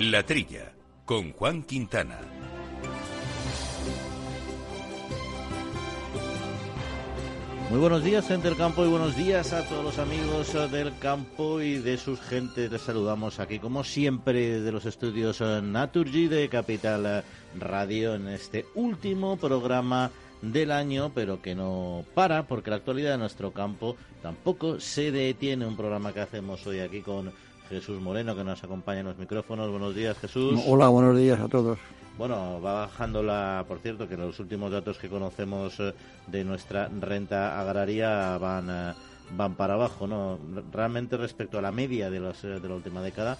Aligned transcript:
La 0.00 0.22
Trilla, 0.22 0.72
con 1.04 1.32
Juan 1.32 1.62
Quintana. 1.62 2.18
Muy 7.68 7.78
buenos 7.80 8.02
días, 8.02 8.26
gente 8.26 8.48
del 8.48 8.56
campo, 8.56 8.86
y 8.86 8.88
buenos 8.88 9.14
días 9.14 9.52
a 9.52 9.62
todos 9.68 9.84
los 9.84 9.98
amigos 9.98 10.54
del 10.72 10.98
campo 11.00 11.60
y 11.60 11.80
de 11.80 11.98
sus 11.98 12.18
gentes. 12.18 12.72
Les 12.72 12.80
saludamos 12.80 13.40
aquí, 13.40 13.58
como 13.58 13.84
siempre, 13.84 14.62
de 14.62 14.72
los 14.72 14.86
estudios 14.86 15.42
Naturgy 15.42 16.28
de 16.28 16.48
Capital 16.48 17.22
Radio 17.58 18.14
en 18.14 18.28
este 18.28 18.64
último 18.74 19.36
programa 19.36 20.10
del 20.40 20.72
año, 20.72 21.12
pero 21.14 21.42
que 21.42 21.54
no 21.54 22.06
para, 22.14 22.44
porque 22.44 22.70
la 22.70 22.76
actualidad 22.76 23.10
de 23.10 23.18
nuestro 23.18 23.52
campo 23.52 23.96
tampoco 24.22 24.80
se 24.80 25.12
detiene. 25.12 25.66
Un 25.66 25.76
programa 25.76 26.14
que 26.14 26.20
hacemos 26.20 26.66
hoy 26.66 26.80
aquí 26.80 27.02
con 27.02 27.30
Jesús 27.70 27.98
Moreno, 28.00 28.34
que 28.34 28.42
nos 28.42 28.64
acompaña 28.64 28.98
en 29.00 29.06
los 29.06 29.16
micrófonos. 29.16 29.70
Buenos 29.70 29.94
días, 29.94 30.18
Jesús. 30.18 30.60
Hola, 30.66 30.88
buenos 30.88 31.16
días 31.16 31.38
a 31.38 31.46
todos. 31.46 31.78
Bueno, 32.18 32.60
va 32.60 32.86
bajando 32.86 33.22
la, 33.22 33.64
por 33.68 33.78
cierto, 33.78 34.08
que 34.08 34.16
los 34.16 34.40
últimos 34.40 34.72
datos 34.72 34.98
que 34.98 35.08
conocemos 35.08 35.78
eh, 35.78 35.94
de 36.26 36.42
nuestra 36.44 36.88
renta 36.88 37.60
agraria 37.60 38.36
van 38.38 38.68
eh, 38.68 38.92
van 39.36 39.54
para 39.54 39.74
abajo, 39.74 40.08
¿no? 40.08 40.40
Realmente 40.72 41.16
respecto 41.16 41.58
a 41.58 41.62
la 41.62 41.70
media 41.70 42.10
de, 42.10 42.18
los, 42.18 42.42
eh, 42.42 42.58
de 42.58 42.68
la 42.68 42.74
última 42.74 43.00
década 43.00 43.38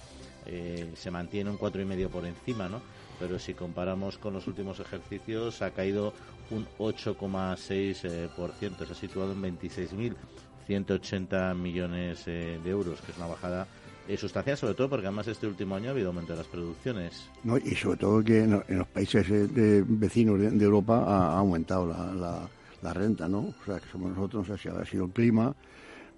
se 0.95 1.11
mantiene 1.11 1.51
un 1.51 1.57
cuatro 1.57 1.81
y 1.81 1.85
medio 1.85 2.09
por 2.09 2.25
encima, 2.25 2.67
¿no? 2.67 2.81
Pero 3.19 3.37
si 3.37 3.53
comparamos 3.53 4.17
con 4.17 4.33
los 4.33 4.47
últimos 4.47 4.79
ejercicios 4.79 5.61
ha 5.61 5.69
caído 5.69 6.13
un 6.49 6.65
8,6%, 6.79 8.85
se 8.85 8.91
ha 8.91 8.95
situado 8.95 9.33
en 9.33 9.59
26.180 9.59 11.55
millones 11.55 12.25
de 12.25 12.59
euros, 12.65 13.01
que 13.01 13.11
es 13.11 13.17
una 13.19 13.27
bajada 13.27 13.67
eh, 14.13 14.17
sustancial, 14.17 14.57
sobre 14.57 14.73
todo 14.73 14.89
porque 14.89 15.07
además 15.07 15.27
este 15.27 15.47
último 15.47 15.75
año 15.75 15.89
ha 15.89 15.91
habido 15.91 16.09
aumento 16.09 16.33
de 16.33 16.39
las 16.39 16.47
producciones. 16.47 17.29
No, 17.43 17.57
y 17.57 17.75
sobre 17.75 17.97
todo 17.97 18.23
que 18.23 18.43
en, 18.43 18.63
los 18.67 18.87
países 18.87 19.25
eh, 19.29 19.83
vecinos 19.87 20.39
de, 20.39 20.65
Europa 20.65 21.03
ha, 21.07 21.37
aumentado 21.37 21.87
la, 21.87 22.47
la, 22.81 22.93
renta, 22.93 23.27
¿no? 23.27 23.39
O 23.39 23.65
sea, 23.65 23.79
que 23.79 23.87
somos 23.89 24.09
nosotros, 24.11 24.49
no 24.49 24.57
sé 24.57 24.63
si 24.63 24.69
ha 24.69 24.85
sido 24.85 25.05
el 25.05 25.11
clima, 25.11 25.55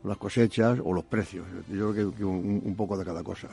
las 0.03 0.17
cosechas 0.17 0.80
o 0.83 0.94
los 0.94 1.03
precios. 1.03 1.45
Yo 1.69 1.94
creo 1.94 2.13
que, 2.13 2.25
un, 2.25 2.75
poco 2.75 2.97
de 2.97 3.05
cada 3.05 3.23
cosa. 3.23 3.50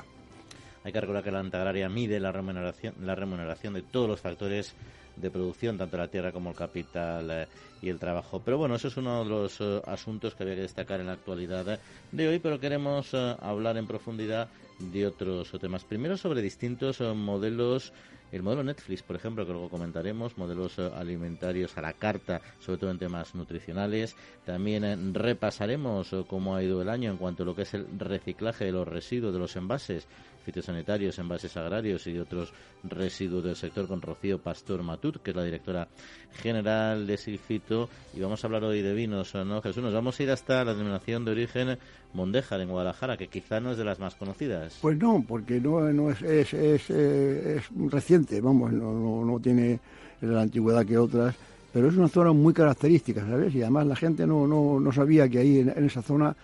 Hay 0.84 0.92
que 0.92 1.00
recordar 1.00 1.23
que 1.23 1.31
la 1.31 1.42
renta 1.42 1.59
agraria 1.59 1.89
mide 1.89 2.20
la 2.20 2.33
remuneración, 2.33 2.95
la 3.03 3.14
remuneración 3.14 3.75
de 3.75 3.83
todos 3.83 4.09
los 4.09 4.20
factores 4.20 4.75
de 5.17 5.31
producción, 5.31 5.77
tanto 5.77 5.97
la 5.97 6.09
tierra 6.09 6.33
como 6.33 6.50
el 6.50 6.56
capital 6.56 7.31
eh, 7.31 7.47
y 7.83 7.89
el 7.89 7.98
trabajo. 7.98 8.41
Pero 8.45 8.59
bueno, 8.59 8.77
eso 8.77 8.89
es 8.89 8.97
uno 8.97 9.22
de 9.25 9.31
los 9.31 9.61
eh, 9.61 9.81
asuntos 9.87 10.34
que 10.34 10.42
había 10.42 10.55
que 10.55 10.62
destacar 10.62 11.00
en 11.00 11.06
la 11.06 11.12
actualidad 11.12 11.78
de 12.12 12.28
hoy, 12.28 12.39
pero 12.39 12.61
queremos 12.61 13.12
eh, 13.12 13.37
hablar 13.41 13.77
en 13.77 13.87
profundidad 13.87 14.48
de 14.78 15.06
otros 15.06 15.50
temas. 15.61 15.84
Primero 15.84 16.17
sobre 16.17 16.41
distintos 16.41 17.00
modelos 17.00 17.92
el 18.33 18.42
modelo 18.42 18.62
Netflix, 18.62 19.03
por 19.03 19.17
ejemplo, 19.17 19.47
que 19.47 19.53
luego 19.53 19.69
comentaremos, 19.69 20.39
modelos 20.39 20.78
alimentarios 20.78 21.77
a 21.77 21.83
la 21.83 21.92
carta, 21.92 22.41
sobre 22.59 22.78
todo 22.78 22.91
en 22.91 22.98
temas 22.98 23.34
nutricionales. 23.34 24.17
También 24.45 25.14
repasaremos 25.14 26.14
cómo 26.27 26.55
ha 26.55 26.62
ido 26.62 26.83
el 26.83 26.89
año 26.89 27.11
en 27.11 27.17
cuanto 27.17 27.42
a 27.42 27.47
lo 27.47 27.55
que 27.55 27.62
es 27.62 27.75
el 27.75 27.87
reciclaje 27.98 28.67
de 28.67 28.72
los 28.72 28.87
residuos 28.87 29.33
de 29.33 29.39
los 29.39 29.56
envases 29.56 30.06
fitosanitarios, 30.45 31.19
envases 31.19 31.56
agrarios 31.56 32.06
y 32.06 32.19
otros 32.19 32.53
residuos 32.83 33.45
del 33.45 33.56
sector 33.56 33.87
con 33.87 34.00
Rocío 34.00 34.39
Pastor 34.39 34.83
Matut, 34.83 35.22
que 35.22 35.31
es 35.31 35.37
la 35.37 35.44
directora 35.44 35.89
general 36.33 37.06
de 37.06 37.17
Silfito. 37.17 37.89
Y 38.15 38.20
vamos 38.20 38.42
a 38.42 38.47
hablar 38.47 38.65
hoy 38.65 38.83
de 38.83 38.94
vinos, 38.94 39.34
¿no, 39.34 39.61
Jesús? 39.62 39.83
Nos 39.83 39.94
vamos 39.94 40.19
a 40.19 40.22
ir 40.22 40.31
hasta 40.31 40.65
la 40.65 40.72
denominación 40.72 41.25
de 41.25 41.31
origen 41.33 41.78
Mondejar, 42.14 42.61
en 42.61 42.69
Guadalajara, 42.69 43.16
que 43.16 43.28
quizá 43.28 43.61
no 43.61 43.72
es 43.72 43.78
de 43.78 43.84
las 43.84 43.98
más 43.98 44.15
conocidas. 44.15 44.78
Pues 44.81 44.98
no, 44.98 45.25
porque 45.26 45.60
no, 45.60 45.81
no 45.93 46.10
es, 46.10 46.22
es, 46.22 46.54
es, 46.54 46.91
es 46.91 47.65
reciente, 47.88 48.41
vamos, 48.41 48.72
no, 48.72 49.25
no, 49.25 49.41
tiene 49.41 49.81
la 50.21 50.43
antigüedad 50.43 50.84
que 50.84 50.98
otras 50.98 51.34
pero 51.72 51.88
es 51.88 51.97
una 51.97 52.09
zona 52.09 52.32
muy 52.32 52.53
característica, 52.53 53.25
¿sabes? 53.25 53.54
Y 53.54 53.62
además 53.62 53.87
la 53.87 53.97
gente 53.97 54.26
no, 54.26 54.47
no, 54.47 54.81
no 54.81 54.93
sabía 54.93 55.28
que 55.28 55.38
ahí 55.38 55.60
en 55.60 55.84
esa 55.84 56.03
zona 56.03 56.34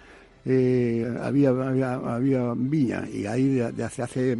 eh, 0.44 1.04
había, 1.20 1.50
había, 1.50 1.94
había, 1.94 2.52
viña 2.54 3.08
y 3.12 3.26
ahí 3.26 3.48
de, 3.48 3.82
hace, 3.82 4.02
hace, 4.02 4.38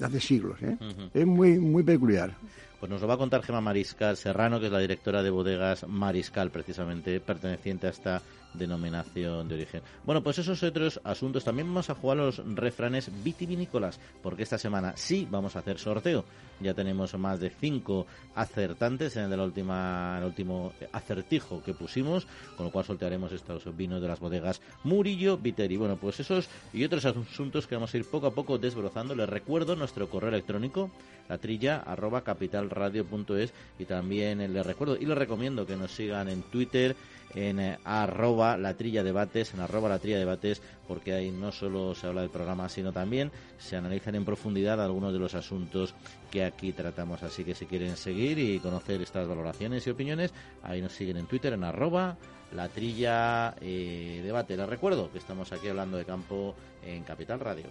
hace 0.00 0.20
siglos. 0.20 0.60
¿eh? 0.62 0.76
Es 1.14 1.26
muy, 1.26 1.58
muy 1.58 1.82
peculiar. 1.82 2.34
Pues 2.78 2.90
nos 2.90 3.00
lo 3.00 3.08
va 3.08 3.14
a 3.14 3.18
contar 3.18 3.42
Gema 3.42 3.62
Mariscal 3.62 4.18
Serrano, 4.18 4.60
que 4.60 4.66
es 4.66 4.72
la 4.72 4.80
directora 4.80 5.22
de 5.22 5.30
bodegas 5.30 5.88
Mariscal, 5.88 6.50
precisamente 6.50 7.18
perteneciente 7.20 7.86
a 7.86 7.90
esta 7.90 8.22
denominación 8.56 9.48
de 9.48 9.54
origen. 9.54 9.82
Bueno, 10.04 10.22
pues 10.22 10.38
esos 10.38 10.62
otros 10.62 11.00
asuntos. 11.04 11.44
También 11.44 11.68
vamos 11.68 11.90
a 11.90 11.94
jugar 11.94 12.18
los 12.18 12.42
refranes 12.54 13.10
vitivinícolas, 13.22 14.00
porque 14.22 14.42
esta 14.42 14.58
semana 14.58 14.94
sí 14.96 15.26
vamos 15.30 15.56
a 15.56 15.60
hacer 15.60 15.78
sorteo. 15.78 16.24
Ya 16.60 16.74
tenemos 16.74 17.16
más 17.18 17.38
de 17.38 17.50
cinco 17.50 18.06
acertantes 18.34 19.16
en 19.16 19.24
el, 19.24 19.36
la 19.36 19.44
última, 19.44 20.16
el 20.18 20.24
último 20.24 20.72
acertijo 20.92 21.62
que 21.62 21.74
pusimos, 21.74 22.26
con 22.56 22.66
lo 22.66 22.72
cual 22.72 22.84
sortearemos 22.84 23.32
estos 23.32 23.76
vinos 23.76 24.00
de 24.00 24.08
las 24.08 24.20
bodegas 24.20 24.62
Murillo 24.84 25.36
Viteri. 25.36 25.76
Bueno, 25.76 25.96
pues 25.96 26.20
esos 26.20 26.48
y 26.72 26.84
otros 26.84 27.04
asuntos 27.04 27.66
que 27.66 27.74
vamos 27.74 27.92
a 27.92 27.96
ir 27.98 28.04
poco 28.06 28.26
a 28.26 28.34
poco 28.34 28.58
desbrozando. 28.58 29.14
Les 29.14 29.28
recuerdo 29.28 29.76
nuestro 29.76 30.08
correo 30.08 30.30
electrónico, 30.30 30.90
la 31.28 31.38
trilla 31.38 31.82
arroba 31.86 32.22
capitalradio.es 32.22 33.52
y 33.78 33.84
también 33.84 34.52
les 34.52 34.66
recuerdo 34.66 34.96
y 34.96 35.06
les 35.06 35.18
recomiendo 35.18 35.66
que 35.66 35.76
nos 35.76 35.92
sigan 35.92 36.28
en 36.28 36.42
Twitter 36.42 36.96
en 37.34 37.60
eh, 37.60 37.78
arroba 37.84 38.56
la 38.56 38.74
trilla 38.74 39.02
debates, 39.02 39.52
en 39.54 39.60
arroba 39.60 39.88
la 39.88 39.98
trilla 39.98 40.18
debates, 40.18 40.62
porque 40.88 41.12
ahí 41.12 41.30
no 41.30 41.52
solo 41.52 41.94
se 41.94 42.06
habla 42.06 42.22
del 42.22 42.30
programa, 42.30 42.68
sino 42.68 42.92
también 42.92 43.30
se 43.58 43.76
analizan 43.76 44.14
en 44.14 44.24
profundidad 44.24 44.82
algunos 44.82 45.12
de 45.12 45.18
los 45.18 45.34
asuntos 45.34 45.94
que 46.30 46.44
aquí 46.44 46.72
tratamos. 46.72 47.22
Así 47.22 47.44
que 47.44 47.54
si 47.54 47.66
quieren 47.66 47.96
seguir 47.96 48.38
y 48.38 48.58
conocer 48.58 49.02
estas 49.02 49.28
valoraciones 49.28 49.86
y 49.86 49.90
opiniones, 49.90 50.32
ahí 50.62 50.80
nos 50.80 50.92
siguen 50.92 51.18
en 51.18 51.26
Twitter, 51.26 51.52
en 51.52 51.64
arroba 51.64 52.16
la 52.52 52.68
trilla 52.68 53.54
eh, 53.60 54.20
debate. 54.24 54.56
Les 54.56 54.68
recuerdo 54.68 55.10
que 55.10 55.18
estamos 55.18 55.52
aquí 55.52 55.68
hablando 55.68 55.96
de 55.96 56.04
campo 56.04 56.54
en 56.84 57.02
Capital 57.02 57.40
Radio. 57.40 57.66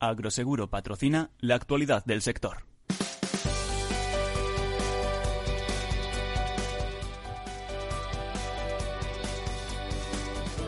Agroseguro 0.00 0.70
patrocina 0.70 1.30
la 1.40 1.56
actualidad 1.56 2.04
del 2.04 2.22
sector. 2.22 2.58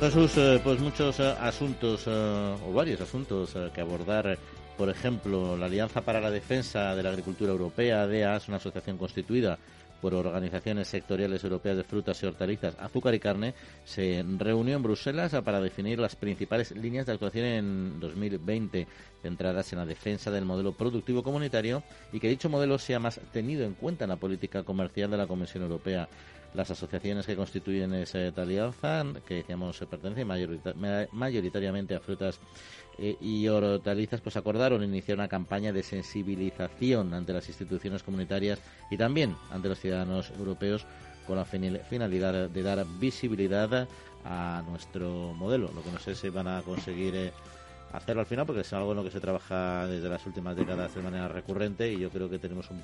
Jesús, 0.01 0.33
eh, 0.37 0.61
pues 0.65 0.81
muchos 0.81 1.21
eh, 1.21 1.35
asuntos 1.41 2.05
eh, 2.07 2.11
o 2.67 2.73
varios 2.73 3.01
asuntos 3.03 3.55
que 3.73 3.81
abordar. 3.81 4.37
Por 4.77 4.89
ejemplo, 4.89 5.57
la 5.57 5.67
Alianza 5.67 6.01
para 6.01 6.21
la 6.21 6.31
Defensa 6.31 6.97
de 6.97 7.03
la 7.03 7.11
Agricultura 7.11 7.53
Europea, 7.53 8.03
ADEA, 8.03 8.37
es 8.37 8.49
una 8.49 8.57
asociación 8.57 8.97
constituida 8.97 9.59
por 10.01 10.15
organizaciones 10.15 10.89
sectoriales 10.89 11.43
europeas 11.45 11.77
de 11.77 11.85
frutas 11.85 12.23
y 12.23 12.27
hortalizas, 12.27 12.77
azúcar 12.79 13.15
y 13.15 13.21
carne, 13.21 13.55
se 13.85 14.25
reunió 14.39 14.77
en 14.77 14.83
Bruselas 14.83 15.35
para 15.45 15.61
definir 15.61 15.99
las 15.99 16.17
principales 16.17 16.73
líneas 16.73 17.07
de 17.07 17.13
actuación 17.13 17.45
en 17.45 18.01
2020, 18.01 18.87
centradas 19.23 19.73
en 19.73 19.79
la 19.79 19.87
defensa 19.87 20.31
del 20.31 20.45
modelo 20.45 20.73
productivo 20.73 21.23
comunitario 21.23 21.83
y 22.13 22.21
que 22.21 22.29
dicho 22.29 22.49
modelo 22.49 22.79
sea 22.79 22.99
más 22.99 23.21
tenido 23.33 23.65
en 23.65 23.75
cuenta 23.75 24.05
en 24.05 24.11
la 24.11 24.17
política 24.17 24.63
comercial 24.63 25.11
de 25.11 25.17
la 25.17 25.27
Comisión 25.27 25.63
Europea. 25.65 26.09
Las 26.55 26.71
asociaciones 26.71 27.27
que 27.27 27.37
constituyen 27.37 27.95
esa 27.95 28.29
alianza, 28.37 29.05
que 29.27 29.35
decíamos 29.35 29.77
se 29.77 29.87
pertenecen 29.87 30.27
mayoritariamente 31.13 31.95
a 31.95 32.01
frutas 32.01 32.41
eh, 32.99 33.17
y 33.21 33.47
hortalizas 33.47 34.21
pues 34.21 34.37
acordaron 34.37 34.83
iniciar 34.83 35.19
una 35.19 35.29
campaña 35.29 35.73
de 35.73 35.83
sensibilización 35.83 37.15
ante 37.15 37.33
las 37.33 37.49
instituciones 37.49 38.03
comunitarias 38.03 38.59
y 38.91 38.97
también 38.97 39.37
ante 39.51 39.69
los 39.69 39.79
ciudadanos 39.79 40.31
europeos 40.39 40.87
con 41.27 41.37
la 41.37 41.45
finalidad 41.45 42.51
de 42.51 42.63
dar 42.63 42.85
visibilidad 42.99 43.87
a 44.25 44.63
nuestro 44.69 45.33
modelo. 45.35 45.71
Lo 45.73 45.83
que 45.83 45.93
no 45.93 45.99
sé 45.99 46.15
si 46.15 46.29
van 46.29 46.49
a 46.49 46.63
conseguir 46.63 47.15
eh, 47.15 47.33
hacerlo 47.93 48.21
al 48.21 48.27
final 48.27 48.47
porque 48.47 48.63
es 48.63 48.73
algo 48.73 48.91
en 48.91 48.97
lo 48.97 49.05
que 49.05 49.11
se 49.11 49.21
trabaja 49.21 49.87
desde 49.87 50.09
las 50.09 50.27
últimas 50.27 50.57
décadas 50.57 50.95
de 50.95 51.03
manera 51.03 51.29
recurrente 51.29 51.93
y 51.93 51.99
yo 51.99 52.11
creo 52.11 52.29
que 52.29 52.39
tenemos 52.39 52.71
un, 52.71 52.83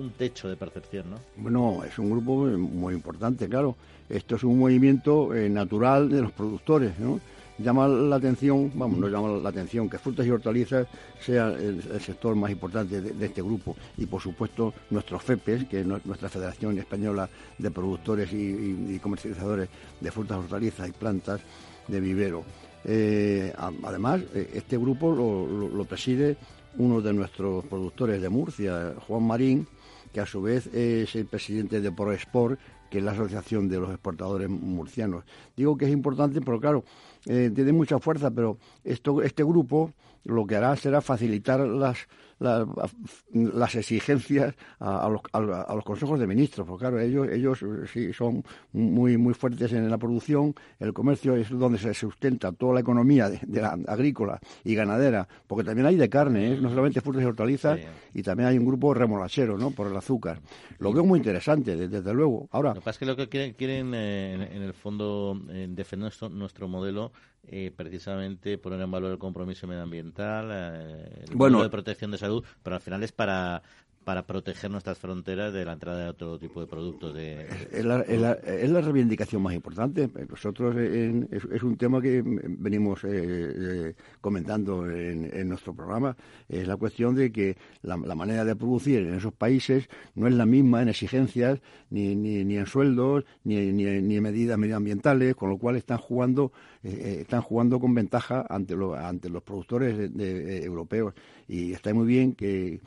un 0.00 0.10
techo 0.10 0.48
de 0.48 0.56
percepción, 0.56 1.10
¿no? 1.10 1.16
Bueno, 1.36 1.82
es 1.84 1.98
un 1.98 2.10
grupo 2.10 2.46
muy 2.46 2.94
importante, 2.94 3.48
claro. 3.48 3.76
Esto 4.08 4.36
es 4.36 4.44
un 4.44 4.58
movimiento 4.58 5.34
eh, 5.34 5.48
natural 5.48 6.08
de 6.08 6.22
los 6.22 6.32
productores, 6.32 6.98
¿no? 6.98 7.20
llama 7.62 7.86
la 7.86 8.16
atención, 8.16 8.70
vamos, 8.74 8.98
no 8.98 9.08
llama 9.08 9.28
la 9.38 9.48
atención 9.48 9.88
que 9.88 9.98
frutas 9.98 10.26
y 10.26 10.30
hortalizas 10.30 10.86
sea 11.20 11.48
el, 11.48 11.82
sector 12.00 12.34
más 12.34 12.50
importante 12.50 13.00
de, 13.00 13.26
este 13.26 13.42
grupo 13.42 13.76
y 13.98 14.06
por 14.06 14.20
supuesto 14.20 14.72
nuestros 14.90 15.22
FEPES, 15.22 15.66
que 15.66 15.80
es 15.80 15.86
nuestra 15.86 16.28
Federación 16.28 16.78
Española 16.78 17.28
de 17.58 17.70
Productores 17.70 18.32
y, 18.32 18.98
Comercializadores 19.02 19.68
de 20.00 20.10
Frutas, 20.10 20.38
Hortalizas 20.38 20.88
y 20.88 20.92
Plantas 20.92 21.40
de 21.86 22.00
Vivero. 22.00 22.44
Eh, 22.84 23.52
además, 23.82 24.22
eh, 24.34 24.50
este 24.54 24.78
grupo 24.78 25.12
lo, 25.12 25.84
preside 25.84 26.36
uno 26.78 27.00
de 27.00 27.12
nuestros 27.12 27.64
productores 27.66 28.22
de 28.22 28.28
Murcia, 28.28 28.94
Juan 29.06 29.24
Marín, 29.24 29.66
que 30.12 30.20
a 30.20 30.26
su 30.26 30.42
vez 30.42 30.66
es 30.68 31.14
el 31.14 31.26
presidente 31.26 31.80
de 31.80 31.92
ProExport, 31.92 32.58
que 32.90 32.98
es 32.98 33.04
la 33.04 33.12
Asociación 33.12 33.68
de 33.68 33.78
los 33.78 33.90
Exportadores 33.90 34.48
Murcianos. 34.48 35.24
Digo 35.56 35.76
que 35.76 35.86
es 35.86 35.92
importante 35.92 36.40
porque, 36.40 36.60
claro, 36.60 36.84
eh, 37.26 37.50
tiene 37.54 37.72
mucha 37.72 37.98
fuerza, 37.98 38.30
pero 38.30 38.58
esto, 38.84 39.22
este 39.22 39.44
grupo 39.44 39.92
lo 40.24 40.46
que 40.46 40.56
hará 40.56 40.76
será 40.76 41.00
facilitar 41.00 41.60
las, 41.60 42.08
las, 42.40 43.74
exigencias 43.74 44.54
a, 44.78 45.08
los, 45.08 45.20
a, 45.32 45.74
los, 45.74 45.84
consejos 45.84 46.18
de 46.18 46.26
ministros, 46.26 46.66
porque 46.66 46.82
claro, 46.82 46.98
ellos, 46.98 47.28
ellos 47.28 47.64
sí 47.92 48.12
son 48.12 48.42
muy, 48.72 49.16
muy 49.16 49.34
fuertes 49.34 49.72
en 49.72 49.88
la 49.90 49.98
producción, 49.98 50.54
el 50.78 50.92
comercio 50.92 51.36
es 51.36 51.50
donde 51.50 51.78
se 51.78 51.92
sustenta 51.94 52.52
toda 52.52 52.74
la 52.74 52.80
economía 52.80 53.28
de, 53.28 53.60
la 53.60 53.78
agrícola 53.86 54.40
y 54.64 54.74
ganadera, 54.74 55.28
porque 55.46 55.64
también 55.64 55.86
hay 55.86 55.96
de 55.96 56.08
carne, 56.08 56.52
¿eh? 56.52 56.58
no 56.60 56.70
solamente 56.70 57.00
frutas 57.00 57.22
y 57.22 57.26
hortalizas, 57.26 57.80
y 58.14 58.22
también 58.22 58.48
hay 58.48 58.58
un 58.58 58.64
grupo 58.64 58.94
remolachero, 58.94 59.58
¿no?, 59.58 59.70
por 59.70 59.86
el 59.86 59.96
azúcar. 59.96 60.40
Lo 60.78 60.92
veo 60.92 61.04
muy 61.04 61.18
interesante, 61.18 61.76
desde, 61.76 62.14
luego. 62.14 62.48
Ahora, 62.52 62.70
lo 62.70 62.76
que 62.76 62.80
pasa 62.80 62.90
es 62.90 62.98
que 62.98 63.06
lo 63.06 63.16
que 63.16 63.28
quieren, 63.28 63.52
quieren 63.52 63.92
eh, 63.94 64.48
en, 64.52 64.62
el 64.62 64.72
fondo, 64.72 65.40
eh, 65.50 65.66
defender 65.68 66.12
nuestro 66.30 66.68
modelo 66.68 67.12
eh, 67.42 67.72
precisamente 67.74 68.58
poner 68.58 68.80
en 68.80 68.90
valor 68.90 69.12
el 69.12 69.18
compromiso 69.18 69.66
medioambiental, 69.66 70.50
eh, 70.52 71.24
el 71.28 71.36
bueno, 71.36 71.62
de 71.62 71.70
protección 71.70 72.10
de 72.10 72.18
salud, 72.18 72.44
pero 72.62 72.76
al 72.76 72.82
final 72.82 73.02
es 73.02 73.12
para 73.12 73.62
para 74.04 74.26
proteger 74.26 74.70
nuestras 74.70 74.98
fronteras 74.98 75.52
de 75.52 75.64
la 75.64 75.74
entrada 75.74 76.04
de 76.04 76.08
otro 76.08 76.38
tipo 76.38 76.60
de 76.60 76.66
productos. 76.66 77.14
De, 77.14 77.46
es, 77.70 77.84
la, 77.84 78.00
es, 78.00 78.70
la, 78.70 78.80
reivindicación 78.80 79.42
más 79.42 79.54
importante. 79.54 80.08
Nosotros 80.28 80.74
es, 80.76 81.62
un 81.62 81.76
tema 81.76 82.00
que 82.00 82.22
venimos 82.24 83.04
eh, 83.04 83.08
eh, 83.12 83.94
comentando 84.20 84.90
en, 84.90 85.48
nuestro 85.48 85.74
programa. 85.74 86.16
Es 86.48 86.66
la 86.66 86.76
cuestión 86.76 87.14
de 87.14 87.30
que 87.30 87.56
la, 87.82 87.96
manera 87.96 88.44
de 88.44 88.56
producir 88.56 89.00
en 89.00 89.14
esos 89.14 89.34
países 89.34 89.88
no 90.14 90.26
es 90.26 90.34
la 90.34 90.46
misma 90.46 90.80
en 90.80 90.88
exigencias, 90.88 91.60
ni, 91.90 92.16
ni, 92.16 92.42
ni 92.44 92.56
en 92.56 92.66
sueldos, 92.66 93.24
ni, 93.44 93.70
ni, 93.70 93.84
en 93.86 94.22
medidas 94.22 94.56
medioambientales, 94.56 95.34
con 95.34 95.50
lo 95.50 95.58
cual 95.58 95.76
están 95.76 95.98
jugando, 95.98 96.52
eh, 96.82 97.18
están 97.20 97.42
jugando 97.42 97.78
con 97.78 97.94
ventaja 97.94 98.46
ante, 98.48 98.74
ante 98.96 99.28
los 99.28 99.42
productores 99.42 100.10
europeos. 100.16 101.12
Y 101.46 101.72
está 101.72 101.92
muy 101.92 102.06
bien 102.06 102.32
que 102.32 102.80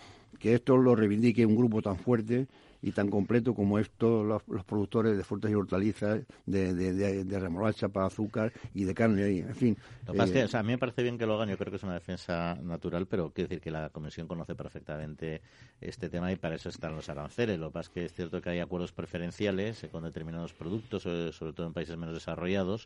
que 0.44 0.56
esto 0.56 0.76
lo 0.76 0.94
reivindique 0.94 1.46
un 1.46 1.56
grupo 1.56 1.82
tan 1.82 1.98
fuerte 1.98 2.48
y 2.84 2.92
tan 2.92 3.10
completo 3.10 3.56
como 3.56 3.80
es 3.80 3.90
todos 3.92 4.26
los, 4.26 4.64
productores 4.66 5.16
de 5.16 5.24
frutas 5.24 5.50
y 5.50 5.56
hortalizas, 5.56 6.22
de, 6.46 6.74
de, 6.74 7.40
remolacha 7.40 7.88
para 7.88 8.08
azúcar 8.08 8.52
y 8.74 8.84
de 8.84 8.94
carne. 8.94 9.40
En 9.40 9.56
fin. 9.56 9.78
Eh, 10.14 10.48
a 10.54 10.64
mí 10.64 10.74
me 10.74 10.78
parece 10.78 11.02
bien 11.02 11.18
que 11.18 11.26
lo 11.26 11.36
hagan, 11.36 11.50
yo 11.50 11.58
creo 11.58 11.72
que 11.72 11.78
es 11.78 11.84
una 11.84 11.94
defensa 11.94 12.56
natural, 12.62 13.08
pero 13.08 13.32
quiero 13.32 13.48
decir 13.48 13.62
que 13.62 13.72
la 13.72 13.90
Comisión 13.90 14.28
conoce 14.28 14.54
perfectamente 14.54 15.42
este 15.80 16.10
tema 16.10 16.30
y 16.34 16.36
para 16.36 16.56
eso 16.56 16.68
están 16.68 16.94
los 16.94 17.08
aranceles. 17.08 17.58
Lo 17.58 17.70
que 17.70 17.74
pasa 17.74 17.90
es 17.90 17.94
que 17.94 18.06
es 18.06 18.14
cierto 18.14 18.42
que 18.42 18.50
hay 18.50 18.60
acuerdos 18.60 18.92
preferenciales 18.92 19.82
eh, 19.86 19.90
con 19.90 20.04
determinados 20.04 20.52
productos, 20.52 21.04
sobre 21.04 21.54
todo 21.54 21.66
en 21.66 21.74
países 21.74 21.96
menos 21.96 22.14
desarrollados, 22.14 22.86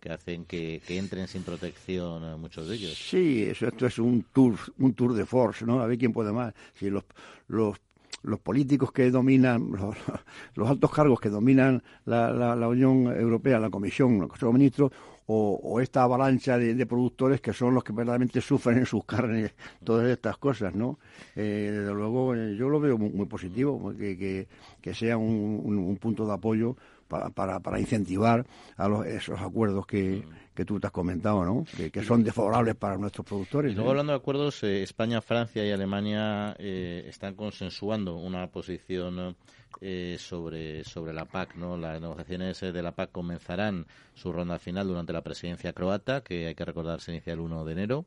que 0.00 0.10
hacen 0.10 0.44
que, 0.44 0.82
entren 0.88 1.28
sin 1.28 1.44
protección 1.44 2.24
a 2.24 2.36
muchos 2.36 2.68
de 2.68 2.74
ellos. 2.74 2.94
Sí, 2.94 3.44
eso, 3.44 3.68
esto 3.68 3.86
es 3.86 3.98
un 3.98 4.22
tour, 4.34 4.58
un 4.78 4.92
tour 4.92 5.14
de 5.14 5.24
force, 5.24 5.64
¿no? 5.64 5.80
A 5.80 5.86
ver 5.86 5.96
quién 5.96 6.12
puede 6.12 6.30
más. 6.30 6.52
Si 6.74 6.90
los, 6.90 7.04
los, 7.48 7.78
los 8.22 8.40
políticos 8.40 8.92
que 8.92 9.10
dominan, 9.10 9.70
los, 10.54 10.68
altos 10.68 10.90
cargos 10.90 11.20
que 11.20 11.28
dominan 11.28 11.82
la, 12.04 12.32
la, 12.32 12.68
Unión 12.68 13.06
Europea, 13.06 13.58
la 13.58 13.70
Comisión, 13.70 14.18
los 14.18 14.52
Ministros, 14.52 14.92
o, 15.32 15.80
esta 15.80 16.02
avalancha 16.02 16.58
de, 16.58 16.86
productores 16.86 17.40
que 17.40 17.52
son 17.52 17.74
los 17.74 17.84
que 17.84 17.92
verdaderamente 17.92 18.40
sufren 18.40 18.78
en 18.78 18.86
sus 18.86 19.04
carnes 19.04 19.54
todas 19.84 20.08
estas 20.08 20.36
cosas, 20.38 20.74
¿no? 20.74 20.98
Eh, 21.36 21.70
desde 21.72 21.94
luego, 21.94 22.34
eh, 22.34 22.56
yo 22.56 22.68
lo 22.68 22.80
veo 22.80 22.98
muy, 22.98 23.26
positivo, 23.26 23.92
que, 23.96 24.48
que, 24.80 24.94
sea 24.94 25.16
un, 25.16 25.62
un 25.64 25.96
punto 25.98 26.26
de 26.26 26.32
apoyo 26.32 26.76
para, 27.10 27.60
para, 27.60 27.80
incentivar 27.80 28.46
a 28.76 28.88
los, 28.88 29.06
esos 29.06 29.40
acuerdos 29.40 29.86
que, 29.86 30.24
que 30.60 30.66
tú 30.66 30.78
te 30.78 30.88
has 30.88 30.92
comentado, 30.92 31.42
¿no? 31.42 31.64
Que, 31.90 32.02
son 32.02 32.22
desfavorables 32.22 32.74
para 32.74 32.98
nuestros 32.98 33.26
productores. 33.26 33.72
Y 33.72 33.74
luego, 33.74 33.92
hablando 33.92 34.12
de 34.12 34.18
acuerdos, 34.18 34.62
eh, 34.62 34.82
España, 34.82 35.22
Francia 35.22 35.66
y 35.66 35.70
Alemania 35.70 36.54
eh, 36.58 37.06
están 37.08 37.34
consensuando 37.34 38.16
una 38.16 38.46
posición 38.48 39.36
eh, 39.80 40.18
sobre, 40.18 40.84
sobre 40.84 41.14
la 41.14 41.24
PAC. 41.24 41.56
¿no? 41.56 41.78
Las 41.78 41.98
negociaciones 41.98 42.60
de 42.60 42.82
la 42.82 42.92
PAC 42.92 43.10
comenzarán 43.10 43.86
su 44.12 44.32
ronda 44.32 44.58
final 44.58 44.86
durante 44.86 45.14
la 45.14 45.22
presidencia 45.22 45.72
croata, 45.72 46.22
que 46.22 46.48
hay 46.48 46.54
que 46.54 46.64
recordar 46.66 47.00
se 47.00 47.12
inicia 47.12 47.32
el 47.32 47.40
1 47.40 47.64
de 47.64 47.72
enero, 47.72 48.04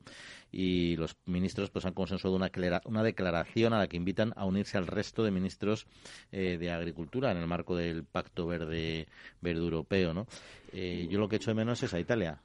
y 0.51 0.95
los 0.97 1.15
ministros 1.25 1.71
pues 1.71 1.85
han 1.85 1.93
consensuado 1.93 2.35
una, 2.35 2.51
una 2.85 3.01
declaración 3.01 3.73
a 3.73 3.79
la 3.79 3.87
que 3.87 3.97
invitan 3.97 4.31
a 4.35 4.45
unirse 4.45 4.77
al 4.77 4.85
resto 4.85 5.23
de 5.23 5.31
ministros 5.31 5.87
de 6.29 6.71
Agricultura 6.71 7.31
en 7.31 7.37
el 7.37 7.47
marco 7.47 7.75
del 7.75 8.03
Pacto 8.03 8.45
Verde, 8.45 9.07
Verde 9.41 9.61
Europeo. 9.61 10.13
¿no? 10.13 10.27
Yo 10.73 11.19
lo 11.19 11.29
que 11.29 11.37
echo 11.37 11.51
de 11.51 11.55
menos 11.55 11.83
es 11.83 11.93
a 11.93 11.99
Italia 11.99 12.39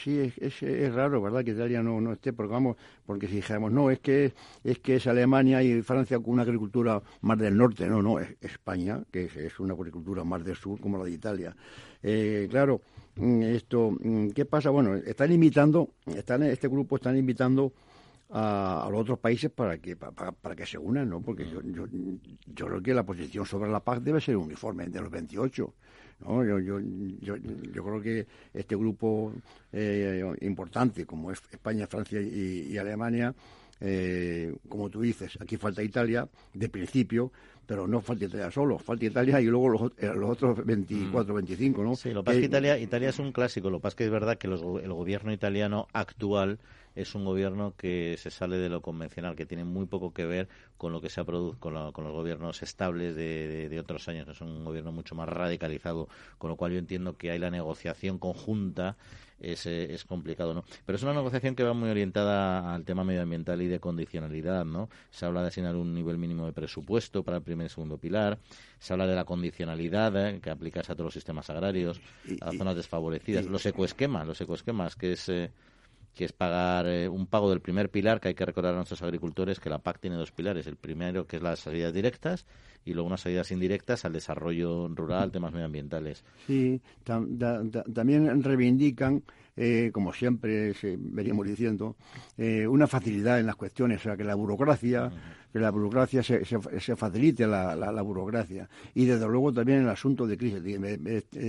Sí, 0.00 0.32
es, 0.40 0.62
es, 0.62 0.94
raro, 0.94 1.20
¿verdad? 1.22 1.44
Que 1.44 1.52
Italia 1.52 1.82
no, 1.82 2.00
no 2.00 2.12
esté, 2.12 2.32
porque 2.32 2.52
vamos, 2.52 2.76
porque 3.06 3.28
si 3.28 3.36
dijéramos, 3.36 3.72
no, 3.72 3.90
es 3.90 4.00
que 4.00 4.32
es 4.64 4.78
que 4.78 4.96
es 4.96 5.06
Alemania 5.06 5.62
y 5.62 5.82
Francia 5.82 6.18
con 6.18 6.30
una 6.30 6.42
agricultura 6.42 7.00
más 7.20 7.38
del 7.38 7.56
norte, 7.56 7.86
no, 7.86 8.02
no, 8.02 8.18
es 8.18 8.34
España, 8.40 9.02
que 9.10 9.24
es, 9.24 9.60
una 9.60 9.74
agricultura 9.74 10.24
más 10.24 10.44
del 10.44 10.56
sur, 10.56 10.80
como 10.80 10.98
la 10.98 11.04
de 11.04 11.12
Italia. 11.12 11.54
Eh, 12.02 12.48
claro, 12.50 12.80
mm, 13.16 13.42
esto, 13.42 13.92
mm, 14.00 14.30
¿qué 14.30 14.44
pasa? 14.44 14.70
Bueno, 14.70 14.94
están 14.96 15.30
invitando, 15.30 15.90
están, 16.16 16.42
este 16.44 16.68
grupo 16.68 16.96
están 16.96 17.16
invitando 17.16 17.72
a, 18.30 18.88
los 18.90 19.02
otros 19.02 19.18
países 19.18 19.50
para 19.50 19.78
que 19.78 19.94
para, 19.96 20.32
para, 20.32 20.56
que 20.56 20.66
se 20.66 20.78
unan, 20.78 21.08
¿no? 21.08 21.20
Porque 21.20 21.48
yo, 21.48 21.60
yo, 21.62 21.86
yo 22.46 22.66
creo 22.66 22.82
que 22.82 22.94
la 22.94 23.04
posición 23.04 23.46
sobre 23.46 23.70
la 23.70 23.80
paz 23.80 24.02
debe 24.02 24.20
ser 24.20 24.36
uniforme 24.36 24.86
de 24.88 25.00
los 25.00 25.10
28. 25.10 25.74
¿No? 26.26 26.44
Yo, 26.44 26.58
yo, 26.58 26.80
yo, 27.20 27.36
yo 27.36 27.84
creo 27.84 28.00
que 28.00 28.26
este 28.54 28.76
grupo 28.76 29.32
eh, 29.72 30.24
importante, 30.40 31.06
como 31.06 31.30
es 31.30 31.40
España, 31.50 31.86
Francia 31.86 32.20
y, 32.20 32.76
Alemania, 32.78 33.34
eh, 33.80 34.54
como 34.68 34.88
tú 34.90 35.00
dices, 35.00 35.36
aquí 35.40 35.56
falta 35.56 35.82
Italia 35.82 36.28
de 36.54 36.68
principio, 36.68 37.32
pero 37.66 37.86
no 37.86 38.00
falta 38.00 38.24
Italia 38.24 38.50
solo, 38.50 38.78
falta 38.78 39.04
Italia 39.04 39.40
y 39.40 39.46
luego 39.46 39.68
los, 39.68 39.92
eh, 39.98 40.12
los 40.14 40.30
otros 40.30 40.64
24, 40.64 41.34
25, 41.34 41.82
¿no? 41.82 41.96
Sí, 41.96 42.10
lo 42.10 42.22
que 42.22 42.26
pasa 42.26 42.36
es 42.36 42.40
que 42.40 42.46
Italia, 42.46 42.78
Italia 42.78 43.08
es 43.08 43.18
un 43.18 43.32
clásico, 43.32 43.70
lo 43.70 43.78
que 43.78 43.82
pasa 43.82 43.92
es 43.92 43.96
que 43.96 44.04
es 44.04 44.10
verdad 44.10 44.38
que 44.38 44.46
el 44.46 44.92
gobierno 44.92 45.32
italiano 45.32 45.88
actual 45.92 46.58
es 46.94 47.14
un 47.14 47.24
gobierno 47.24 47.74
que 47.76 48.16
se 48.18 48.30
sale 48.30 48.56
de 48.56 48.68
lo 48.68 48.82
convencional, 48.82 49.36
que 49.36 49.46
tiene 49.46 49.64
muy 49.64 49.86
poco 49.86 50.12
que 50.12 50.26
ver 50.26 50.48
con 50.76 50.92
lo 50.92 51.00
que 51.00 51.08
se 51.08 51.20
ha 51.20 51.24
producido 51.24 51.58
con, 51.60 51.74
los 51.74 52.12
gobiernos 52.12 52.62
estables 52.62 53.16
de, 53.16 53.78
otros 53.80 54.08
años. 54.08 54.28
Es 54.28 54.40
un 54.40 54.64
gobierno 54.64 54.92
mucho 54.92 55.14
más 55.14 55.28
radicalizado, 55.28 56.08
con 56.38 56.50
lo 56.50 56.56
cual 56.56 56.72
yo 56.72 56.78
entiendo 56.78 57.16
que 57.16 57.30
hay 57.30 57.38
la 57.38 57.50
negociación 57.50 58.18
conjunta 58.18 58.96
es, 59.42 59.66
es, 59.66 60.04
complicado, 60.04 60.54
¿no? 60.54 60.64
Pero 60.86 60.96
es 60.96 61.02
una 61.02 61.14
negociación 61.14 61.56
que 61.56 61.64
va 61.64 61.74
muy 61.74 61.90
orientada 61.90 62.72
al 62.74 62.84
tema 62.84 63.02
medioambiental 63.02 63.60
y 63.60 63.66
de 63.66 63.80
condicionalidad, 63.80 64.64
¿no? 64.64 64.88
Se 65.10 65.26
habla 65.26 65.42
de 65.42 65.48
asignar 65.48 65.74
un 65.74 65.92
nivel 65.92 66.16
mínimo 66.16 66.46
de 66.46 66.52
presupuesto 66.52 67.24
para 67.24 67.38
el 67.38 67.42
primer 67.42 67.66
y 67.66 67.70
segundo 67.70 67.98
pilar, 67.98 68.38
se 68.78 68.92
habla 68.92 69.06
de 69.06 69.16
la 69.16 69.24
condicionalidad 69.24 70.16
¿eh? 70.16 70.40
que 70.40 70.50
aplicas 70.50 70.90
a 70.90 70.94
todos 70.94 71.06
los 71.06 71.14
sistemas 71.14 71.50
agrarios, 71.50 72.00
a 72.40 72.46
las 72.46 72.56
zonas 72.56 72.76
desfavorecidas, 72.76 73.46
los 73.46 73.66
ecoesquemas, 73.66 74.26
los 74.26 74.40
ecoesquemas, 74.40 74.96
que 74.96 75.12
es... 75.12 75.28
Eh, 75.28 75.50
que 76.14 76.24
es 76.24 76.32
pagar 76.32 76.86
eh, 76.86 77.08
un 77.08 77.26
pago 77.26 77.48
del 77.50 77.60
primer 77.60 77.90
pilar, 77.90 78.20
que 78.20 78.28
hay 78.28 78.34
que 78.34 78.44
recordar 78.44 78.74
a 78.74 78.76
nuestros 78.76 79.02
agricultores 79.02 79.60
que 79.60 79.70
la 79.70 79.78
PAC 79.78 80.00
tiene 80.00 80.16
dos 80.16 80.30
pilares. 80.30 80.66
El 80.66 80.76
primero, 80.76 81.26
que 81.26 81.36
es 81.36 81.42
las 81.42 81.60
salidas 81.60 81.94
directas, 81.94 82.46
y 82.84 82.92
luego 82.92 83.06
unas 83.06 83.20
salidas 83.20 83.50
indirectas 83.50 84.04
al 84.04 84.12
desarrollo 84.12 84.88
rural, 84.88 85.30
temas 85.30 85.52
medioambientales. 85.52 86.24
Sí, 86.46 86.80
también 87.04 88.42
reivindican, 88.42 89.22
eh, 89.56 89.90
como 89.92 90.12
siempre 90.12 90.74
veníamos 90.98 91.46
diciendo, 91.46 91.96
eh, 92.36 92.66
una 92.66 92.86
facilidad 92.86 93.38
en 93.38 93.46
las 93.46 93.56
cuestiones, 93.56 94.00
o 94.00 94.02
sea, 94.02 94.16
que 94.16 94.24
la 94.24 94.34
burocracia, 94.34 95.10
que 95.52 95.60
la 95.60 95.70
burocracia 95.70 96.22
se, 96.22 96.44
se, 96.44 96.96
facilite 96.96 97.46
la, 97.46 97.76
la, 97.76 98.02
burocracia. 98.02 98.68
Y 98.94 99.04
desde 99.04 99.28
luego 99.28 99.52
también 99.52 99.82
el 99.82 99.88
asunto 99.88 100.26
de 100.26 100.36
crisis. 100.36 100.62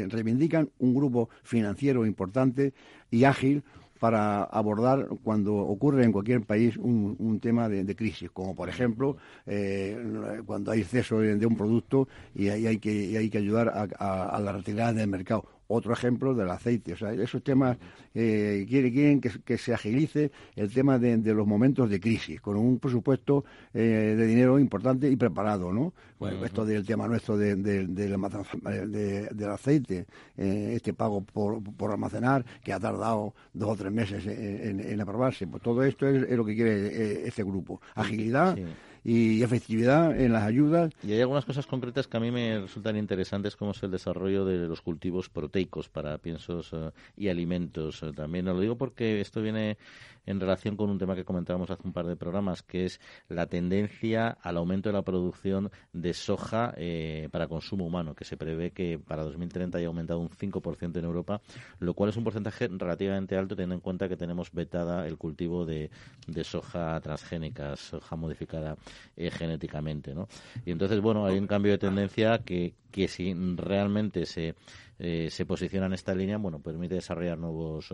reivindican 0.10 0.70
un 0.79 0.93
grupo 0.93 1.29
financiero 1.41 2.05
importante 2.05 2.74
y 3.10 3.24
ágil 3.24 3.63
para 4.03 4.43
abordar 4.43 5.07
cuando 5.24 5.55
ocurre 5.55 6.03
en 6.03 6.12
cualquier 6.12 6.41
país 6.41 6.75
un, 6.75 7.39
tema 7.41 7.69
de, 7.69 7.95
crisis, 7.95 8.29
como 8.31 8.53
por 8.53 8.67
ejemplo 8.67 9.15
eh, 9.45 10.41
cuando 10.45 10.72
hay 10.72 10.81
exceso 10.81 11.19
de, 11.19 11.45
un 11.45 11.55
producto 11.55 12.10
y 12.36 12.50
hay 12.50 12.79
que, 12.79 13.17
hay 13.17 13.29
que 13.29 13.38
ayudar 13.38 13.69
a, 13.98 14.39
la 14.41 14.51
retirada 14.51 14.91
del 14.91 15.07
mercado 15.07 15.45
Otro 15.75 15.92
ejemplo 15.92 16.36
del 16.36 16.51
aceite. 16.51 16.94
O 16.94 16.98
sea, 16.98 17.13
esos 17.13 17.44
temas 17.44 17.77
eh, 18.13 18.63
quieren, 18.70 19.20
que, 19.20 19.58
se 19.58 19.74
agilice 19.74 20.32
el 20.56 20.72
tema 20.72 21.00
de, 21.00 21.18
los 21.34 21.48
momentos 21.48 21.89
de 21.89 22.00
crisis, 22.00 22.39
con 22.39 22.58
un 22.58 22.77
presupuesto 22.77 23.44
eh, 23.74 24.13
de 24.15 24.27
dinero 24.27 24.60
importante 24.60 25.10
y 25.10 25.15
preparado, 25.15 25.74
¿no? 25.74 25.92
Bueno, 26.20 26.46
esto 26.46 26.63
del 26.63 26.86
tema 26.86 27.08
nuestro 27.08 27.38
de, 27.38 27.56
del 27.56 29.50
aceite, 29.50 30.06
eh, 30.38 30.74
este 30.75 30.94
pago 30.94 31.22
por, 31.22 31.63
por, 31.63 31.89
almacenar, 31.89 32.46
que 32.63 32.72
ha 32.72 32.80
tardado 32.80 33.34
dos 33.51 33.72
o 33.72 33.75
tres 33.75 33.92
meses 33.92 34.27
en, 34.27 35.01
aprobarse. 35.01 35.48
Pues 35.48 35.63
todo 35.63 35.84
esto 35.84 36.08
es, 36.08 36.30
lo 36.30 36.46
que 36.46 36.53
quiere 36.53 37.27
este 37.27 37.44
grupo. 37.44 37.82
Agilidad 37.96 38.58
y 39.03 39.43
efectividad 39.43 40.19
en 40.19 40.33
las 40.33 40.43
ayudas. 40.43 40.91
Y 41.03 41.12
hay 41.12 41.22
algunas 41.22 41.45
cosas 41.45 41.67
concretas 41.67 42.07
que 42.07 42.17
a 42.17 42.19
mí 42.19 42.31
me 42.31 42.62
resultan 42.62 42.95
interesantes, 42.95 43.55
como 43.55 43.72
es 43.72 43.83
el 43.83 43.91
desarrollo 43.91 44.45
de 44.45 44.67
los 44.67 44.81
cultivos 44.81 45.29
proteicos 45.29 45.89
para 45.89 46.17
piensos 46.17 46.72
eh, 46.74 46.91
y 47.17 47.27
alimentos. 47.27 48.01
Eh, 48.03 48.12
también 48.15 48.45
lo 48.45 48.60
digo 48.60 48.77
porque 48.77 49.19
esto 49.19 49.41
viene 49.41 49.77
en 50.25 50.39
relación 50.39 50.75
con 50.77 50.89
un 50.89 50.98
tema 50.98 51.15
que 51.15 51.25
comentábamos 51.25 51.70
hace 51.70 51.86
un 51.86 51.94
par 51.94 52.06
de 52.06 52.15
programas, 52.15 52.63
que 52.63 52.86
es 52.86 53.00
la 53.27 53.48
tendencia 53.48 54.30
al 54.42 54.58
aumento 54.58 54.89
de 54.89 54.94
la 54.94 55.01
producción 55.01 55.72
de 55.92 56.13
soja 56.13 56.74
eh, 56.77 57.30
para 57.32 57.48
consumo 57.48 57.86
humano, 57.86 58.15
que 58.15 58.25
se 58.25 58.38
prevé 58.38 58.72
que 58.72 59.00
para 59.00 59.24
2030 59.24 59.77
haya 59.77 59.88
aumentado 59.88 60.20
un 60.20 60.30
5% 60.30 60.98
en 60.98 61.06
Europa, 61.06 61.42
lo 61.80 61.94
cual 61.94 62.10
es 62.10 62.18
un 62.18 62.24
porcentaje 62.24 62.68
relativamente 62.70 63.38
alto 63.38 63.56
teniendo 63.56 63.75
en 63.75 63.82
cuenta 63.82 64.08
que 64.08 64.18
tenemos 64.18 64.51
vetada 64.51 65.08
el 65.08 65.18
cultivo 65.18 65.65
de, 65.65 65.89
de 66.27 66.44
soja 66.44 67.00
transgénica, 67.01 67.75
soja 67.75 68.15
modificada 68.15 68.77
eh, 69.15 69.30
genéticamente, 69.32 70.13
¿no? 70.13 70.27
Y 70.65 70.72
entonces, 70.72 71.01
bueno, 71.01 71.25
hay 71.25 71.38
un 71.38 71.48
cambio 71.48 71.72
de 71.72 71.77
tendencia 71.77 72.39
que, 72.39 72.75
que 72.92 73.08
si 73.08 73.34
realmente 73.56 74.25
se, 74.25 74.56
eh, 75.00 75.30
se 75.30 75.46
posiciona 75.46 75.88
en 75.88 75.94
esta 75.94 76.15
línea, 76.15 76.38
bueno, 76.38 76.60
permite 76.60 76.96
desarrollar 76.96 77.38
nuevos... 77.38 77.94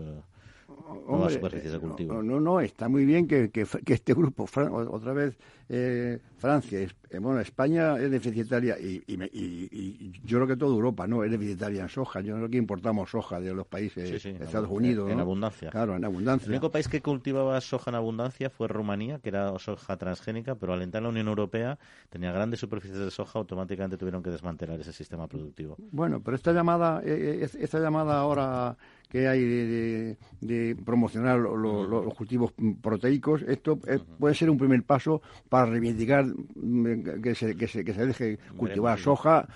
Eh, 0.70 1.30
superficies 1.34 1.72
de 1.72 1.78
cultivo. 1.78 2.22
No, 2.22 2.40
no, 2.40 2.60
está 2.60 2.88
muy 2.88 3.04
bien 3.04 3.26
que, 3.26 3.50
que, 3.50 3.62
este 3.86 4.14
grupo, 4.14 4.46
otra 4.90 5.12
vez 5.12 5.36
eh, 5.68 6.18
Francia, 6.36 6.80
eh, 6.80 7.18
bueno, 7.18 7.40
España 7.40 7.96
es 7.96 8.10
deficitaria 8.10 8.76
y, 8.78 9.02
y, 9.06 10.12
yo 10.24 10.38
creo 10.38 10.46
que 10.48 10.56
toda 10.56 10.74
Europa 10.74 11.06
no 11.06 11.22
es 11.22 11.30
deficitaria 11.30 11.82
en 11.82 11.88
soja. 11.88 12.20
Yo 12.20 12.34
creo 12.36 12.48
que 12.48 12.56
importamos 12.56 13.10
soja 13.10 13.40
de 13.40 13.54
los 13.54 13.66
países 13.66 14.22
de 14.22 14.44
Estados 14.44 14.70
Unidos. 14.70 15.10
En 15.10 15.20
abundancia. 15.20 15.70
Claro, 15.70 15.96
en 15.96 16.04
abundancia. 16.04 16.46
El 16.46 16.52
único 16.52 16.70
país 16.70 16.88
que 16.88 17.00
cultivaba 17.00 17.60
soja 17.60 17.90
en 17.90 17.94
abundancia 17.96 18.50
fue 18.50 18.68
Rumanía, 18.68 19.18
que 19.18 19.28
era 19.28 19.56
soja 19.58 19.96
transgénica, 19.96 20.54
pero 20.54 20.72
al 20.72 20.82
entrar 20.82 21.00
en 21.00 21.04
la 21.04 21.10
Unión 21.10 21.28
Europea 21.28 21.78
tenía 22.08 22.32
grandes 22.32 22.60
superficies 22.60 22.98
de 22.98 23.10
soja, 23.10 23.38
automáticamente 23.38 23.96
tuvieron 23.96 24.22
que 24.22 24.30
desmantelar 24.30 24.80
ese 24.80 24.92
sistema 24.92 25.28
productivo. 25.28 25.76
Bueno, 25.92 26.20
pero 26.20 26.36
esta 26.36 26.52
llamada, 26.52 27.00
eh, 27.04 27.48
esta 27.58 27.78
llamada 27.78 28.18
ahora 28.18 28.76
que 29.10 29.26
hay 29.28 30.16
de, 30.40 30.76
promocionar 30.84 31.38
los 31.40 32.14
cultivos 32.14 32.52
proteicos, 32.80 33.42
esto 33.42 33.78
puede 34.18 34.34
ser 34.34 34.48
un 34.48 34.56
primer 34.56 34.82
paso 34.84 35.20
para 35.48 35.66
reivindicar 35.66 36.24
mm, 36.24 37.20
que 37.20 37.34
se, 37.34 37.56
que 37.56 37.66
se, 37.66 37.84
que 37.84 37.92
se 37.92 38.06
deje 38.06 38.38
cultivar 38.56 38.98
soja 38.98 39.46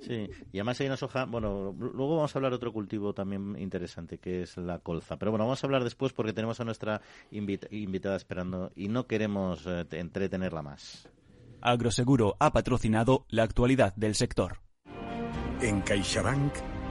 Sí, 0.00 0.30
y 0.52 0.58
además 0.58 0.80
hay 0.80 0.86
una 0.86 0.96
soja, 0.96 1.24
bueno, 1.24 1.74
luego 1.76 2.16
vamos 2.16 2.34
a 2.34 2.38
hablar 2.38 2.52
de 2.52 2.56
otro 2.56 2.72
cultivo 2.72 3.12
también 3.12 3.56
interesante, 3.58 4.18
que 4.18 4.42
es 4.42 4.56
la 4.56 4.78
colza. 4.78 5.16
Pero 5.16 5.32
bueno, 5.32 5.44
vamos 5.44 5.62
a 5.62 5.66
hablar 5.66 5.82
después 5.82 6.12
porque 6.12 6.32
tenemos 6.32 6.60
a 6.60 6.64
nuestra 6.64 7.00
invitada 7.30 8.16
esperando 8.16 8.70
y 8.76 8.88
no 8.88 9.06
queremos 9.06 9.66
eh, 9.66 9.84
entretenerla 9.90 10.62
más. 10.62 11.08
Agroseguro 11.60 12.36
ha 12.38 12.52
patrocinado 12.52 13.26
la 13.28 13.42
actualidad 13.42 13.94
del 13.96 14.14
sector. 14.14 14.58
En 15.60 15.80
CaixaBank 15.80 16.77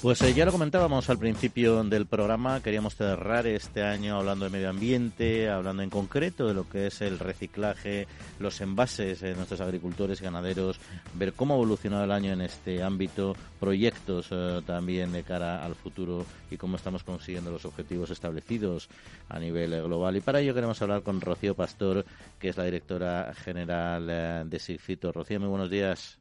Pues 0.00 0.22
eh, 0.22 0.32
ya 0.32 0.44
lo 0.44 0.52
comentábamos 0.52 1.10
al 1.10 1.18
principio 1.18 1.82
del 1.82 2.06
programa, 2.06 2.62
queríamos 2.62 2.94
cerrar 2.94 3.48
este 3.48 3.82
año 3.82 4.16
hablando 4.16 4.44
de 4.44 4.50
medio 4.52 4.70
ambiente, 4.70 5.50
hablando 5.50 5.82
en 5.82 5.90
concreto 5.90 6.46
de 6.46 6.54
lo 6.54 6.68
que 6.68 6.86
es 6.86 7.00
el 7.00 7.18
reciclaje, 7.18 8.06
los 8.38 8.60
envases 8.60 9.20
de 9.20 9.34
nuestros 9.34 9.60
agricultores 9.60 10.20
y 10.20 10.24
ganaderos, 10.24 10.78
ver 11.14 11.32
cómo 11.32 11.54
ha 11.54 11.56
evolucionado 11.56 12.04
el 12.04 12.12
año 12.12 12.32
en 12.32 12.42
este 12.42 12.80
ámbito, 12.80 13.34
proyectos 13.58 14.28
eh, 14.30 14.60
también 14.64 15.10
de 15.10 15.24
cara 15.24 15.64
al 15.64 15.74
futuro 15.74 16.24
y 16.48 16.56
cómo 16.56 16.76
estamos 16.76 17.02
consiguiendo 17.02 17.50
los 17.50 17.64
objetivos 17.64 18.10
establecidos 18.10 18.88
a 19.28 19.40
nivel 19.40 19.72
eh, 19.72 19.82
global. 19.82 20.16
Y 20.16 20.20
para 20.20 20.38
ello 20.38 20.54
queremos 20.54 20.80
hablar 20.80 21.02
con 21.02 21.20
Rocío 21.20 21.56
Pastor, 21.56 22.04
que 22.38 22.50
es 22.50 22.56
la 22.56 22.64
directora 22.64 23.34
general 23.34 24.06
de 24.48 24.58
SIGFITO. 24.60 25.10
Rocío, 25.10 25.40
muy 25.40 25.48
buenos 25.48 25.70
días. 25.70 26.20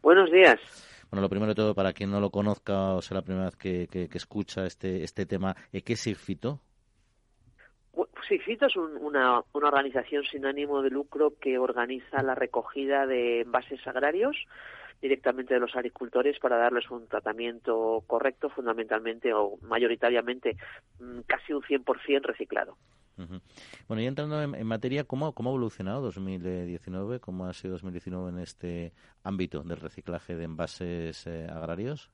Buenos 0.00 0.32
días. 0.32 0.58
Bueno, 1.10 1.22
lo 1.22 1.28
primero 1.28 1.50
de 1.50 1.56
todo, 1.56 1.74
para 1.74 1.92
quien 1.92 2.10
no 2.10 2.20
lo 2.20 2.30
conozca 2.30 2.94
o 2.94 3.02
sea 3.02 3.16
la 3.16 3.22
primera 3.22 3.46
vez 3.46 3.56
que, 3.56 4.08
escucha 4.14 4.64
este, 4.66 5.02
este 5.02 5.26
tema, 5.26 5.56
¿qué 5.72 5.92
es 5.92 6.00
SIGFITO? 6.00 6.60
SIGFITO 8.28 8.66
es 8.66 8.76
una, 8.76 9.42
una 9.52 9.68
organización 9.68 10.22
sin 10.24 10.46
ánimo 10.46 10.82
de 10.82 10.90
lucro 10.90 11.34
que 11.40 11.58
organiza 11.58 12.22
la 12.22 12.36
recogida 12.36 13.06
de 13.06 13.40
envases 13.40 13.84
agrarios 13.88 14.36
directamente 15.02 15.54
de 15.54 15.60
los 15.60 15.74
agricultores 15.74 16.38
para 16.38 16.58
darles 16.58 16.90
un 16.90 17.08
tratamiento 17.08 18.04
correcto, 18.06 18.50
fundamentalmente 18.50 19.32
o 19.32 19.56
mayoritariamente 19.62 20.56
mm, 21.00 21.20
casi 21.26 21.52
un 21.52 21.62
100% 21.62 22.22
reciclado. 22.22 22.76
Bueno, 23.88 24.02
y 24.02 24.06
entrando 24.06 24.42
en, 24.42 24.66
materia, 24.66 25.04
¿cómo, 25.04 25.32
¿cómo 25.32 25.50
ha 25.50 25.52
evolucionado 25.52 26.02
2019? 26.02 27.20
¿Cómo 27.20 27.46
ha 27.46 27.52
sido 27.52 27.72
2019 27.72 28.30
en 28.30 28.38
este 28.38 28.92
ámbito 29.24 29.62
del 29.62 29.78
reciclaje 29.78 30.36
de 30.36 30.44
envases 30.44 31.26
eh, 31.26 31.46
agrarios? 31.50 32.10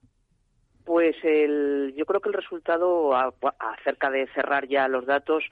Pues 0.87 1.17
el, 1.25 1.95
yo 1.97 2.07
creo 2.07 2.21
que 2.21 2.29
el 2.29 2.35
resultado, 2.35 3.13
acerca 3.59 4.09
de 4.09 4.29
cerrar 4.29 4.69
ya 4.69 4.87
los 4.87 5.05
datos, 5.05 5.43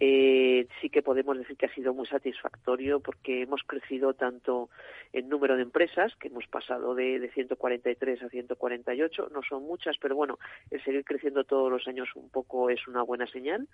eh, 0.00 0.66
sí 0.80 0.90
que 0.90 1.00
podemos 1.00 1.38
decir 1.38 1.56
que 1.56 1.66
ha 1.66 1.74
sido 1.74 1.94
muy 1.94 2.06
satisfactorio 2.06 2.98
porque 2.98 3.42
hemos 3.42 3.62
crecido 3.62 4.14
tanto 4.14 4.68
en 5.12 5.28
número 5.28 5.54
de 5.54 5.62
empresas, 5.62 6.16
que 6.16 6.26
hemos 6.26 6.48
pasado 6.48 6.96
de, 6.96 7.20
de 7.20 7.30
143 7.30 8.20
a 8.20 8.28
148, 8.30 9.30
no 9.32 9.42
son 9.48 9.62
muchas, 9.62 9.96
pero 9.98 10.16
bueno, 10.16 10.40
el 10.72 10.82
seguir 10.82 11.04
creciendo 11.04 11.44
todos 11.44 11.70
los 11.70 11.86
años 11.86 12.08
un 12.16 12.28
poco 12.28 12.68
es 12.68 12.88
una 12.88 13.02
buena 13.02 13.28
señal 13.28 13.68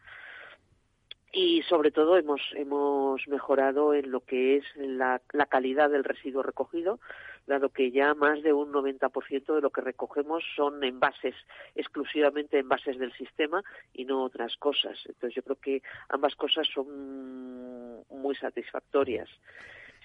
y 1.33 1.63
sobre 1.63 1.91
todo 1.91 2.17
hemos 2.17 2.41
hemos 2.55 3.27
mejorado 3.29 3.95
en 3.95 4.11
lo 4.11 4.21
que 4.21 4.57
es 4.57 4.65
la, 4.77 5.21
la 5.33 5.47
calidad 5.47 5.91
del 5.91 6.05
residuo 6.05 6.43
recogido 6.43 6.99
dado 7.47 7.69
que 7.71 7.91
ya 7.91 8.15
más 8.15 8.43
de 8.43 8.53
un 8.53 8.73
90% 8.73 9.55
de 9.55 9.61
lo 9.61 9.71
que 9.71 9.81
recogemos 9.81 10.43
son 10.57 10.83
envases 10.83 11.35
exclusivamente 11.75 12.59
envases 12.59 12.99
del 12.99 13.13
sistema 13.13 13.63
y 13.93 14.05
no 14.05 14.25
otras 14.25 14.57
cosas. 14.57 14.99
Entonces 15.07 15.35
yo 15.35 15.43
creo 15.43 15.57
que 15.57 15.83
ambas 16.09 16.35
cosas 16.35 16.67
son 16.73 18.05
muy 18.11 18.35
satisfactorias. 18.35 19.29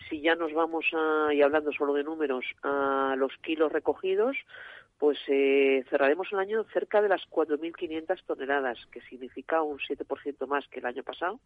Si 0.10 0.22
ya 0.22 0.36
nos 0.36 0.54
vamos 0.54 0.86
a, 0.94 1.34
y 1.34 1.42
hablando 1.42 1.72
solo 1.72 1.94
de 1.94 2.04
números, 2.04 2.46
a 2.64 3.16
los 3.18 3.36
kilos 3.38 3.72
recogidos, 3.72 4.38
pues 5.02 5.18
eh, 5.30 5.84
cerraremos 5.90 6.28
el 6.32 6.38
año 6.38 6.64
cerca 6.72 7.02
de 7.02 7.10
las 7.10 7.24
4.500 7.32 8.24
toneladas, 8.24 8.78
que 8.92 9.02
significa 9.02 9.64
un 9.64 9.80
7% 9.80 10.46
más 10.46 10.68
que 10.68 10.80
el 10.80 10.86
año 10.86 11.02
pasado, 11.02 11.40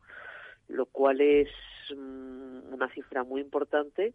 lo 0.67 0.85
cual 0.87 1.21
es 1.21 1.47
mm, 1.95 2.73
una 2.73 2.89
cifra 2.89 3.23
muy 3.23 3.39
importante 3.39 4.13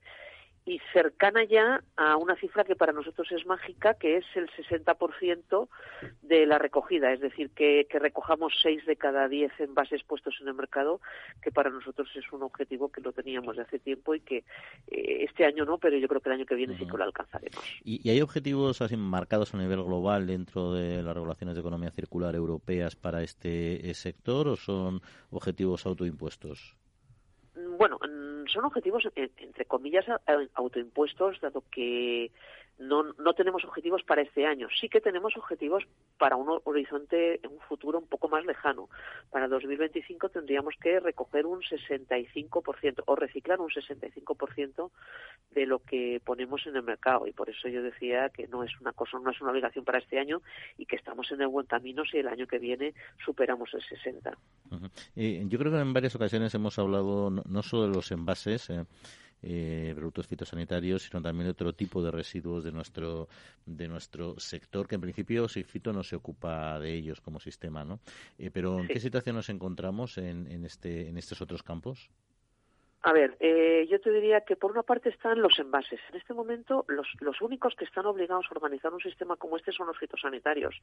y 0.66 0.80
cercana 0.92 1.44
ya 1.44 1.82
a 1.96 2.16
una 2.16 2.36
cifra 2.36 2.64
que 2.64 2.76
para 2.76 2.92
nosotros 2.92 3.30
es 3.32 3.46
mágica, 3.46 3.94
que 3.94 4.18
es 4.18 4.24
el 4.34 4.48
60% 4.50 5.68
de 6.22 6.46
la 6.46 6.58
recogida, 6.58 7.12
es 7.12 7.20
decir, 7.20 7.50
que, 7.50 7.86
recojamos 7.90 8.54
6 8.62 8.86
de 8.86 8.96
cada 8.96 9.28
10 9.28 9.52
envases 9.60 10.02
puestos 10.04 10.36
en 10.40 10.48
el 10.48 10.54
mercado, 10.54 11.00
que 11.42 11.50
para 11.50 11.70
nosotros 11.70 12.08
es 12.14 12.30
un 12.32 12.42
objetivo 12.42 12.90
que 12.90 13.00
lo 13.00 13.12
teníamos 13.12 13.56
de 13.56 13.62
hace 13.62 13.78
tiempo 13.78 14.14
y 14.14 14.20
que 14.20 14.38
eh, 14.88 15.24
este 15.24 15.44
año 15.44 15.64
no, 15.64 15.78
pero 15.78 15.96
yo 15.98 16.08
creo 16.08 16.20
que 16.20 16.28
el 16.28 16.36
año 16.36 16.46
que 16.46 16.54
viene 16.54 16.78
sí 16.78 16.86
que 16.86 16.96
lo 16.96 17.04
alcanzaremos. 17.04 17.62
¿Y, 17.84 18.08
hay 18.08 18.20
objetivos 18.20 18.80
así 18.80 18.96
marcados 18.96 19.54
a 19.54 19.58
nivel 19.58 19.82
global 19.82 20.26
dentro 20.26 20.72
de 20.72 21.02
las 21.02 21.14
regulaciones 21.14 21.54
de 21.54 21.60
economía 21.60 21.90
circular 21.90 22.34
europeas 22.34 22.96
para 22.96 23.22
este 23.22 23.90
eh, 23.90 23.94
sector 23.94 24.48
o 24.48 24.56
son 24.56 25.00
objetivos 25.30 25.86
autoimpuestos? 25.86 26.76
Bueno, 27.78 27.98
son 28.52 28.64
objetivos, 28.64 29.04
entre 29.14 29.64
comillas, 29.64 30.04
autoimpuestos, 30.54 31.40
dado 31.40 31.64
que 31.70 32.30
no, 32.80 33.02
no 33.18 33.34
tenemos 33.34 33.62
objetivos 33.64 34.02
para 34.02 34.22
este 34.22 34.46
año. 34.46 34.68
Sí 34.80 34.88
que 34.88 35.00
tenemos 35.00 35.36
objetivos 35.36 35.84
para 36.18 36.36
un 36.36 36.60
horizonte, 36.64 37.38
un 37.48 37.60
futuro 37.60 37.98
un 37.98 38.06
poco 38.06 38.28
más 38.28 38.44
lejano. 38.46 38.88
Para 39.30 39.48
2025 39.48 40.30
tendríamos 40.30 40.74
que 40.80 40.98
recoger 40.98 41.44
un 41.44 41.60
65% 41.60 43.02
o 43.04 43.16
reciclar 43.16 43.60
un 43.60 43.68
65% 43.68 44.90
de 45.50 45.66
lo 45.66 45.80
que 45.80 46.22
ponemos 46.24 46.66
en 46.66 46.76
el 46.76 46.82
mercado. 46.82 47.26
Y 47.26 47.32
por 47.32 47.50
eso 47.50 47.68
yo 47.68 47.82
decía 47.82 48.30
que 48.30 48.48
no 48.48 48.64
es 48.64 48.72
una 48.80 48.92
cosa, 48.92 49.18
no 49.18 49.30
es 49.30 49.40
una 49.42 49.50
obligación 49.50 49.84
para 49.84 49.98
este 49.98 50.18
año 50.18 50.40
y 50.78 50.86
que 50.86 50.96
estamos 50.96 51.30
en 51.32 51.42
el 51.42 51.48
buen 51.48 51.66
camino 51.66 52.04
si 52.06 52.16
el 52.16 52.28
año 52.28 52.46
que 52.46 52.58
viene 52.58 52.94
superamos 53.24 53.74
el 53.74 53.82
60. 53.82 54.38
yo 55.14 55.58
creo 55.58 55.72
que 55.72 55.78
en 55.78 55.92
varias 55.92 56.14
ocasiones 56.14 56.54
hemos 56.54 56.78
hablado 56.78 57.30
no, 57.30 57.62
solo 57.62 57.88
de 57.88 57.94
los 57.94 58.10
envases, 58.10 58.70
eh, 58.70 58.84
eh, 59.42 59.92
productos 59.94 60.26
fitosanitarios, 60.26 61.02
sino 61.02 61.22
también 61.22 61.48
otro 61.48 61.72
tipo 61.72 62.02
de 62.02 62.10
residuos 62.10 62.64
de 62.64 62.72
nuestro 62.72 63.28
de 63.66 63.88
nuestro 63.88 64.38
sector, 64.38 64.86
que 64.86 64.96
en 64.96 65.00
principio 65.00 65.48
Sigfito 65.48 65.92
no 65.92 66.02
se 66.02 66.16
ocupa 66.16 66.78
de 66.78 66.92
ellos 66.92 67.20
como 67.20 67.40
sistema, 67.40 67.84
¿no? 67.84 68.00
Eh, 68.38 68.50
pero 68.52 68.78
¿en 68.78 68.88
qué 68.88 69.00
situación 69.00 69.36
nos 69.36 69.48
encontramos 69.48 70.18
en, 70.18 70.46
en, 70.50 70.64
este, 70.64 71.08
en 71.08 71.16
estos 71.16 71.40
otros 71.40 71.62
campos? 71.62 72.10
A 73.02 73.14
ver, 73.14 73.36
eh, 73.40 73.86
yo 73.90 73.98
te 73.98 74.12
diría 74.12 74.42
que 74.42 74.56
por 74.56 74.72
una 74.72 74.82
parte 74.82 75.08
están 75.08 75.40
los 75.40 75.58
envases. 75.58 76.00
En 76.10 76.18
este 76.18 76.34
momento, 76.34 76.84
los, 76.88 77.06
los 77.20 77.40
únicos 77.40 77.74
que 77.74 77.86
están 77.86 78.04
obligados 78.04 78.44
a 78.46 78.54
organizar 78.54 78.92
un 78.92 79.00
sistema 79.00 79.36
como 79.36 79.56
este 79.56 79.72
son 79.72 79.86
los 79.86 79.98
fitosanitarios. 79.98 80.82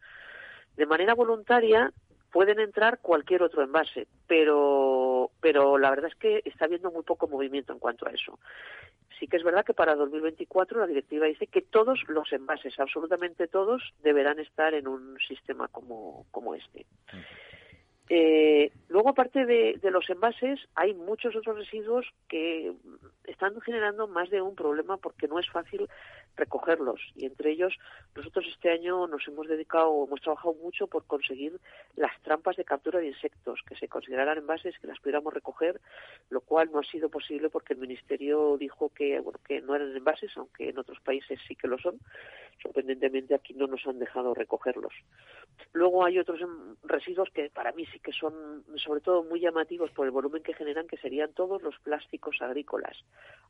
De 0.75 0.87
manera 0.87 1.13
voluntaria, 1.13 1.93
pueden 2.31 2.60
entrar 2.60 3.00
cualquier 3.00 3.43
otro 3.43 3.63
envase, 3.63 4.07
pero, 4.27 5.31
pero 5.41 5.77
la 5.77 5.89
verdad 5.89 6.12
es 6.12 6.15
que 6.15 6.41
está 6.46 6.65
habiendo 6.65 6.91
muy 6.91 7.03
poco 7.03 7.27
movimiento 7.27 7.74
en 7.74 7.79
cuanto 7.79 8.07
a 8.07 8.12
eso. 8.12 8.39
Sí 9.19 9.27
que 9.27 9.38
es 9.38 9.43
verdad 9.43 9.65
que 9.65 9.74
para 9.74 9.96
2024 9.96 10.79
la 10.79 10.88
directiva 10.88 11.25
dice 11.25 11.48
que 11.48 11.62
todos 11.62 12.00
los 12.07 12.31
envases, 12.34 12.79
absolutamente 12.79 13.48
todos, 13.48 13.81
deberán 14.03 14.39
estar 14.39 14.74
en 14.74 14.88
un 14.88 15.17
sistema 15.27 15.67
como, 15.69 16.25
como 16.31 16.53
este. 16.53 16.86
Eh, 18.10 18.72
luego, 18.88 19.10
aparte 19.10 19.46
de, 19.46 19.79
de, 19.81 19.91
los 19.91 20.10
envases, 20.10 20.60
hay 20.75 20.93
muchos 20.93 21.36
otros 21.36 21.57
residuos 21.57 22.05
que 22.29 22.72
están 23.25 23.60
generando 23.62 24.07
más 24.07 24.29
de 24.29 24.41
un 24.41 24.55
problema 24.55 24.98
porque 24.98 25.27
no 25.27 25.39
es 25.39 25.50
fácil 25.50 25.89
recogerlos. 26.38 27.01
Y 27.15 27.25
entre 27.25 27.51
ellos, 27.51 27.77
nosotros 28.15 28.46
este 28.48 28.70
año 28.70 29.08
nos 29.08 29.27
hemos 29.27 29.48
dedicado, 29.48 30.06
hemos 30.06 30.22
trabajado 30.22 30.53
mucho 30.56 30.88
por 30.88 31.06
conseguir 31.06 31.60
las 31.96 32.20
trampas 32.22 32.56
de 32.56 32.63
captura 32.63 33.00
de 33.00 33.08
insectos, 33.08 33.60
que 33.67 33.75
se 33.75 33.88
consideraran 33.88 34.38
envases, 34.38 34.77
que 34.79 34.88
las 34.88 35.00
pudiéramos 35.00 35.34
recoger, 35.34 35.82
lo 36.29 36.41
cual 36.41 36.72
no 36.72 36.79
ha 36.79 36.84
sido 36.84 37.10
posible 37.10 37.50
porque 37.50 37.74
el 37.74 37.79
Ministerio 37.79 38.58
dijo 38.58 38.89
que, 38.89 39.20
bueno, 39.20 39.39
que 39.46 39.62
no 39.62 39.75
eran 39.75 39.96
envases, 39.96 40.32
aunque 40.38 40.70
en 40.70 40.77
otros 40.77 41.00
países 41.01 41.39
sí 41.48 41.56
que 41.56 41.67
lo 41.67 41.77
son. 41.77 42.00
Sorprendentemente 42.62 43.36
aquí 43.36 43.53
no 43.53 43.67
nos 43.67 43.86
han 43.86 44.00
dejado 44.00 44.34
recogerlos. 44.34 44.94
Luego 45.74 46.06
hay 46.06 46.17
otros 46.17 46.39
residuos 46.84 47.29
que 47.32 47.50
para 47.50 47.72
mí 47.72 47.86
sí 47.88 48.00
que 48.00 48.12
son, 48.12 48.63
sobre 48.77 49.01
todo, 49.01 49.24
muy 49.24 49.39
llamativos 49.39 49.91
por 49.91 50.06
el 50.06 50.12
volumen 50.12 50.44
que 50.44 50.53
generan, 50.53 50.88
que 50.88 50.98
serían 50.98 51.34
todos 51.34 51.62
los 51.62 51.77
plásticos 51.79 52.41
agrícolas. 52.41 52.98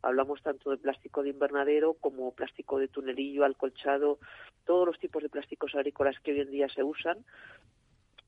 Hablamos 0.01 0.41
tanto 0.41 0.71
de 0.71 0.77
plástico 0.77 1.23
de 1.23 1.29
invernadero 1.29 1.93
como 1.93 2.33
plástico 2.33 2.76
de 2.77 2.87
tunelillo, 2.87 3.45
alcolchado, 3.45 4.19
todos 4.65 4.87
los 4.87 4.99
tipos 4.99 5.23
de 5.23 5.29
plásticos 5.29 5.75
agrícolas 5.75 6.19
que 6.21 6.31
hoy 6.31 6.41
en 6.41 6.51
día 6.51 6.67
se 6.69 6.83
usan 6.83 7.17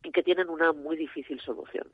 y 0.03 0.11
que 0.11 0.23
tienen 0.23 0.49
una 0.49 0.71
muy 0.71 0.95
difícil 0.97 1.39
solución 1.41 1.87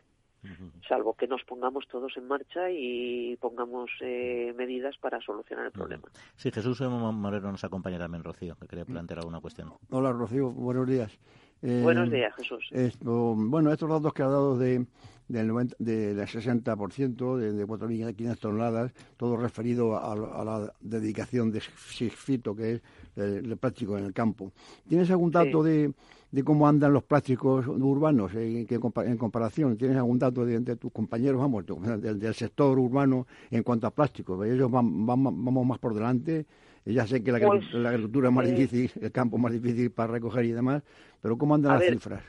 salvo 0.87 1.13
que 1.15 1.27
nos 1.27 1.43
pongamos 1.43 1.87
todos 1.87 2.15
en 2.17 2.27
marcha 2.27 2.69
y 2.71 3.35
pongamos 3.37 3.89
eh, 4.01 4.53
medidas 4.55 4.97
para 4.97 5.19
solucionar 5.21 5.65
el 5.65 5.71
problema. 5.71 6.03
Sí, 6.35 6.51
Jesús 6.51 6.79
Moreno 6.81 7.51
nos 7.51 7.63
acompaña 7.63 7.97
también, 7.97 8.23
Rocío, 8.23 8.55
que 8.55 8.67
quería 8.67 8.85
plantear 8.85 9.19
alguna 9.19 9.41
cuestión. 9.41 9.73
Hola, 9.89 10.11
Rocío, 10.11 10.51
buenos 10.51 10.87
días. 10.87 11.17
Buenos 11.65 12.11
días, 12.11 12.33
Jesús. 12.35 12.69
bueno, 13.01 13.71
estos 13.71 13.89
datos 13.89 14.13
que 14.13 14.21
ha 14.21 14.27
dado 14.27 14.55
de, 14.55 14.85
del, 15.27 15.47
90, 15.47 15.75
del 15.79 16.17
60%, 16.19 17.37
de, 17.37 17.53
de 17.53 17.65
4.500 17.65 18.37
toneladas, 18.37 18.93
todo 19.17 19.35
referido 19.35 19.97
a, 19.97 20.15
la 20.15 20.71
dedicación 20.79 21.51
de 21.51 21.61
Sigfito, 21.61 22.55
que 22.55 22.73
es 22.73 22.81
el, 23.15 23.57
plástico 23.57 23.97
en 23.97 24.05
el 24.05 24.13
campo. 24.13 24.51
¿Tienes 24.87 25.09
algún 25.09 25.31
dato 25.31 25.63
de, 25.63 25.91
de, 26.29 26.43
cómo 26.43 26.67
andan 26.67 26.93
los 26.93 27.03
plásticos 27.03 27.65
urbanos 27.67 28.35
en, 28.35 28.67
en 28.69 29.17
comparación? 29.17 29.75
¿Tienes 29.75 29.97
algún 29.97 30.19
dato 30.19 30.45
de, 30.45 30.75
tus 30.75 30.91
compañeros, 30.91 31.41
vamos, 31.41 31.65
del, 31.65 32.19
del, 32.19 32.33
sector 32.35 32.77
urbano 32.77 33.25
en 33.49 33.63
cuanto 33.63 33.87
a 33.87 33.91
plástico? 33.91 34.43
Ellos 34.43 34.69
van, 34.69 35.05
vamos 35.05 35.65
más 35.65 35.79
por 35.79 35.95
delante. 35.95 36.45
Ya 36.85 37.07
sé 37.07 37.23
que 37.23 37.31
la, 37.31 37.39
pues, 37.39 37.73
la 37.73 37.89
agricultura 37.89 38.29
es 38.29 38.33
más 38.33 38.47
difícil, 38.47 38.91
el 39.01 39.11
campo 39.11 39.37
es 39.37 39.43
más 39.43 39.51
difícil 39.51 39.91
para 39.91 40.13
recoger 40.13 40.45
y 40.45 40.51
demás, 40.51 40.83
pero 41.19 41.35
¿cómo 41.37 41.55
andan 41.55 41.79
las 41.79 41.83
cifras? 41.89 42.21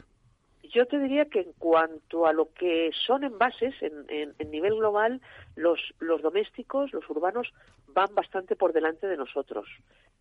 Yo 0.76 0.84
te 0.84 0.98
diría 0.98 1.24
que 1.24 1.40
en 1.40 1.54
cuanto 1.54 2.26
a 2.26 2.34
lo 2.34 2.52
que 2.52 2.90
son 3.06 3.24
envases, 3.24 3.74
en, 3.80 4.34
en, 4.38 4.50
nivel 4.50 4.74
global, 4.74 5.22
los, 5.54 5.80
los 6.00 6.20
domésticos, 6.20 6.92
los 6.92 7.08
urbanos, 7.08 7.50
van 7.88 8.14
bastante 8.14 8.56
por 8.56 8.74
delante 8.74 9.06
de 9.06 9.16
nosotros. 9.16 9.66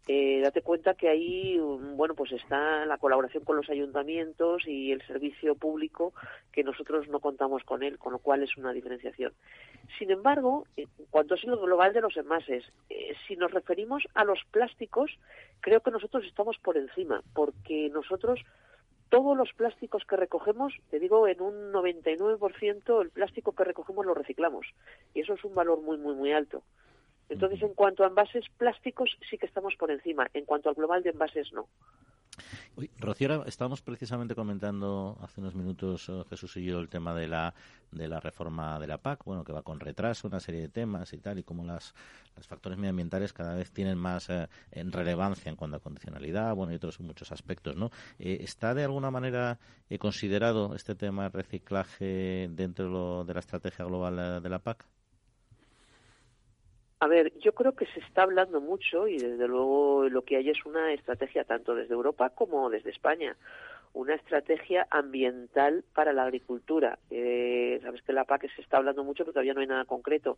Eh, 0.08 0.40
date 0.42 0.62
cuenta 0.62 0.94
que 0.94 1.10
ahí, 1.10 1.60
mm, 1.60 1.98
bueno, 1.98 2.16
pues 2.16 2.32
está 2.32 2.86
la 2.86 2.98
colaboración 2.98 3.44
con 3.44 3.58
los 3.58 3.70
ayuntamientos 3.70 4.66
y 4.66 4.94
el 4.94 5.06
servicio 5.06 5.56
público 5.56 6.14
que 6.54 6.64
nosotros 6.64 7.10
no 7.10 7.20
contamos 7.20 7.66
con 7.66 7.84
él, 7.84 7.98
con 7.98 8.14
lo 8.14 8.20
cual 8.20 8.42
es 8.42 8.56
una 8.56 8.72
diferenciación. 8.72 9.34
Sin 10.00 10.10
embargo, 10.10 10.68
en 10.78 10.88
cuanto 11.10 11.34
a 11.34 11.38
lo 11.44 11.60
global 11.60 11.92
de 11.92 12.00
los 12.00 12.16
envases, 12.16 12.64
eh, 12.90 13.14
si 13.28 13.36
nos 13.36 13.52
referimos 13.52 14.08
a 14.14 14.24
los 14.24 14.40
plásticos, 14.52 15.12
creo 15.60 15.82
que 15.82 15.92
nosotros 15.92 16.24
estamos 16.24 16.58
por 16.60 16.78
encima, 16.78 17.22
porque 17.34 17.90
nosotros 17.90 18.40
todos 19.10 19.38
los 19.38 19.54
plásticos 19.54 20.04
que 20.06 20.16
recogemos, 20.16 20.74
te 20.90 21.00
digo, 21.00 21.28
en 21.28 21.42
un 21.42 21.72
99% 21.72 23.02
el 23.02 23.10
plástico 23.12 23.54
que 23.54 23.64
recogemos 23.64 24.06
lo 24.06 24.14
reciclamos. 24.14 24.68
Y 25.14 25.22
eso 25.22 25.34
es 25.34 25.44
un 25.44 25.56
valor 25.56 25.82
muy, 25.82 25.98
muy, 25.98 26.16
muy 26.16 26.32
alto. 26.32 26.64
Entonces, 27.30 27.62
en 27.62 27.74
cuanto 27.74 28.04
a 28.04 28.08
envases 28.08 28.46
plásticos, 28.58 29.18
sí 29.30 29.38
que 29.38 29.46
estamos 29.46 29.76
por 29.76 29.92
encima. 29.92 30.28
En 30.34 30.46
cuanto 30.46 30.70
al 30.70 30.76
global 30.76 31.04
de 31.04 31.10
envases, 31.10 31.52
no. 31.54 31.68
Rocío, 33.00 33.46
estábamos 33.46 33.82
precisamente 33.82 34.36
comentando 34.36 35.18
hace 35.22 35.40
unos 35.40 35.56
minutos 35.56 36.10
eh, 36.10 36.24
Jesús 36.30 36.58
y 36.58 36.66
yo 36.66 36.80
el 36.80 36.90
tema 36.90 37.14
de 37.14 37.28
la 37.28 37.54
de 37.92 38.08
la 38.08 38.20
reforma 38.20 38.78
de 38.80 38.88
la 38.88 38.98
PAC, 38.98 39.24
bueno, 39.24 39.44
que 39.44 39.54
va 39.54 39.62
con 39.62 39.80
retraso, 39.80 40.28
una 40.28 40.40
serie 40.42 40.62
de 40.62 40.70
temas 40.70 41.14
y 41.14 41.18
tal, 41.20 41.40
y 41.40 41.44
cómo 41.44 41.64
las, 41.64 41.94
los 42.36 42.46
factores 42.46 42.78
medioambientales 42.78 43.32
cada 43.32 43.56
vez 43.56 43.72
tienen 43.72 43.98
más 43.98 44.30
eh, 44.30 44.50
en 44.72 44.92
relevancia 44.92 45.50
en 45.50 45.56
cuanto 45.56 45.78
a 45.78 45.80
condicionalidad, 45.80 46.54
bueno, 46.56 46.74
y 46.74 46.76
otros 46.76 47.00
muchos 47.00 47.32
aspectos, 47.32 47.78
¿no? 47.78 47.92
Eh, 48.20 48.40
¿Está 48.42 48.74
de 48.74 48.84
alguna 48.84 49.12
manera 49.12 49.60
considerado 50.00 50.76
este 50.76 50.96
tema 50.96 51.24
de 51.24 51.30
reciclaje 51.30 52.50
dentro 52.52 53.24
de 53.24 53.34
la 53.34 53.40
estrategia 53.40 53.86
global 53.86 54.44
de 54.44 54.50
la 54.50 54.60
PAC? 54.60 54.86
A 57.06 57.08
ver, 57.08 57.38
yo 57.38 57.54
creo 57.54 57.76
que 57.76 57.86
se 57.86 58.00
está 58.00 58.24
hablando 58.24 58.60
mucho 58.60 59.08
y 59.08 59.20
desde 59.20 59.48
luego 59.48 60.10
lo 60.10 60.24
que 60.24 60.38
hay 60.38 60.50
es 60.50 60.66
una 60.66 60.92
estrategia 60.92 61.44
tanto 61.44 61.76
desde 61.76 61.94
Europa 61.94 62.32
como 62.32 62.68
desde 62.72 62.90
España, 62.90 63.38
una 63.94 64.16
estrategia 64.16 64.88
ambiental 64.90 65.84
para 65.94 66.14
la 66.14 66.24
agricultura. 66.24 66.98
Eh, 67.12 67.80
sabes 67.84 68.02
que 68.02 68.12
la 68.12 68.24
PAC 68.24 68.50
se 68.56 68.62
está 68.64 68.78
hablando 68.78 69.04
mucho, 69.04 69.24
pero 69.24 69.34
todavía 69.34 69.54
no 69.54 69.62
hay 69.62 69.68
nada 69.68 69.86
concreto. 69.86 70.36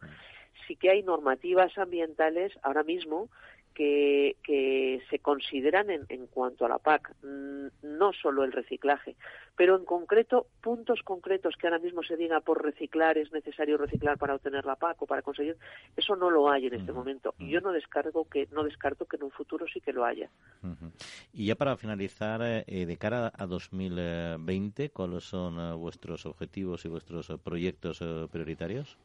Sí 0.68 0.76
que 0.76 0.90
hay 0.90 1.04
normativas 1.04 1.78
ambientales 1.78 2.52
ahora 2.64 2.84
mismo 2.84 3.30
que, 3.78 5.02
se 5.10 5.20
consideran 5.20 5.90
en, 5.90 6.06
en, 6.10 6.28
cuanto 6.28 6.66
a 6.66 6.70
la 6.70 6.80
PAC, 6.80 7.14
mm, 7.24 7.68
no 7.98 8.12
solo 8.14 8.44
el 8.44 8.52
reciclaje, 8.52 9.16
pero 9.56 9.78
en 9.78 9.86
concreto 9.86 10.48
puntos 10.62 11.02
concretos 11.04 11.56
que 11.56 11.68
ahora 11.68 11.80
mismo 11.80 12.04
se 12.04 12.18
diga 12.18 12.42
por 12.42 12.64
reciclar 12.64 13.18
es 13.18 13.32
necesario 13.32 13.78
reciclar 13.78 14.18
para 14.18 14.36
obtener 14.36 14.66
la 14.66 14.76
PAC 14.76 15.02
o 15.02 15.06
para 15.06 15.22
conseguir, 15.22 15.58
eso 15.96 16.16
no 16.16 16.30
lo 16.30 16.50
hay 16.50 16.68
en 16.68 16.74
este 16.74 16.92
momento. 16.92 17.36
Y 17.38 17.50
yo 17.50 17.62
no 17.62 17.72
descargo 17.72 18.26
que 18.26 18.48
no 18.52 18.64
descarto 18.64 19.06
que 19.06 19.18
en 19.18 19.24
un 19.24 19.32
futuro 19.32 19.66
sí 19.72 19.80
que 19.80 19.94
lo 19.94 20.06
haya. 20.06 20.30
Y 21.32 21.46
ya 21.48 21.56
para 21.56 21.78
finalizar, 21.78 22.42
eh, 22.44 22.86
de 22.86 22.98
cara 22.98 23.32
a 23.36 23.46
2020, 23.46 24.90
¿cuáles 24.90 25.24
son 25.24 25.60
eh, 25.60 25.74
vuestros 25.74 26.26
objetivos 26.26 26.86
y 26.86 26.90
vuestros 26.90 27.30
eh, 27.30 27.38
proyectos 27.38 28.04
prioritarios? 28.32 28.98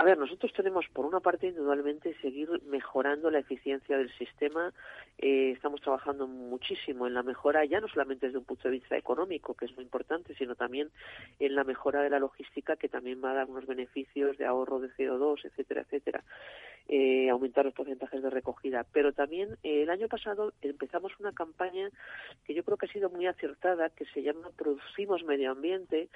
A 0.00 0.04
ver, 0.04 0.16
nosotros 0.16 0.52
tenemos, 0.52 0.86
por 0.92 1.04
una 1.04 1.18
parte, 1.18 1.48
indudablemente, 1.48 2.14
seguir 2.22 2.48
mejorando 2.66 3.32
la 3.32 3.40
eficiencia 3.40 3.98
del 3.98 4.16
sistema. 4.16 4.72
Eh, 5.18 5.50
estamos 5.50 5.80
trabajando 5.80 6.28
muchísimo 6.28 7.08
en 7.08 7.14
la 7.14 7.24
mejora, 7.24 7.64
ya 7.64 7.80
no 7.80 7.88
solamente 7.88 8.26
desde 8.26 8.38
un 8.38 8.44
punto 8.44 8.68
de 8.68 8.78
vista 8.78 8.96
económico, 8.96 9.54
que 9.54 9.64
es 9.64 9.74
muy 9.74 9.82
importante, 9.82 10.36
sino 10.36 10.54
también 10.54 10.90
en 11.40 11.56
la 11.56 11.64
mejora 11.64 12.00
de 12.00 12.10
la 12.10 12.20
logística, 12.20 12.76
que 12.76 12.88
también 12.88 13.20
va 13.24 13.32
a 13.32 13.34
dar 13.34 13.50
unos 13.50 13.66
beneficios 13.66 14.38
de 14.38 14.46
ahorro 14.46 14.78
de 14.78 14.88
CO2, 14.90 15.44
etcétera, 15.44 15.80
etcétera. 15.80 16.22
Eh, 16.86 17.28
aumentar 17.28 17.64
los 17.64 17.74
porcentajes 17.74 18.22
de 18.22 18.30
recogida. 18.30 18.86
Pero 18.92 19.12
también 19.12 19.58
eh, 19.64 19.82
el 19.82 19.90
año 19.90 20.06
pasado 20.06 20.52
empezamos 20.62 21.12
una 21.18 21.32
campaña 21.32 21.90
que 22.46 22.54
yo 22.54 22.62
creo 22.62 22.76
que 22.76 22.86
ha 22.86 22.92
sido 22.92 23.10
muy 23.10 23.26
acertada, 23.26 23.90
que 23.90 24.06
se 24.06 24.22
llama 24.22 24.48
Producimos 24.56 25.24
Medio 25.24 25.50
Ambiente, 25.50 26.08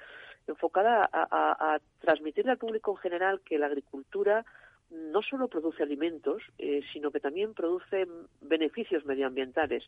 enfocada 0.47 1.09
a, 1.11 1.79
transmitirle 1.99 2.51
al 2.51 2.57
público 2.57 2.91
en 2.91 2.97
general 2.97 3.41
que 3.41 3.57
la 3.57 3.67
agricultura 3.67 4.45
no 4.89 5.23
solo 5.23 5.47
produce 5.47 5.81
alimentos, 5.81 6.43
eh, 6.59 6.81
sino 6.91 7.09
que 7.09 7.19
también 7.19 7.55
produce 7.55 8.07
beneficios 8.41 9.05
medioambientales. 9.05 9.83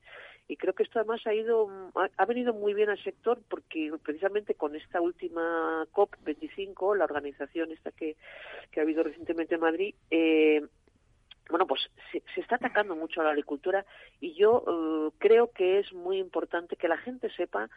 Y 0.48 0.58
creo 0.58 0.74
que 0.74 0.82
esto 0.82 1.00
además 1.00 1.22
ha 1.28 1.34
ido, 1.34 1.70
ha, 2.18 2.26
venido 2.26 2.54
muy 2.54 2.74
bien 2.74 2.90
al 2.90 3.04
sector 3.04 3.40
porque 3.48 3.92
precisamente 4.02 4.56
con 4.56 4.76
esta 4.76 5.02
última 5.02 5.86
COP 5.92 6.16
25, 6.24 6.96
la 6.96 7.04
organización 7.04 7.72
esta 7.72 7.92
que, 7.92 8.16
que 8.72 8.80
ha 8.80 8.84
habido 8.84 9.04
recientemente 9.04 9.56
en 9.56 9.62
Madrid, 9.62 9.94
eh, 10.10 10.64
bueno, 11.50 11.68
pues 11.68 11.90
se, 12.12 12.24
está 12.40 12.56
atacando 12.56 12.96
mucho 12.96 13.22
a 13.22 13.24
la 13.24 13.30
agricultura 13.32 13.86
y 14.20 14.34
yo 14.34 14.64
eh, 14.68 15.16
creo 15.20 15.52
que 15.52 15.80
es 15.80 15.94
muy 15.94 16.18
importante 16.18 16.76
que 16.76 16.88
la 16.88 16.98
gente 16.98 17.30
sepa 17.36 17.70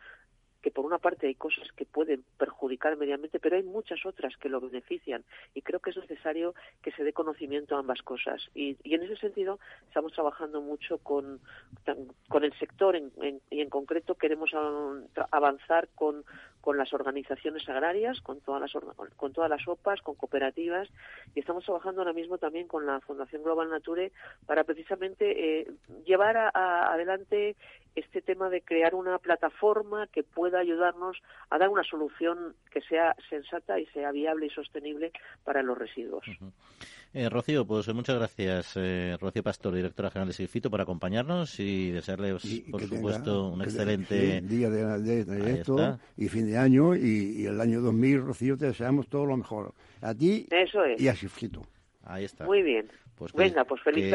que 0.62 0.70
por 0.70 0.84
una 0.84 0.98
parte 0.98 1.26
hay 1.26 1.34
cosas 1.34 1.70
que 1.72 1.84
pueden 1.84 2.24
perjudicar 2.36 2.92
el 2.92 2.98
medio 2.98 3.14
ambiente, 3.14 3.38
pero 3.38 3.56
hay 3.56 3.62
muchas 3.62 4.04
otras 4.04 4.36
que 4.36 4.48
lo 4.48 4.60
benefician 4.60 5.24
y 5.54 5.62
creo 5.62 5.80
que 5.80 5.90
es 5.90 5.96
necesario 5.96 6.54
que 6.82 6.92
se 6.92 7.04
dé 7.04 7.12
conocimiento 7.12 7.76
a 7.76 7.80
ambas 7.80 8.02
cosas. 8.02 8.48
Y, 8.54 8.76
en 8.84 9.02
ese 9.02 9.16
sentido 9.16 9.60
estamos 9.86 10.12
trabajando 10.12 10.60
mucho 10.60 10.98
con, 10.98 11.40
con 12.28 12.44
el 12.44 12.52
sector 12.58 12.96
y 12.96 13.60
en 13.60 13.70
concreto 13.70 14.16
queremos 14.16 14.50
avanzar 15.30 15.88
con, 15.94 16.24
con 16.60 16.76
las 16.76 16.92
organizaciones 16.92 17.68
agrarias, 17.68 18.20
con 18.20 18.40
todas 18.40 18.60
las, 18.60 18.72
con 19.16 19.32
todas 19.32 19.50
las 19.50 19.66
OPAs, 19.66 20.02
con 20.02 20.16
cooperativas 20.16 20.88
y 21.34 21.40
estamos 21.40 21.64
trabajando 21.64 22.00
ahora 22.00 22.12
mismo 22.12 22.38
también 22.38 22.66
con 22.66 22.86
la 22.86 23.00
Fundación 23.00 23.42
Global 23.42 23.70
Nature 23.70 24.12
para 24.46 24.64
precisamente 24.64 25.60
eh, 25.60 25.72
llevar 26.04 26.50
adelante 26.54 27.56
este 27.98 28.22
tema 28.22 28.50
de 28.50 28.62
crear 28.62 28.94
una 28.94 29.18
plataforma 29.18 30.06
que 30.08 30.22
pueda 30.22 30.60
ayudarnos 30.60 31.18
a 31.50 31.58
dar 31.58 31.68
una 31.68 31.84
solución 31.84 32.54
que 32.70 32.80
sea 32.82 33.14
sensata 33.28 33.78
y 33.78 33.86
sea 33.86 34.12
viable 34.12 34.46
y 34.46 34.50
sostenible 34.50 35.12
para 35.44 35.62
los 35.62 35.76
residuos. 35.76 36.24
Eh, 37.14 37.28
Rocío, 37.30 37.66
pues 37.66 37.92
muchas 37.94 38.18
gracias, 38.18 38.76
eh, 38.76 39.16
Rocío 39.18 39.42
Pastor, 39.42 39.74
directora 39.74 40.10
general 40.10 40.28
de 40.28 40.34
Silfito, 40.34 40.70
por 40.70 40.80
acompañarnos 40.80 41.58
y 41.58 41.90
desearles, 41.90 42.64
por 42.70 42.82
supuesto, 42.82 43.48
un 43.48 43.62
excelente 43.62 44.42
día 44.42 44.68
de, 44.68 45.52
esto 45.52 45.98
y 46.18 46.28
fin 46.28 46.46
de 46.46 46.58
año 46.58 46.94
y, 46.94 47.46
el 47.46 47.60
año 47.60 47.80
2000, 47.80 48.20
Rocío, 48.20 48.56
te 48.58 48.66
deseamos 48.66 49.08
todo 49.08 49.24
lo 49.24 49.36
mejor. 49.36 49.72
A 50.02 50.14
ti 50.14 50.46
y 50.98 51.08
a 51.08 51.14
Silfito. 51.14 51.62
Ahí 52.04 52.24
está. 52.24 52.44
Muy 52.44 52.62
bien. 52.62 52.90
Pues 53.18 53.32
venga, 53.32 53.64
pues 53.64 53.82
feliz, 53.82 54.14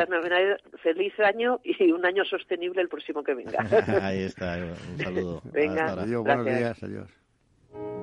feliz 0.82 1.20
año 1.20 1.60
y 1.64 1.92
un 1.92 2.06
año 2.06 2.24
sostenible 2.24 2.82
el 2.82 2.88
próximo 2.88 3.24
que 3.24 3.34
venga. 3.34 3.60
Ahí 4.02 4.24
está, 4.24 4.58
un 4.58 4.98
saludo. 4.98 5.42
Venga, 5.52 5.92
adiós, 5.92 6.24
buenos 6.24 6.46
días, 6.46 6.84
adiós. 6.84 7.10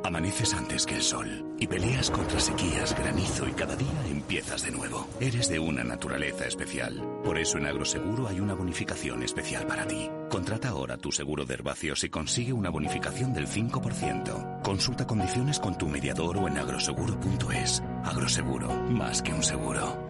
Amaneces 0.02 0.54
antes 0.54 0.86
que 0.86 0.96
el 0.96 1.02
sol 1.02 1.28
y 1.58 1.66
peleas 1.66 2.10
contra 2.10 2.40
sequías, 2.40 2.98
granizo 2.98 3.46
y 3.46 3.52
cada 3.52 3.76
día 3.76 4.06
empiezas 4.10 4.64
de 4.64 4.72
nuevo. 4.72 5.06
Eres 5.20 5.48
de 5.48 5.58
una 5.58 5.84
naturaleza 5.84 6.46
especial. 6.46 7.00
Por 7.22 7.38
eso 7.38 7.58
en 7.58 7.66
Agroseguro 7.66 8.26
hay 8.26 8.40
una 8.40 8.54
bonificación 8.54 9.22
especial 9.22 9.66
para 9.66 9.86
ti. 9.86 10.10
Contrata 10.28 10.70
ahora 10.70 10.96
tu 10.96 11.12
seguro 11.12 11.44
de 11.44 11.54
herbacios 11.54 12.02
y 12.04 12.08
consigue 12.08 12.52
una 12.52 12.70
bonificación 12.70 13.32
del 13.32 13.46
5%. 13.46 14.62
Consulta 14.62 15.06
condiciones 15.06 15.60
con 15.60 15.76
tu 15.76 15.86
mediador 15.86 16.38
o 16.38 16.48
en 16.48 16.58
agroseguro.es. 16.58 17.82
Agroseguro, 18.04 18.68
más 18.88 19.22
que 19.22 19.32
un 19.32 19.42
seguro. 19.42 20.09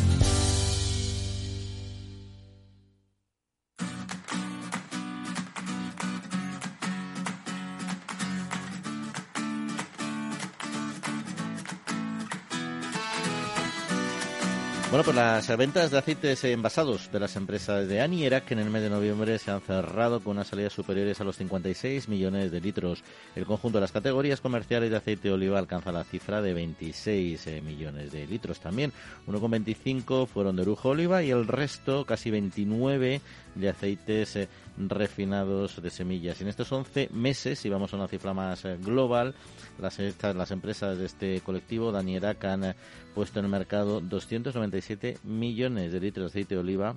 Bueno, 14.91 15.05
pues 15.05 15.15
las 15.15 15.55
ventas 15.55 15.89
de 15.89 15.99
aceites 15.99 16.43
envasados 16.43 17.09
de 17.13 17.19
las 17.21 17.37
empresas 17.37 17.87
de 17.87 18.01
ANI 18.01 18.27
que 18.45 18.55
en 18.55 18.59
el 18.59 18.69
mes 18.69 18.81
de 18.81 18.89
noviembre 18.89 19.39
se 19.39 19.49
han 19.49 19.61
cerrado 19.61 20.19
con 20.19 20.35
unas 20.35 20.49
salidas 20.49 20.73
superiores 20.73 21.21
a 21.21 21.23
los 21.23 21.37
56 21.37 22.09
millones 22.09 22.51
de 22.51 22.59
litros. 22.59 23.01
El 23.33 23.45
conjunto 23.45 23.77
de 23.77 23.83
las 23.83 23.93
categorías 23.93 24.41
comerciales 24.41 24.91
de 24.91 24.97
aceite 24.97 25.29
de 25.29 25.33
oliva 25.33 25.59
alcanza 25.59 25.93
la 25.93 26.03
cifra 26.03 26.41
de 26.41 26.53
26 26.53 27.47
eh, 27.47 27.61
millones 27.61 28.11
de 28.11 28.27
litros 28.27 28.59
también. 28.59 28.91
1,25 29.27 30.27
fueron 30.27 30.57
de 30.57 30.63
Orujo 30.63 30.89
Oliva 30.89 31.23
y 31.23 31.31
el 31.31 31.47
resto, 31.47 32.05
casi 32.05 32.29
29, 32.29 33.21
de 33.55 33.69
aceites 33.69 34.35
eh, 34.35 34.49
refinados 34.89 35.81
de 35.81 35.89
semillas. 35.89 36.41
En 36.41 36.47
estos 36.47 36.71
11 36.71 37.09
meses, 37.13 37.59
si 37.59 37.69
vamos 37.69 37.93
a 37.93 37.97
una 37.97 38.07
cifra 38.07 38.33
más 38.33 38.65
eh, 38.65 38.77
global, 38.77 39.35
las, 39.79 39.99
las 40.21 40.51
empresas 40.51 40.97
de 40.97 41.05
este 41.05 41.41
colectivo, 41.41 41.91
Danierac, 41.91 42.43
han 42.45 42.63
eh, 42.63 42.75
puesto 43.13 43.39
en 43.39 43.45
el 43.45 43.51
mercado 43.51 44.01
297 44.01 45.19
millones 45.23 45.91
de 45.91 45.99
litros 45.99 46.25
de 46.25 46.39
aceite 46.39 46.55
de 46.55 46.61
oliva, 46.61 46.95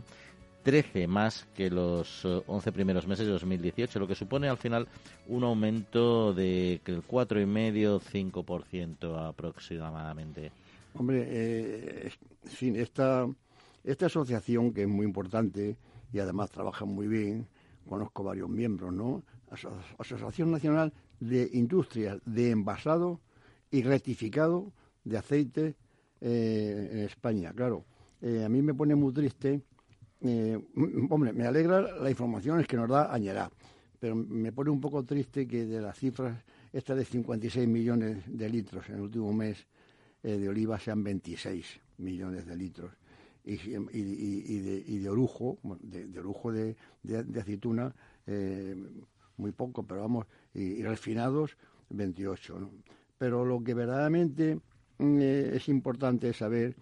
13 0.64 1.06
más 1.06 1.46
que 1.54 1.70
los 1.70 2.24
11 2.24 2.72
primeros 2.72 3.06
meses 3.06 3.26
de 3.26 3.32
2018, 3.32 3.98
lo 3.98 4.08
que 4.08 4.14
supone 4.14 4.48
al 4.48 4.56
final 4.56 4.88
un 5.28 5.44
aumento 5.44 6.32
de 6.32 6.80
el 6.86 7.06
4,5-5% 7.06 9.28
aproximadamente. 9.28 10.50
Hombre, 10.94 11.26
eh, 11.28 12.10
esta, 12.60 13.28
esta 13.84 14.06
asociación 14.06 14.72
que 14.72 14.80
es 14.82 14.88
muy 14.88 15.04
importante 15.04 15.76
y 16.12 16.20
además 16.20 16.50
trabaja 16.50 16.84
muy 16.84 17.08
bien, 17.08 17.48
conozco 17.84 18.24
varios 18.24 18.48
miembros, 18.48 18.92
¿no? 18.92 19.22
Asociación 19.98 20.50
Nacional 20.50 20.92
de 21.20 21.48
Industrias 21.52 22.18
de 22.24 22.50
Envasado 22.50 23.20
y 23.70 23.82
Rectificado 23.82 24.72
de 25.04 25.18
Aceite 25.18 25.76
eh, 26.20 26.88
en 26.92 26.98
España. 27.00 27.52
Claro, 27.52 27.84
eh, 28.20 28.44
a 28.44 28.48
mí 28.48 28.62
me 28.62 28.74
pone 28.74 28.94
muy 28.94 29.12
triste, 29.12 29.60
eh, 30.22 30.58
hombre, 31.10 31.32
me 31.32 31.46
alegra 31.46 31.80
la 31.80 32.10
información 32.10 32.64
que 32.64 32.76
nos 32.76 32.88
da 32.88 33.12
Añerá, 33.12 33.50
pero 34.00 34.14
me 34.16 34.52
pone 34.52 34.70
un 34.70 34.80
poco 34.80 35.04
triste 35.04 35.46
que 35.46 35.66
de 35.66 35.80
las 35.80 35.98
cifras, 35.98 36.36
esta 36.72 36.94
de 36.94 37.04
56 37.04 37.68
millones 37.68 38.22
de 38.26 38.48
litros 38.48 38.88
en 38.88 38.96
el 38.96 39.00
último 39.02 39.32
mes 39.32 39.66
de 40.22 40.48
oliva 40.48 40.78
sean 40.78 41.04
26 41.04 41.80
millones 41.98 42.46
de 42.46 42.56
litros 42.56 42.90
y, 43.44 44.98
de, 44.98 45.08
orujo, 45.08 45.58
de, 45.80 46.18
orujo 46.18 46.52
de, 46.52 46.76
aceituna, 47.38 47.94
eh, 48.26 48.74
muy 49.36 49.52
poco, 49.52 49.86
pero 49.86 50.00
vamos, 50.02 50.26
y, 50.54 50.82
refinados, 50.82 51.56
28. 51.90 52.70
Pero 53.18 53.44
lo 53.44 53.62
que 53.62 53.74
verdaderamente 53.74 54.58
mm, 54.98 55.18
eh, 55.20 55.50
es 55.56 55.68
importante 55.68 56.30
es 56.30 56.38
saber 56.38 56.74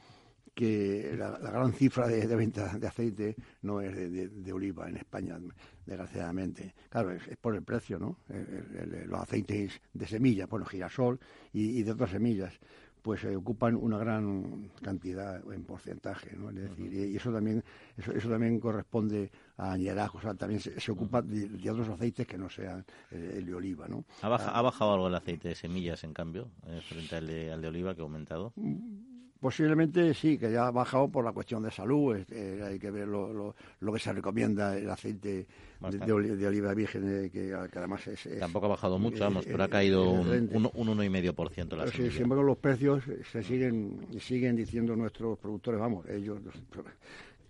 que 0.55 1.14
la, 1.16 1.31
gran 1.38 1.72
cifra 1.72 2.07
de, 2.07 2.27
venta 2.37 2.77
de 2.79 2.87
aceite 2.87 3.37
no 3.62 3.81
es 3.81 3.94
de, 3.94 4.53
oliva 4.53 4.88
en 4.88 4.98
España, 4.98 5.38
desgraciadamente. 5.87 6.75
Claro, 6.90 7.11
es, 7.12 7.22
por 7.40 7.55
el 7.55 7.62
precio, 7.62 7.98
¿no? 7.98 8.18
los 9.07 9.20
aceites 9.20 9.81
de 9.94 10.07
semilla, 10.07 10.46
bueno, 10.46 10.66
girasol 10.66 11.18
y 11.55 11.83
de 11.83 11.90
otras 11.90 12.11
semillas 12.11 12.53
pues 13.02 13.24
eh, 13.24 13.36
ocupan 13.36 13.74
una 13.74 13.98
gran 13.98 14.70
cantidad 14.80 15.42
en 15.52 15.64
porcentaje, 15.64 16.36
¿no? 16.36 16.50
Es 16.50 16.70
decir, 16.70 16.92
y 16.92 17.16
eso 17.16 17.32
también 17.32 17.62
eso, 17.96 18.12
eso 18.12 18.28
también 18.28 18.60
corresponde 18.60 19.30
a 19.56 19.72
añerajo, 19.72 20.18
o 20.18 20.20
sea, 20.20 20.34
también 20.34 20.60
se, 20.60 20.92
ocupa 20.92 21.20
de, 21.20 21.70
otros 21.70 21.88
aceites 21.88 22.26
que 22.26 22.38
no 22.38 22.48
sean 22.48 22.84
eh, 23.10 23.34
el 23.38 23.46
de 23.46 23.54
oliva, 23.54 23.88
¿no? 23.88 24.04
¿Ha, 24.22 24.28
¿Ha, 24.28 24.62
bajado 24.62 24.94
algo 24.94 25.08
el 25.08 25.14
aceite 25.14 25.48
de 25.48 25.54
semillas, 25.54 26.04
en 26.04 26.14
cambio, 26.14 26.50
eh, 26.66 26.80
frente 26.88 27.16
al 27.16 27.26
de, 27.26 27.52
al 27.52 27.60
de 27.60 27.68
oliva 27.68 27.94
que 27.94 28.00
ha 28.00 28.04
aumentado? 28.04 28.52
Mm, 28.56 29.12
Posiblemente 29.42 30.14
sí, 30.14 30.38
que 30.38 30.52
ya 30.52 30.68
ha 30.68 30.70
bajado 30.70 31.09
por 31.09 31.24
la 31.24 31.33
cuestión 31.33 31.64
de 31.64 31.72
salud. 31.72 32.16
hay 32.64 32.78
que 32.78 32.92
ver 32.92 33.09
lo, 33.09 33.52
lo, 33.81 33.92
que 33.92 33.98
se 33.98 34.12
recomienda 34.12 34.78
el 34.78 34.88
aceite 34.88 35.48
de, 35.81 36.12
oliva 36.46 36.72
virgen, 36.74 37.28
que, 37.28 37.52
además 37.52 38.07
es, 38.07 38.38
Tampoco 38.38 38.66
ha 38.66 38.68
bajado 38.68 39.00
mucho, 39.00 39.24
vamos, 39.24 39.44
pero 39.44 39.64
ha 39.64 39.68
caído 39.68 40.09
un, 40.09 40.48
un, 40.52 40.70
un 40.72 40.98
1,5% 40.98 41.76
la 41.76 41.88
sí, 41.88 42.09
Sin 42.12 42.22
embargo, 42.22 42.44
los 42.44 42.59
precios 42.59 43.02
se 43.33 43.42
siguen 43.42 44.07
siguen 44.20 44.55
diciendo 44.55 44.94
nuestros 44.94 45.37
productores, 45.40 45.81
vamos, 45.81 46.09
ellos 46.09 46.38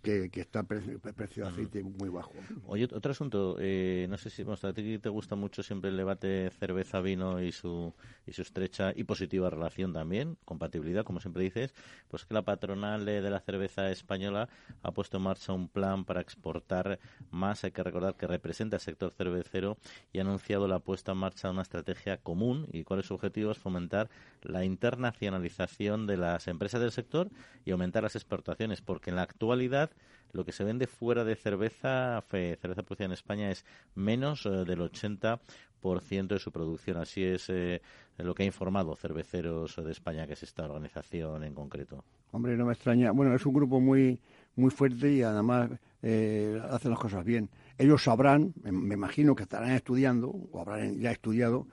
que, 0.02 0.28
está 0.34 0.66
el 0.68 1.00
precio 1.14 1.44
de 1.44 1.48
aceite 1.48 1.82
muy 1.82 2.08
bajo. 2.08 2.32
Oye, 2.66 2.88
otro 2.92 3.12
asunto, 3.12 3.56
eh, 3.60 4.06
no 4.10 4.18
sé 4.18 4.30
si 4.30 4.42
a 4.42 4.72
ti 4.72 4.98
te 4.98 5.08
gusta 5.08 5.36
mucho 5.36 5.62
siempre 5.62 5.90
el 5.90 5.96
debate 5.96 6.50
cerveza-vino 6.50 7.40
y 7.40 7.52
su, 7.52 7.94
y 8.26 8.32
su 8.32 8.42
estrecha 8.42 8.92
y 8.94 9.04
positiva 9.04 9.48
relación 9.48 9.92
también, 9.92 10.36
compatibilidad, 10.44 11.04
como 11.04 11.20
siempre 11.20 11.44
dices, 11.44 11.74
pues 12.08 12.24
que 12.24 12.34
la 12.34 12.42
patronal 12.42 13.04
de, 13.04 13.22
la 13.22 13.40
cerveza 13.40 13.90
española 13.90 14.48
ha 14.82 14.90
puesto 14.90 15.18
en 15.18 15.22
marcha 15.22 15.52
un 15.52 15.68
plan 15.68 16.04
para 16.04 16.20
exportar 16.20 16.98
más. 17.30 17.62
Hay 17.64 17.70
que 17.70 17.82
recordar 17.82 18.16
que 18.16 18.26
representa 18.26 18.76
el 18.76 18.82
sector 18.82 19.12
cervecero 19.12 19.78
y 20.12 20.18
ha 20.18 20.22
anunciado 20.22 20.66
la 20.66 20.80
puesta 20.80 21.12
en 21.12 21.18
marcha 21.18 21.48
de 21.48 21.52
una 21.52 21.62
estrategia 21.62 22.16
común 22.16 22.66
y 22.72 22.82
cuál 22.82 23.00
es 23.00 23.06
su 23.06 23.14
objetivo 23.14 23.52
es 23.52 23.58
fomentar 23.58 24.10
la 24.42 24.64
internacionalización 24.64 26.06
de 26.06 26.16
las 26.16 26.48
empresas 26.48 26.80
del 26.80 26.90
sector 26.90 27.30
y 27.64 27.70
aumentar 27.70 28.02
las 28.02 28.16
exportaciones, 28.16 28.80
porque 28.80 29.10
en 29.10 29.16
la 29.16 29.22
actualidad 29.22 29.91
lo 30.32 30.44
que 30.44 30.52
se 30.52 30.64
vende 30.64 30.86
fuera 30.86 31.24
de 31.24 31.36
cerveza, 31.36 32.22
cerveza 32.30 32.82
producida 32.82 33.06
en 33.06 33.12
España, 33.12 33.50
es 33.50 33.64
menos 33.94 34.46
eh, 34.46 34.64
del 34.64 34.80
80% 34.80 36.28
de 36.28 36.38
su 36.38 36.50
producción. 36.50 36.96
Así 36.96 37.22
es 37.22 37.48
eh, 37.50 37.82
lo 38.18 38.34
que 38.34 38.42
ha 38.42 38.46
informado 38.46 38.96
Cerveceros 38.96 39.76
de 39.76 39.92
España, 39.92 40.26
que 40.26 40.32
es 40.34 40.42
esta 40.42 40.64
organización 40.64 41.44
en 41.44 41.54
concreto. 41.54 42.04
Hombre, 42.30 42.56
no 42.56 42.66
me 42.66 42.72
extraña. 42.72 43.12
Bueno, 43.12 43.34
es 43.34 43.44
un 43.44 43.52
grupo 43.52 43.80
muy, 43.80 44.18
muy 44.56 44.70
fuerte 44.70 45.12
y 45.12 45.22
además 45.22 45.70
eh, 46.02 46.60
hace 46.70 46.88
las 46.88 46.98
cosas 46.98 47.24
bien. 47.24 47.50
Ellos 47.78 48.02
sabrán, 48.02 48.54
me, 48.62 48.94
imagino 48.94 49.34
que 49.34 49.42
estarán 49.42 49.72
estudiando, 49.72 50.28
o 50.28 50.60
habrán 50.60 50.98
ya 50.98 51.10
estudiado, 51.10 51.66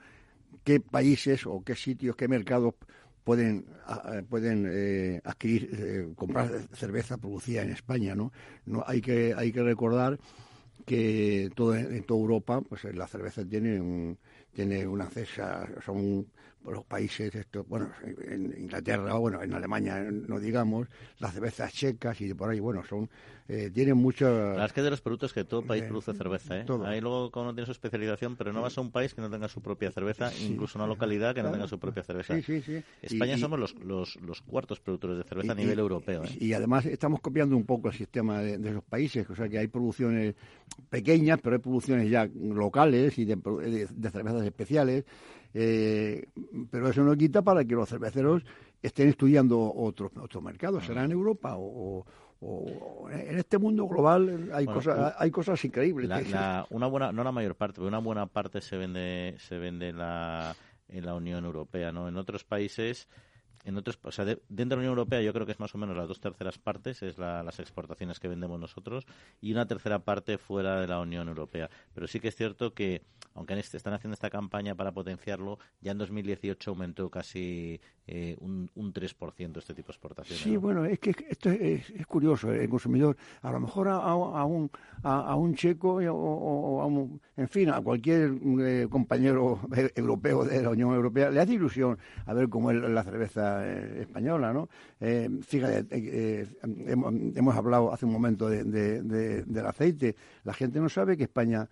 qué 0.64 0.80
países 0.80 1.46
o 1.46 1.62
qué 1.64 1.74
sitios, 1.74 2.16
qué 2.16 2.28
mercados 2.28 2.74
pueden, 3.24 3.66
pueden 4.28 4.68
eh, 4.70 5.20
adquirir, 5.24 5.70
eh, 5.72 6.12
comprar 6.14 6.50
cerveza 6.72 7.16
producida 7.18 7.62
en 7.62 7.70
España, 7.70 8.14
¿no? 8.14 8.32
no 8.66 8.84
hay, 8.86 9.00
que, 9.00 9.34
hay 9.36 9.52
que 9.52 9.62
recordar 9.62 10.18
que 10.86 11.50
todo, 11.54 11.74
en 11.74 12.02
toda 12.04 12.20
Europa 12.20 12.60
pues 12.62 12.84
la 12.84 13.06
cerveza 13.06 13.44
tiene 13.44 13.80
un, 13.80 14.18
tiene 14.52 14.86
una 14.86 15.06
cesa, 15.06 15.68
son 15.84 16.26
los 16.64 16.84
países, 16.84 17.34
esto, 17.34 17.64
bueno, 17.64 17.90
en 18.04 18.54
Inglaterra, 18.58 19.14
bueno, 19.14 19.42
en 19.42 19.54
Alemania, 19.54 20.00
no 20.10 20.38
digamos, 20.38 20.88
las 21.18 21.32
cervezas 21.32 21.72
checas 21.72 22.20
y 22.20 22.28
de 22.28 22.34
por 22.34 22.50
ahí, 22.50 22.60
bueno, 22.60 22.84
son, 22.84 23.08
eh, 23.48 23.70
tienen 23.72 23.96
mucho... 23.96 24.28
La 24.54 24.66
es 24.66 24.72
que 24.72 24.82
de 24.82 24.90
los 24.90 25.00
productos 25.00 25.32
que 25.32 25.44
todo 25.44 25.62
país 25.62 25.82
produce 25.84 26.12
cerveza, 26.12 26.60
¿eh? 26.60 26.66
Ahí 26.84 27.00
luego 27.00 27.30
uno 27.34 27.54
tiene 27.54 27.66
su 27.66 27.72
especialización, 27.72 28.36
pero 28.36 28.52
no 28.52 28.60
vas 28.60 28.76
a 28.76 28.80
un 28.80 28.90
país 28.90 29.14
que 29.14 29.22
no 29.22 29.30
tenga 29.30 29.48
su 29.48 29.62
propia 29.62 29.90
cerveza, 29.90 30.30
incluso 30.40 30.78
una 30.78 30.86
localidad 30.86 31.34
que 31.34 31.42
no 31.42 31.50
tenga 31.50 31.66
su 31.66 31.78
propia 31.78 32.02
cerveza. 32.02 32.34
Sí, 32.36 32.42
sí, 32.42 32.62
sí. 32.62 32.82
España 33.02 33.38
somos 33.38 33.58
los, 33.58 33.74
los, 33.76 34.16
los, 34.16 34.42
cuartos 34.42 34.80
productores 34.80 35.16
de 35.16 35.24
cerveza 35.24 35.52
a 35.52 35.54
nivel 35.54 35.78
europeo. 35.78 36.24
¿eh? 36.24 36.36
Y 36.38 36.52
además 36.52 36.84
estamos 36.86 37.20
copiando 37.20 37.56
un 37.56 37.64
poco 37.64 37.88
el 37.88 37.94
sistema 37.94 38.40
de, 38.40 38.58
de, 38.58 38.70
los 38.70 38.84
países, 38.84 39.28
o 39.30 39.34
sea 39.34 39.48
que 39.48 39.58
hay 39.58 39.68
producciones 39.68 40.34
pequeñas, 40.90 41.40
pero 41.42 41.56
hay 41.56 41.62
producciones 41.62 42.10
ya 42.10 42.28
locales 42.34 43.18
y 43.18 43.24
de, 43.24 43.36
de 43.36 44.10
cervezas 44.10 44.44
especiales 44.44 45.04
eh, 45.54 46.26
pero 46.70 46.88
eso 46.88 47.02
no 47.02 47.16
quita 47.16 47.42
para 47.42 47.64
que 47.64 47.74
los 47.74 47.88
cerveceros 47.88 48.42
estén 48.82 49.08
estudiando 49.08 49.60
otros 49.60 50.12
otros 50.20 50.42
mercados, 50.42 50.84
será 50.84 51.04
en 51.04 51.12
Europa 51.12 51.54
o, 51.56 52.04
en 53.10 53.38
este 53.38 53.58
mundo 53.58 53.86
global 53.86 54.50
hay 54.54 54.64
cosas 54.64 55.14
hay 55.18 55.30
cosas 55.30 55.62
increíbles. 55.64 56.08
una 56.70 56.86
buena, 56.86 57.12
no 57.12 57.22
la 57.22 57.32
mayor 57.32 57.54
parte, 57.54 57.76
pero 57.76 57.88
una 57.88 57.98
buena 57.98 58.26
parte 58.26 58.60
se 58.60 58.76
vende 58.76 59.36
se 59.38 59.58
vende 59.58 59.92
la, 59.92 60.54
en 60.88 61.04
la 61.04 61.14
Unión 61.14 61.44
Europea, 61.44 61.92
¿no? 61.92 62.08
En 62.08 62.16
otros 62.16 62.44
países 62.44 63.08
en 63.64 63.76
otros, 63.76 63.98
o 64.02 64.12
sea, 64.12 64.24
dentro 64.24 64.46
de 64.48 64.66
la 64.66 64.76
Unión 64.76 64.90
Europea 64.90 65.20
yo 65.20 65.32
creo 65.32 65.46
que 65.46 65.52
es 65.52 65.60
más 65.60 65.74
o 65.74 65.78
menos 65.78 65.96
las 65.96 66.08
dos 66.08 66.20
terceras 66.20 66.58
partes, 66.58 67.02
es 67.02 67.18
las 67.18 67.58
exportaciones 67.58 68.18
que 68.18 68.28
vendemos 68.28 68.58
nosotros, 68.58 69.06
y 69.40 69.52
una 69.52 69.66
tercera 69.66 69.98
parte 69.98 70.38
fuera 70.38 70.80
de 70.80 70.86
la 70.86 71.00
Unión 71.00 71.28
Europea. 71.28 71.68
Pero 71.94 72.06
sí 72.06 72.20
que 72.20 72.28
es 72.28 72.36
cierto 72.36 72.72
que, 72.72 73.02
aunque 73.34 73.58
este, 73.58 73.76
están 73.76 73.92
haciendo 73.92 74.14
esta 74.14 74.30
campaña 74.30 74.74
para 74.74 74.92
potenciarlo, 74.92 75.58
ya 75.80 75.92
en 75.92 75.98
2018 75.98 76.70
aumentó 76.70 77.10
casi 77.10 77.80
eh, 78.06 78.36
un, 78.40 78.70
un 78.74 78.92
3% 78.92 79.58
este 79.58 79.74
tipo 79.74 79.88
de 79.88 79.92
exportaciones. 79.92 80.42
Sí, 80.42 80.56
bueno, 80.56 80.84
es 80.84 80.98
que 80.98 81.14
esto 81.28 81.50
es, 81.50 81.84
curioso, 82.06 82.52
el 82.52 82.68
consumidor, 82.68 83.16
a 83.42 83.52
lo 83.52 83.60
mejor 83.60 83.88
a, 83.88 84.14
un, 84.14 84.70
a, 85.02 85.34
un 85.36 85.54
checo 85.54 85.96
o, 85.96 86.80
a 86.80 86.86
un, 86.86 87.20
en 87.36 87.48
fin, 87.48 87.68
a 87.68 87.80
cualquier 87.80 88.32
eh, 88.62 88.86
compañero 88.90 89.60
europeo 89.94 90.44
de 90.44 90.62
la 90.62 90.70
Unión 90.70 90.94
Europea, 90.94 91.30
le 91.30 91.40
hace 91.40 91.54
ilusión 91.54 91.98
a 92.26 92.32
ver 92.32 92.48
cómo 92.48 92.70
es 92.70 92.78
la 92.78 93.02
cerveza 93.04 93.49
eh, 93.62 94.02
española, 94.02 94.52
¿no? 94.52 94.68
Eh, 95.00 95.28
fíjate, 95.42 95.86
eh, 95.90 96.46
hemos, 96.86 97.56
hablado 97.56 97.92
hace 97.92 98.06
un 98.06 98.12
momento 98.12 98.48
del 98.48 99.66
aceite. 99.66 100.16
La 100.44 100.54
gente 100.54 100.80
no 100.80 100.88
sabe 100.88 101.16
que 101.16 101.24
España, 101.24 101.68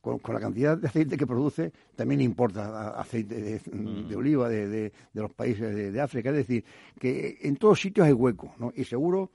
con, 0.00 0.20
la 0.28 0.40
cantidad 0.40 0.76
de 0.76 0.88
aceite 0.88 1.16
que 1.16 1.26
produce, 1.26 1.72
también 1.94 2.20
importa 2.20 2.98
aceite 2.98 3.40
de, 3.40 3.60
mm. 3.72 4.16
oliva 4.16 4.48
de, 4.48 4.92
los 5.14 5.32
países 5.32 5.92
de, 5.92 6.00
África. 6.00 6.30
Es 6.30 6.36
decir, 6.36 6.64
que 6.98 7.38
en 7.42 7.56
todos 7.56 7.80
sitios 7.80 8.06
hay 8.06 8.12
hueco, 8.12 8.54
¿no? 8.58 8.72
Y 8.74 8.84
seguro 8.84 9.30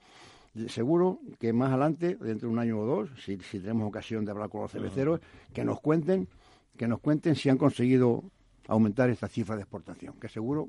seguro 0.68 1.18
que 1.40 1.52
más 1.52 1.70
adelante, 1.70 2.16
dentro 2.20 2.48
de 2.48 2.52
un 2.52 2.60
año 2.60 2.78
o 2.78 2.86
dos, 2.86 3.10
si, 3.24 3.36
si 3.38 3.58
tenemos 3.58 3.88
ocasión 3.88 4.24
de 4.24 4.30
hablar 4.30 4.48
con 4.48 4.62
los 4.62 4.70
cerveceros, 4.70 5.20
que 5.52 5.64
nos 5.64 5.80
cuenten, 5.80 6.28
que 6.76 6.86
nos 6.86 7.00
cuenten 7.00 7.34
si 7.34 7.48
han 7.48 7.58
conseguido 7.58 8.22
aumentar 8.68 9.10
esta 9.10 9.28
cifra 9.28 9.56
de 9.56 9.62
exportación, 9.62 10.14
que 10.20 10.28
seguro 10.28 10.68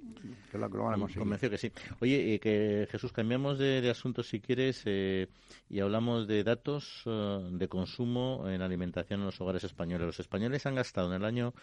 que 0.52 0.58
lo, 0.58 0.70
que 0.70 0.78
lo 0.78 0.84
van 0.86 0.96
a 0.96 0.98
conseguir. 0.98 1.20
Convencido 1.20 1.50
que 1.52 1.58
sí. 1.58 1.72
Oye, 2.00 2.36
eh, 2.36 2.40
que 2.40 2.88
Jesús, 2.92 3.12
cambiamos 3.12 3.58
de, 3.58 3.82
de 3.82 3.90
asunto 3.90 4.24
si 4.24 4.40
quieres 4.40 4.82
eh, 4.86 5.28
y 5.70 5.80
hablamos 5.80 6.28
de 6.28 6.44
datos 6.44 7.04
eh, 7.06 7.50
de 7.52 7.68
consumo 7.68 8.46
en 8.48 8.62
alimentación 8.62 9.22
en 9.22 9.28
los 9.28 9.40
hogares 9.40 9.64
españoles. 9.64 10.06
Los 10.06 10.20
españoles 10.20 10.66
han 10.66 10.76
gastado 10.76 11.10
en 11.10 11.22
el 11.22 11.26
año 11.26 11.54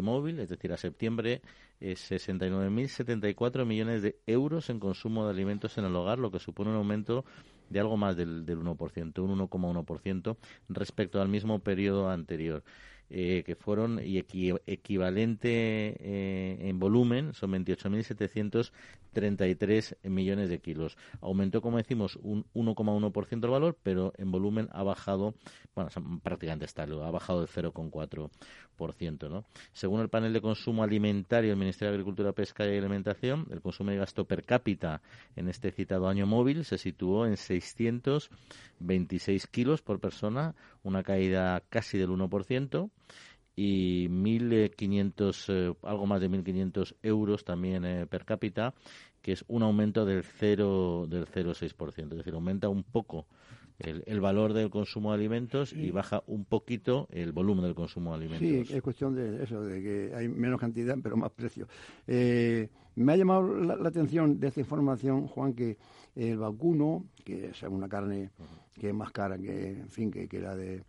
móvil, 0.00 0.40
es 0.40 0.48
decir, 0.48 0.72
a 0.72 0.78
septiembre, 0.78 1.42
69.074 1.80 3.66
millones 3.66 4.00
de 4.00 4.16
euros 4.26 4.70
en 4.70 4.80
consumo 4.80 5.24
de 5.26 5.30
alimentos 5.32 5.76
en 5.76 5.84
el 5.84 5.94
hogar, 5.94 6.18
lo 6.18 6.30
que 6.30 6.38
supone 6.38 6.70
un 6.70 6.76
aumento 6.76 7.26
de 7.68 7.80
algo 7.80 7.98
más 7.98 8.16
del, 8.16 8.46
del 8.46 8.60
1%, 8.60 9.18
un 9.18 9.38
1,1% 9.38 10.36
respecto 10.68 11.20
al 11.20 11.28
mismo 11.28 11.58
periodo 11.58 12.08
anterior. 12.08 12.62
Eh, 13.10 13.42
que 13.44 13.54
fueron 13.54 14.00
y 14.02 14.18
equivalente 14.18 15.50
eh, 16.00 16.56
en 16.60 16.78
volumen 16.80 17.34
son 17.34 17.50
28.733 19.14 20.08
millones 20.08 20.48
de 20.48 20.58
kilos. 20.58 20.96
Aumentó, 21.20 21.60
como 21.60 21.78
decimos, 21.78 22.18
un 22.22 22.44
1,1% 22.54 23.44
el 23.44 23.50
valor, 23.50 23.76
pero 23.82 24.12
en 24.16 24.30
volumen 24.30 24.68
ha 24.72 24.82
bajado, 24.82 25.34
bueno, 25.74 25.90
prácticamente 26.22 26.64
está, 26.64 26.84
ha 26.84 27.10
bajado 27.10 27.40
del 27.40 27.48
0,4%. 27.48 29.28
¿no? 29.28 29.44
Según 29.72 30.00
el 30.00 30.08
panel 30.08 30.32
de 30.32 30.40
consumo 30.40 30.82
alimentario 30.82 31.50
del 31.50 31.58
Ministerio 31.58 31.90
de 31.90 31.96
Agricultura, 31.96 32.32
Pesca 32.32 32.66
y 32.66 32.76
Alimentación, 32.76 33.46
el 33.50 33.60
consumo 33.60 33.90
de 33.90 33.98
gasto 33.98 34.24
per 34.24 34.44
cápita 34.44 35.02
en 35.36 35.48
este 35.48 35.70
citado 35.70 36.08
año 36.08 36.26
móvil 36.26 36.64
se 36.64 36.78
situó 36.78 37.26
en 37.26 37.36
626 37.36 39.46
kilos 39.46 39.82
por 39.82 40.00
persona, 40.00 40.54
una 40.82 41.02
caída 41.02 41.62
casi 41.68 41.98
del 41.98 42.10
1% 42.10 42.90
y 43.56 44.08
1.500, 44.08 45.44
eh, 45.48 45.74
algo 45.82 46.06
más 46.06 46.20
de 46.20 46.30
1.500 46.30 46.96
euros 47.02 47.44
también 47.44 47.84
eh, 47.84 48.06
per 48.06 48.24
cápita, 48.24 48.74
que 49.22 49.32
es 49.32 49.44
un 49.48 49.62
aumento 49.62 50.04
del 50.04 50.22
0,6%. 50.24 51.06
Del 51.06 51.26
0,6%. 51.26 52.10
Es 52.12 52.18
decir, 52.18 52.34
aumenta 52.34 52.68
un 52.68 52.82
poco 52.82 53.26
el, 53.78 54.02
el, 54.06 54.20
valor 54.20 54.52
del 54.52 54.70
consumo 54.70 55.10
de 55.10 55.16
alimentos 55.16 55.72
y 55.72 55.90
baja 55.90 56.22
un 56.26 56.44
poquito 56.44 57.08
el 57.10 57.32
volumen 57.32 57.64
del 57.64 57.74
consumo 57.74 58.10
de 58.10 58.24
alimentos. 58.24 58.68
Sí, 58.68 58.74
es 58.74 58.82
cuestión 58.82 59.14
de 59.14 59.42
eso, 59.42 59.62
de 59.62 59.82
que 59.82 60.14
hay 60.14 60.28
menos 60.28 60.60
cantidad 60.60 60.96
pero 61.02 61.16
más 61.16 61.30
precio. 61.32 61.66
Eh, 62.06 62.68
me 62.96 63.12
ha 63.12 63.16
llamado 63.16 63.54
la, 63.54 63.74
atención 63.88 64.38
de 64.38 64.48
esta 64.48 64.60
información, 64.60 65.26
Juan, 65.26 65.54
que 65.54 65.76
el 66.14 66.38
vacuno, 66.38 67.06
que 67.24 67.46
es 67.46 67.62
una 67.64 67.88
carne 67.88 68.30
que 68.74 68.88
es 68.88 68.94
más 68.94 69.10
cara 69.10 69.38
que, 69.38 69.70
en 69.70 69.88
fin, 69.88 70.10
que, 70.10 70.28
que 70.28 70.40
la 70.40 70.54
de 70.54 70.84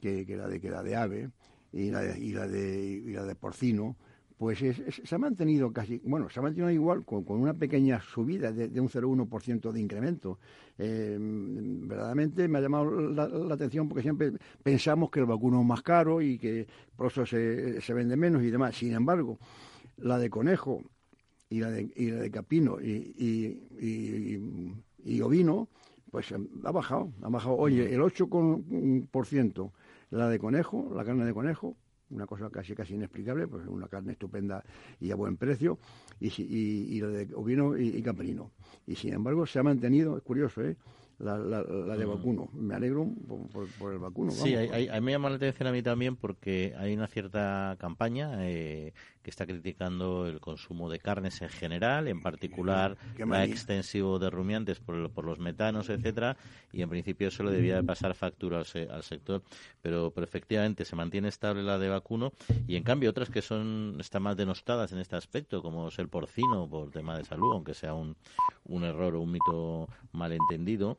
que, 0.00 0.26
que 0.26 0.36
la 0.36 0.48
de 0.48 0.60
que 0.60 0.70
la 0.70 0.82
de 0.82 0.96
ave 0.96 1.30
y 1.74 1.90
la 1.90 2.00
de, 2.00 2.18
y 2.18 2.32
la 2.32 2.46
de, 2.46 3.02
y 3.04 3.12
la 3.12 3.24
de 3.24 3.34
porcino, 3.34 3.96
pues 4.38 4.58
se 4.58 5.14
ha 5.14 5.18
mantenido 5.18 5.72
casi, 5.72 6.00
bueno, 6.04 6.28
se 6.28 6.38
ha 6.38 6.42
mantenido 6.42 6.70
igual 6.70 7.04
con, 7.04 7.24
una 7.28 7.54
pequeña 7.54 8.00
subida 8.00 8.52
de, 8.52 8.80
un 8.80 8.88
0,1% 8.88 9.72
de 9.72 9.80
incremento. 9.80 10.38
Eh, 10.78 11.16
verdaderamente 11.18 12.48
me 12.48 12.58
ha 12.58 12.60
llamado 12.60 12.90
la, 12.90 13.54
atención 13.54 13.88
porque 13.88 14.02
siempre 14.02 14.32
pensamos 14.62 15.10
que 15.10 15.20
el 15.20 15.26
vacuno 15.26 15.60
es 15.60 15.66
más 15.66 15.82
caro 15.82 16.20
y 16.20 16.38
que 16.38 16.66
por 16.96 17.08
eso 17.08 17.26
se, 17.26 17.80
se 17.80 17.94
vende 17.94 18.16
menos 18.16 18.42
y 18.42 18.50
demás. 18.50 18.76
Sin 18.76 18.92
embargo, 18.92 19.38
la 19.98 20.18
de 20.18 20.30
conejo 20.30 20.82
y 21.48 21.60
la 21.60 21.70
de, 21.70 21.90
y 21.94 22.10
la 22.10 22.18
de 22.18 22.30
capino 22.30 22.80
y, 22.80 23.14
y, 23.16 24.40
y, 25.04 25.20
ovino, 25.20 25.68
pues 26.10 26.32
ha 26.32 26.70
bajado, 26.70 27.12
ha 27.22 27.28
bajado. 27.28 27.56
Oye, 27.56 27.94
el 27.94 28.00
8% 28.00 29.70
la 30.14 30.28
de 30.28 30.38
conejo, 30.38 30.92
la 30.94 31.04
carne 31.04 31.24
de 31.24 31.34
conejo, 31.34 31.76
una 32.10 32.26
cosa 32.26 32.48
casi 32.50 32.74
casi 32.74 32.94
inexplicable, 32.94 33.48
pues 33.48 33.66
una 33.66 33.88
carne 33.88 34.12
estupenda 34.12 34.64
y 35.00 35.10
a 35.10 35.16
buen 35.16 35.36
precio, 35.36 35.78
y, 36.20 36.28
y, 36.28 36.96
y 36.96 37.00
lo 37.00 37.10
de 37.10 37.28
ovino 37.34 37.76
y, 37.76 38.00
caprino. 38.02 38.52
Y 38.86 38.94
sin 38.94 39.12
embargo 39.12 39.44
se 39.46 39.58
ha 39.58 39.62
mantenido, 39.62 40.16
es 40.16 40.22
curioso, 40.22 40.62
¿eh? 40.62 40.76
la, 41.18 41.36
de 41.96 42.04
vacuno. 42.04 42.48
Me 42.52 42.74
alegro 42.74 43.08
por, 43.78 43.92
el 43.92 43.98
vacuno. 43.98 44.30
Sí, 44.30 44.54
a 44.54 45.00
mí 45.00 45.00
me 45.00 45.12
llama 45.12 45.30
la 45.30 45.36
atención 45.36 45.68
a 45.68 45.72
mí 45.72 45.82
también 45.82 46.16
porque 46.16 46.74
hay 46.78 46.94
una 46.94 47.08
cierta 47.08 47.76
campaña 47.78 48.36
eh, 48.46 48.92
que 49.24 49.30
está 49.30 49.46
criticando 49.46 50.28
el 50.28 50.38
consumo 50.38 50.90
de 50.90 51.00
carnes 51.00 51.40
en 51.40 51.48
general, 51.48 52.06
en 52.08 52.20
particular 52.20 52.96
la 53.16 53.44
extensivo 53.44 54.18
de 54.18 54.28
rumiantes 54.28 54.80
por, 54.80 55.10
por, 55.10 55.24
los 55.24 55.38
metanos, 55.38 55.88
etcétera, 55.88 56.36
y 56.72 56.82
en 56.82 56.90
principio 56.90 57.28
eso 57.28 57.42
le 57.42 57.50
debía 57.50 57.76
de 57.76 57.82
pasar 57.82 58.14
factura 58.14 58.58
al, 58.58 58.90
al 58.90 59.02
sector, 59.02 59.42
pero, 59.80 60.12
pero, 60.14 60.26
efectivamente 60.26 60.84
se 60.84 60.94
mantiene 60.94 61.28
estable 61.28 61.62
la 61.62 61.78
de 61.78 61.88
vacuno 61.88 62.32
y 62.68 62.76
en 62.76 62.84
cambio 62.84 63.10
otras 63.10 63.30
que 63.30 63.40
son 63.40 63.96
están 63.98 64.22
más 64.22 64.36
denostadas 64.36 64.92
en 64.92 64.98
este 64.98 65.16
aspecto, 65.16 65.62
como 65.62 65.88
es 65.88 65.98
el 65.98 66.08
porcino 66.08 66.68
por 66.68 66.90
tema 66.90 67.16
de 67.16 67.24
salud, 67.24 67.54
aunque 67.54 67.72
sea 67.72 67.94
un, 67.94 68.14
un 68.66 68.84
error 68.84 69.14
o 69.14 69.20
un 69.20 69.32
mito 69.32 69.88
malentendido, 70.12 70.98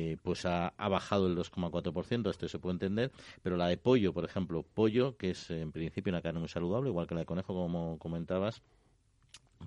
eh, 0.00 0.16
pues 0.22 0.44
ha, 0.46 0.72
bajado 0.78 1.26
el 1.26 1.36
2,4%, 1.36 2.30
esto 2.30 2.48
se 2.48 2.58
puede 2.58 2.74
entender, 2.74 3.12
pero 3.42 3.56
la 3.56 3.68
de 3.68 3.76
pollo, 3.76 4.12
por 4.12 4.24
ejemplo, 4.24 4.62
pollo, 4.62 5.16
que 5.16 5.30
es 5.30 5.50
en 5.50 5.72
principio 5.72 6.10
una 6.10 6.22
carne 6.22 6.40
muy 6.40 6.48
saludable, 6.48 6.90
igual 6.90 7.06
que 7.06 7.14
la 7.14 7.20
de 7.20 7.26
conejo, 7.26 7.41
como 7.46 7.98
comentabas, 7.98 8.62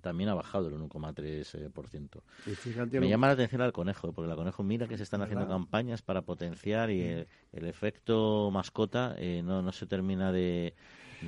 también 0.02 0.30
ha 0.30 0.34
bajado 0.34 0.68
el 0.68 0.76
1,3%. 0.76 2.22
Me 3.00 3.10
llama 3.10 3.28
la 3.28 3.34
atención 3.34 3.62
al 3.62 3.74
conejo, 3.74 4.12
porque 4.12 4.30
el 4.30 4.38
conejo 4.38 4.64
mira 4.64 4.88
que 4.88 4.98
se 4.98 5.04
están 5.04 5.22
haciendo 5.22 5.48
campañas 5.48 6.02
para 6.02 6.22
potenciar 6.24 6.90
y 6.92 7.02
el, 7.02 7.66
efecto 7.66 8.50
mascota 8.52 9.16
eh, 9.18 9.42
no, 9.44 9.62
no 9.62 9.72
se 9.72 9.86
termina 9.86 10.32
de, 10.32 10.74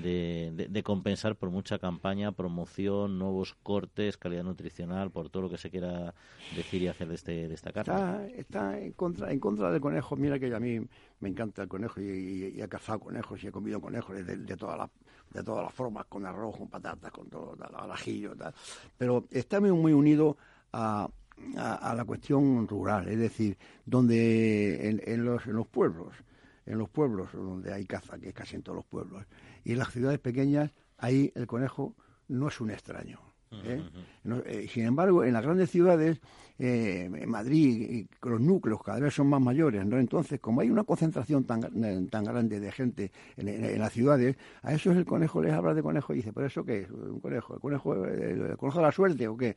de, 0.02 0.84
compensar 0.84 1.36
por 1.36 1.50
mucha 1.50 1.80
campaña, 1.80 2.32
promoción, 2.32 3.20
nuevos 3.20 3.56
cortes, 3.64 4.18
calidad 4.18 4.44
nutricional, 4.44 5.12
por 5.12 5.30
todo 5.30 5.44
lo 5.44 5.50
que 5.50 5.58
se 5.58 5.70
quiera 5.70 6.14
decir 6.56 6.82
y 6.82 6.88
hacer 6.88 7.08
de, 7.08 7.16
este, 7.16 7.48
de 7.48 7.54
esta 7.54 7.72
carne. 7.72 8.34
Está, 8.38 8.80
en, 8.80 8.94
contra, 8.94 9.32
en 9.32 9.40
contra 9.40 9.72
del 9.72 9.82
conejo. 9.82 10.16
Mira 10.16 10.40
que 10.40 10.54
a 10.54 10.60
mí 10.60 10.80
me 11.20 11.30
encanta 11.30 11.64
el 11.64 11.68
conejo 11.68 12.02
y, 12.02 12.62
he 12.62 12.68
cazado 12.68 13.00
conejos 13.00 13.44
y 13.44 13.48
he 13.48 13.52
comido 13.52 13.82
conejos 13.82 14.16
de, 14.16 14.38
de, 14.38 14.58
todas 14.58 14.78
las 14.78 14.90
de 15.34 15.44
todas 15.44 15.64
las 15.64 15.74
formas, 15.74 16.06
con 16.06 16.26
arroz, 16.26 16.58
con 16.58 16.70
patatas, 16.70 17.12
con 17.12 17.30
todo, 17.30 17.58
al 17.62 17.92
ajillo, 17.92 18.36
tal. 18.36 18.54
Pero 18.98 19.26
está 19.30 19.60
muy, 19.60 19.72
muy 19.74 19.92
unido 19.92 20.38
a, 20.72 21.10
a, 21.58 21.94
la 21.96 22.06
cuestión 22.06 22.68
rural, 22.68 23.08
es 23.08 23.20
decir, 23.20 23.58
donde 23.86 24.90
en, 25.06 25.26
los, 25.26 25.46
en 25.46 25.54
los 25.54 25.68
pueblos, 25.68 26.14
en 26.66 26.78
los 26.78 26.90
pueblos 26.90 27.30
donde 27.34 27.74
hay 27.74 27.86
caza, 27.86 28.18
que 28.18 28.30
es 28.30 28.34
casi 28.34 28.56
en 28.56 28.64
todos 28.64 28.78
los 28.78 28.86
pueblos, 28.86 29.26
y 29.64 29.74
en 29.74 29.80
las 29.80 29.92
ciudades 29.92 30.20
pequeñas, 30.20 30.72
ahí 30.98 31.32
el 31.36 31.48
conejo 31.48 31.96
no 32.28 32.48
es 32.48 32.60
un 32.62 32.72
extraño. 32.72 33.20
¿eh? 33.52 33.82
Eh, 34.46 34.68
sin 34.72 34.86
embargo, 34.86 35.24
en 35.24 35.34
las 35.34 35.44
grandes 35.44 35.70
ciudades, 35.70 36.20
eh, 36.60 37.10
en 37.14 37.30
Madrid, 37.30 38.08
los 38.22 38.42
núcleos 38.42 38.82
cada 38.84 39.00
vez 39.00 39.14
son 39.14 39.28
más 39.28 39.42
mayores, 39.42 39.86
¿no? 39.86 39.98
Entonces, 39.98 40.40
como 40.40 40.62
hay 40.62 40.70
una 40.70 40.84
concentración 40.84 41.46
tan, 41.46 42.08
tan 42.10 42.24
grande 42.24 42.60
de 42.60 42.72
gente 42.72 43.12
en, 43.38 43.80
las 43.80 43.94
ciudades, 43.94 44.38
a 44.64 44.74
eso 44.74 44.92
es 44.92 44.98
el 44.98 45.06
conejo, 45.06 45.42
les 45.42 45.54
habla 45.54 45.74
de 45.74 45.84
conejo 45.84 46.14
y 46.14 46.18
dice, 46.18 46.34
¿pero 46.34 46.48
eso 46.48 46.66
qué 46.66 46.82
es? 46.82 46.92
¿Un 46.92 47.20
conejo? 47.20 47.56
¿El 47.56 47.60
conejo, 47.60 48.06
el, 48.06 48.58
conejo 48.58 48.80
de 48.80 48.86
la 48.86 48.92
suerte 48.92 49.28
o 49.28 49.38
qué? 49.38 49.56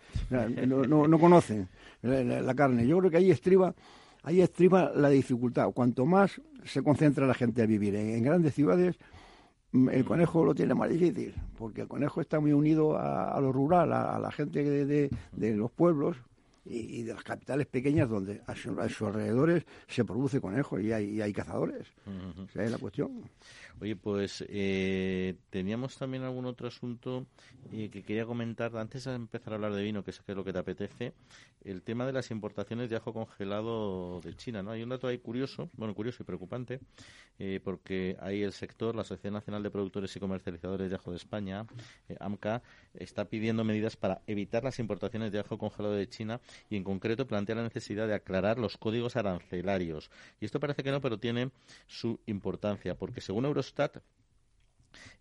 No, 0.67 1.07
no, 1.09 1.19
conocen 1.19 1.69
la, 2.03 2.55
carne. 2.55 2.87
Yo 2.87 2.99
creo 2.99 3.11
que 3.11 3.17
ahí 3.17 3.31
estriba 3.31 3.75
ahí 4.23 4.43
estriba 4.43 4.93
la 4.95 5.09
dificultad. 5.09 5.71
Cuanto 5.73 6.05
más 6.05 6.41
se 6.65 6.83
concentra 6.83 7.27
la 7.27 7.33
gente 7.33 7.63
a 7.63 7.67
vivir 7.67 7.97
en 7.97 8.23
grandes 8.23 8.55
ciudades, 8.55 8.99
el 9.73 10.05
conejo 10.05 10.45
lo 10.45 10.55
tiene 10.55 10.75
más 10.75 10.91
difícil, 10.91 11.35
porque 11.57 11.83
el 11.83 11.89
conejo 11.89 12.21
está 12.21 12.41
muy 12.41 12.53
unido 12.53 12.99
a, 12.99 13.39
lo 13.41 13.53
rural, 13.53 13.93
a, 13.93 14.19
la 14.19 14.33
gente 14.33 14.63
de, 14.85 15.11
los 15.57 15.71
pueblos 15.71 16.17
y, 16.65 17.03
de 17.03 17.15
las 17.15 17.23
capitales 17.23 17.67
pequeñas 17.67 18.09
donde 18.09 18.43
a, 18.47 18.55
sus 18.55 19.03
alrededores 19.03 19.65
se 19.87 20.05
produce 20.05 20.41
conejo 20.41 20.81
y 20.81 20.93
hay, 20.93 21.21
hay 21.21 21.33
cazadores. 21.33 21.87
Esa 22.51 22.65
es 22.65 22.71
la 22.71 22.79
cuestión. 22.79 23.23
Oye, 23.81 23.97
pues 23.97 24.45
eh, 24.49 25.37
teníamos 25.49 25.97
también 25.97 26.23
algún 26.23 26.45
otro 26.45 26.69
asunto 26.69 27.27
eh, 27.73 27.89
que 27.89 28.03
quería 28.03 28.27
comentar 28.27 28.77
antes 28.77 29.05
de 29.05 29.15
empezar 29.15 29.55
a 29.55 29.57
hablar 29.57 29.73
de 29.73 29.83
vino, 29.83 30.05
que 30.05 30.11
es, 30.11 30.21
que 30.21 30.33
es 30.33 30.37
lo 30.37 30.45
que 30.45 30.53
te 30.53 30.59
apetece, 30.59 31.15
el 31.65 31.81
tema 31.83 32.05
de 32.05 32.13
las 32.13 32.31
importaciones 32.31 32.91
de 32.91 32.97
ajo 32.97 33.15
congelado 33.15 34.21
de 34.21 34.35
China. 34.37 34.63
¿no? 34.63 34.73
Hay 34.73 34.83
un 34.83 34.91
dato 34.91 35.07
ahí 35.07 35.17
curioso, 35.17 35.71
bueno, 35.79 35.95
curioso 35.95 36.23
y 36.23 36.27
preocupante, 36.27 36.81
eh, 37.39 37.61
porque 37.65 38.19
ahí 38.21 38.43
el 38.43 38.53
sector, 38.53 38.95
la 38.95 39.01
Asociación 39.01 39.33
Nacional 39.33 39.63
de 39.63 39.71
Productores 39.71 40.15
y 40.15 40.21
Comercializadores 40.21 40.91
de 40.91 40.97
Ajo 40.97 41.13
de 41.13 41.17
España, 41.17 41.67
AMCA, 42.19 42.63
está 42.93 43.25
pidiendo 43.25 43.65
medidas 43.65 43.97
para 43.97 44.21
evitar 44.27 44.63
las 44.63 44.79
importaciones 44.79 45.33
de 45.33 45.39
ajo 45.39 45.57
congelado 45.57 45.95
de 45.95 46.07
China 46.07 46.41
y 46.69 46.77
en 46.77 46.85
concreto 46.85 47.27
plantea 47.27 47.57
la 47.57 47.63
necesidad 47.63 48.07
de 48.07 48.15
aclarar 48.15 48.59
los 48.59 48.77
códigos 48.77 49.17
arancelarios. 49.17 50.11
Y 50.39 50.45
esto 50.45 50.61
parece 50.61 50.83
que 50.83 50.91
no, 50.91 51.01
pero 51.01 51.19
tiene 51.19 51.51
su 51.87 52.21
importancia, 52.27 52.95
porque 52.95 53.21
según 53.21 53.47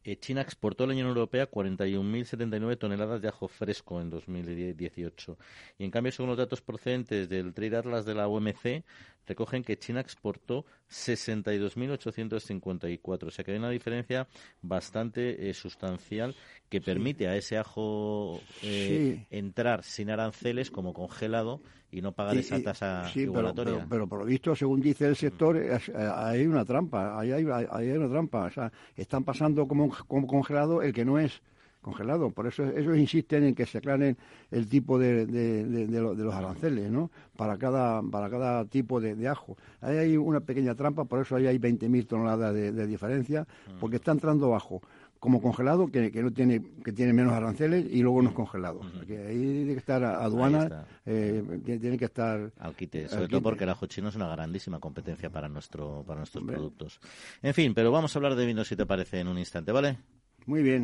Eh, 0.03 0.17
China 0.17 0.41
exportó 0.41 0.83
a 0.83 0.87
la 0.87 0.93
Unión 0.93 1.07
Europea 1.07 1.49
41.079 1.49 2.77
toneladas 2.77 3.21
de 3.21 3.27
ajo 3.27 3.47
fresco 3.47 4.01
en 4.01 4.09
2018. 4.09 5.37
Y 5.77 5.83
en 5.83 5.91
cambio, 5.91 6.11
según 6.11 6.29
los 6.29 6.37
datos 6.37 6.61
procedentes 6.61 7.29
del 7.29 7.53
Trade 7.53 7.77
Atlas 7.77 8.05
de 8.05 8.15
la 8.15 8.27
OMC, 8.27 8.83
recogen 9.29 9.63
que 9.63 9.77
China 9.77 10.01
exportó 10.01 10.65
62.854. 10.89 13.27
O 13.27 13.31
sea 13.31 13.45
que 13.45 13.51
hay 13.51 13.57
una 13.57 13.69
diferencia 13.69 14.27
bastante 14.61 15.49
eh, 15.49 15.53
sustancial 15.53 16.35
que 16.67 16.81
permite 16.81 17.27
a 17.27 17.37
ese 17.37 17.57
ajo 17.57 18.41
eh, 18.63 19.27
entrar 19.29 19.83
sin 19.83 20.09
aranceles 20.09 20.71
como 20.71 20.93
congelado 20.93 21.61
y 21.91 22.01
no 22.01 22.11
pagar 22.11 22.37
esa 22.37 22.61
tasa 22.61 23.09
igualatoria. 23.15 23.85
Pero, 23.89 24.07
por 24.07 24.19
lo 24.19 24.25
visto, 24.25 24.55
según 24.55 24.81
dice 24.81 25.07
el 25.07 25.15
sector, 25.15 25.57
eh, 25.57 25.79
hay 26.13 26.45
una 26.45 26.63
trampa, 26.65 27.19
hay, 27.19 27.31
hay, 27.31 27.45
hay, 27.71 27.89
una 27.91 28.09
trampa. 28.09 28.45
O 28.45 28.51
sea, 28.51 28.71
están 28.95 29.23
pasando 29.23 29.67
como, 29.67 29.89
como 30.07 30.27
congelado 30.27 30.81
el 30.81 30.93
que 30.93 31.05
no 31.05 31.19
es 31.19 31.41
congelado. 31.81 32.29
Por 32.31 32.47
eso 32.47 32.63
ellos 32.65 32.97
insisten 32.97 33.43
en 33.43 33.55
que 33.55 33.65
se 33.65 33.77
aclaren 33.77 34.17
el 34.51 34.67
tipo 34.67 34.99
de, 34.99 35.25
de, 35.25 35.87
los 35.99 36.33
aranceles, 36.33 36.91
¿no? 36.91 37.11
Para 37.35 37.57
cada, 37.57 38.01
para 38.03 38.29
cada 38.29 38.65
tipo 38.65 38.99
de, 38.99 39.27
ajo. 39.27 39.57
Ahí 39.81 39.97
hay 39.97 40.17
una 40.17 40.41
pequeña 40.41 40.75
trampa, 40.75 41.05
por 41.05 41.21
eso 41.21 41.35
ahí 41.35 41.47
hay 41.47 41.57
20.000 41.57 42.07
toneladas 42.07 42.53
de, 42.53 42.87
diferencia, 42.87 43.47
porque 43.79 43.97
está 43.97 44.11
entrando 44.11 44.49
bajo 44.49 44.81
como 45.19 45.41
congelado 45.41 45.87
que, 45.87 46.11
que, 46.11 46.23
no 46.23 46.31
tiene 46.31 46.61
que 46.83 46.93
tiene 46.93 47.11
menos 47.11 47.33
aranceles 47.33 47.85
y 47.91 48.01
luego 48.01 48.21
no 48.21 48.29
es 48.29 48.35
congelado. 48.35 48.79
que 49.05 49.17
ahí 49.17 49.37
tiene 49.37 49.73
que 49.73 49.79
estar 49.79 50.03
aduana, 50.03 50.85
eh, 51.05 51.43
tiene 51.65 51.97
que 51.97 52.05
estar 52.05 52.51
al 52.57 52.75
quite, 52.75 53.07
sobre 53.09 53.27
todo 53.27 53.41
porque 53.41 53.65
el 53.65 53.69
ajo 53.69 53.85
chino 53.85 54.09
es 54.09 54.15
una 54.15 54.29
grandísima 54.29 54.79
competencia 54.79 55.29
para 55.29 55.49
nuestro 55.49 56.03
para 56.07 56.19
nuestros 56.19 56.43
productos. 56.45 56.99
En 57.41 57.53
fin, 57.53 57.73
pero 57.73 57.91
vamos 57.91 58.15
a 58.15 58.19
hablar 58.19 58.35
de 58.35 58.45
vino 58.45 58.63
si 58.63 58.75
te 58.75 58.85
parece 58.85 59.19
en 59.19 59.27
un 59.27 59.37
instante, 59.37 59.71
¿vale? 59.71 59.97
Muy 60.45 60.63
bien. 60.63 60.83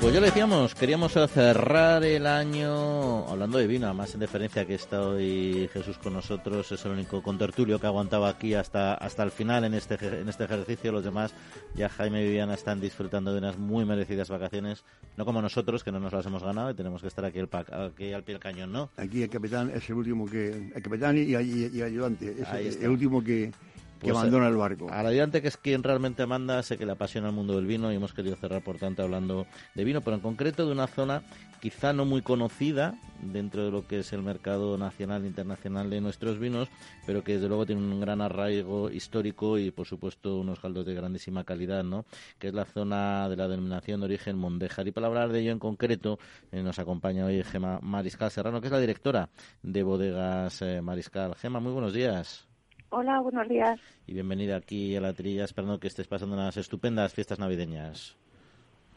Pues 0.00 0.14
ya 0.14 0.20
le 0.20 0.26
decíamos, 0.26 0.76
queríamos 0.76 1.12
cerrar 1.12 2.04
el 2.04 2.26
año 2.28 3.28
hablando 3.28 3.58
de 3.58 3.66
vino, 3.66 3.92
más 3.94 4.14
en 4.14 4.20
deferencia 4.20 4.64
que 4.64 4.74
está 4.74 5.02
hoy 5.02 5.68
Jesús 5.72 5.98
con 5.98 6.12
nosotros, 6.12 6.70
es 6.70 6.84
el 6.84 6.92
único 6.92 7.20
contertulio 7.20 7.80
que 7.80 7.88
aguantaba 7.88 8.28
aquí 8.28 8.54
hasta 8.54 8.94
hasta 8.94 9.24
el 9.24 9.32
final 9.32 9.64
en 9.64 9.74
este 9.74 9.96
en 9.96 10.28
este 10.28 10.44
ejercicio. 10.44 10.92
Los 10.92 11.02
demás, 11.02 11.34
ya 11.74 11.88
Jaime 11.88 12.22
y 12.22 12.26
Viviana, 12.28 12.54
están 12.54 12.80
disfrutando 12.80 13.32
de 13.32 13.38
unas 13.38 13.58
muy 13.58 13.84
merecidas 13.84 14.28
vacaciones, 14.28 14.84
no 15.16 15.24
como 15.24 15.42
nosotros, 15.42 15.82
que 15.82 15.90
no 15.90 15.98
nos 15.98 16.12
las 16.12 16.24
hemos 16.24 16.44
ganado 16.44 16.70
y 16.70 16.74
tenemos 16.74 17.02
que 17.02 17.08
estar 17.08 17.24
aquí, 17.24 17.40
el, 17.40 17.48
aquí 17.52 18.12
al 18.12 18.22
pie 18.22 18.34
del 18.34 18.40
cañón, 18.40 18.72
¿no? 18.72 18.90
Aquí 18.96 19.24
el 19.24 19.28
capitán 19.28 19.72
es 19.74 19.90
el 19.90 19.96
último 19.96 20.26
que. 20.26 20.70
El 20.76 20.82
capitán 20.82 21.18
y, 21.18 21.22
y, 21.22 21.82
ayudante, 21.82 22.36
es 22.40 22.76
el 22.76 22.88
último 22.88 23.22
que 23.22 23.50
que 23.98 24.08
pues, 24.08 24.16
abandona 24.16 24.48
el 24.48 24.56
barco. 24.56 24.88
A 24.90 25.02
la 25.02 25.30
que 25.30 25.48
es 25.48 25.56
quien 25.56 25.82
realmente 25.82 26.26
manda, 26.26 26.62
sé 26.62 26.78
que 26.78 26.86
le 26.86 26.92
apasiona 26.92 27.28
el 27.28 27.34
mundo 27.34 27.56
del 27.56 27.66
vino 27.66 27.92
y 27.92 27.96
hemos 27.96 28.12
querido 28.12 28.36
cerrar, 28.36 28.62
por 28.62 28.78
tanto, 28.78 29.02
hablando 29.02 29.46
de 29.74 29.84
vino, 29.84 30.00
pero 30.00 30.16
en 30.16 30.22
concreto 30.22 30.66
de 30.66 30.72
una 30.72 30.86
zona 30.86 31.22
quizá 31.60 31.92
no 31.92 32.04
muy 32.04 32.22
conocida 32.22 32.94
dentro 33.20 33.64
de 33.64 33.70
lo 33.70 33.86
que 33.86 33.98
es 33.98 34.12
el 34.12 34.22
mercado 34.22 34.78
nacional 34.78 35.24
e 35.24 35.26
internacional 35.26 35.90
de 35.90 36.00
nuestros 36.00 36.38
vinos, 36.38 36.68
pero 37.04 37.24
que 37.24 37.34
desde 37.34 37.48
luego 37.48 37.66
tiene 37.66 37.82
un 37.82 38.00
gran 38.00 38.20
arraigo 38.20 38.90
histórico 38.90 39.58
y, 39.58 39.70
por 39.70 39.86
supuesto, 39.86 40.38
unos 40.38 40.60
caldos 40.60 40.86
de 40.86 40.94
grandísima 40.94 41.44
calidad, 41.44 41.82
¿no? 41.82 42.04
Que 42.38 42.48
es 42.48 42.54
la 42.54 42.64
zona 42.64 43.28
de 43.28 43.36
la 43.36 43.48
denominación 43.48 44.00
de 44.00 44.06
origen 44.06 44.38
Mondejar. 44.38 44.86
Y 44.86 44.92
para 44.92 45.08
hablar 45.08 45.30
de 45.32 45.40
ello 45.40 45.52
en 45.52 45.58
concreto, 45.58 46.18
eh, 46.52 46.62
nos 46.62 46.78
acompaña 46.78 47.26
hoy 47.26 47.42
Gema 47.42 47.80
Mariscal 47.82 48.30
Serrano, 48.30 48.60
que 48.60 48.68
es 48.68 48.72
la 48.72 48.80
directora 48.80 49.28
de 49.62 49.82
Bodegas 49.82 50.62
eh, 50.62 50.80
Mariscal. 50.80 51.34
Gema, 51.34 51.58
muy 51.60 51.72
buenos 51.72 51.92
días. 51.92 52.47
Hola, 52.90 53.20
buenos 53.20 53.46
días. 53.48 53.78
Y 54.06 54.14
bienvenida 54.14 54.56
aquí 54.56 54.96
a 54.96 55.00
la 55.02 55.12
trilla, 55.12 55.44
esperando 55.44 55.78
que 55.78 55.88
estés 55.88 56.08
pasando 56.08 56.34
unas 56.34 56.56
estupendas 56.56 57.12
fiestas 57.12 57.38
navideñas. 57.38 58.16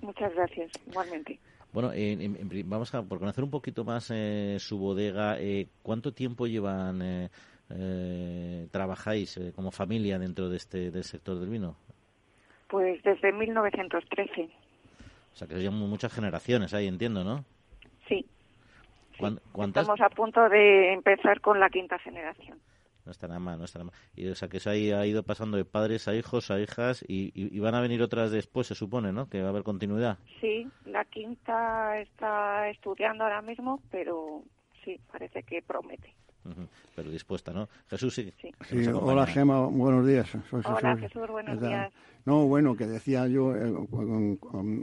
Muchas 0.02 0.34
gracias, 0.34 0.72
igualmente. 0.88 1.40
Bueno, 1.74 1.92
vamos 2.66 2.96
a 2.96 3.04
por 3.04 3.20
conocer 3.20 3.44
un 3.44 3.52
poquito 3.52 3.84
más 3.84 4.10
eh, 4.14 4.58
su 4.60 4.78
bodega. 4.78 5.38
Eh, 5.40 5.68
¿Cuánto 5.84 6.14
tiempo 6.14 6.48
llevan, 6.48 7.30
eh, 7.70 8.68
trabajáis 8.72 9.38
como 9.56 9.72
familia 9.72 10.18
dentro 10.18 10.50
de 10.50 10.58
este 10.58 10.90
del 10.90 11.04
sector 11.04 11.38
del 11.38 11.50
vino? 11.50 11.76
Pues 12.70 13.04
desde 13.04 13.34
1913. 13.34 14.50
O 15.34 15.36
sea, 15.36 15.48
que 15.50 15.56
llevan 15.56 15.80
muchas 15.80 16.14
generaciones 16.14 16.74
ahí, 16.74 16.88
entiendo, 16.88 17.26
¿no? 17.26 17.44
Sí. 18.08 18.26
Estamos 19.14 20.02
a 20.02 20.10
punto 20.10 20.48
de 20.48 20.94
empezar 20.94 21.42
con 21.42 21.60
la 21.60 21.70
quinta 21.70 22.00
generación. 22.00 22.58
No 23.06 23.12
está 23.12 23.28
nada 23.28 23.40
mal, 23.40 23.58
no 23.58 23.66
está 23.66 23.80
nada 23.80 23.92
mal. 23.92 24.00
Y, 24.16 24.28
o 24.28 24.36
sea, 24.36 24.48
que 24.48 24.58
eso 24.58 24.70
ha 24.70 24.76
ido 24.76 25.24
pasando 25.24 25.58
de 25.58 25.66
padres 25.66 26.08
a 26.08 26.16
hijos, 26.16 26.52
a 26.52 26.60
hijas, 26.60 27.04
y, 27.08 27.60
van 27.60 27.76
a 27.76 27.82
venir 27.82 28.02
otras 28.02 28.32
después, 28.32 28.68
se 28.68 28.76
supone, 28.76 29.12
¿no? 29.12 29.30
Que 29.30 29.42
va 29.42 29.48
a 29.48 29.50
haber 29.50 29.64
continuidad. 29.64 30.18
Sí, 30.40 30.68
la 30.86 31.06
quinta 31.06 32.00
está 32.00 32.70
estudiando 32.70 33.24
ahora 33.24 33.42
mismo, 33.42 33.82
pero 33.90 34.44
sí, 34.84 35.00
parece 35.12 35.44
que 35.44 35.62
promete. 35.62 36.14
Pero 36.96 37.12
dispuesta, 37.12 37.54
¿no? 37.54 37.70
Jesús, 37.88 38.16
sí. 38.16 38.34
sí. 38.68 38.88
hola, 38.88 39.28
Gema, 39.28 39.68
buenos 39.68 40.08
días. 40.08 40.28
hola, 40.52 40.98
Jesús, 40.98 41.28
buenos 41.28 41.62
días. 41.62 41.94
No, 42.26 42.48
bueno, 42.48 42.76
que 42.76 42.88
decía 42.88 43.28
yo, 43.28 43.56
eh, 43.56 43.74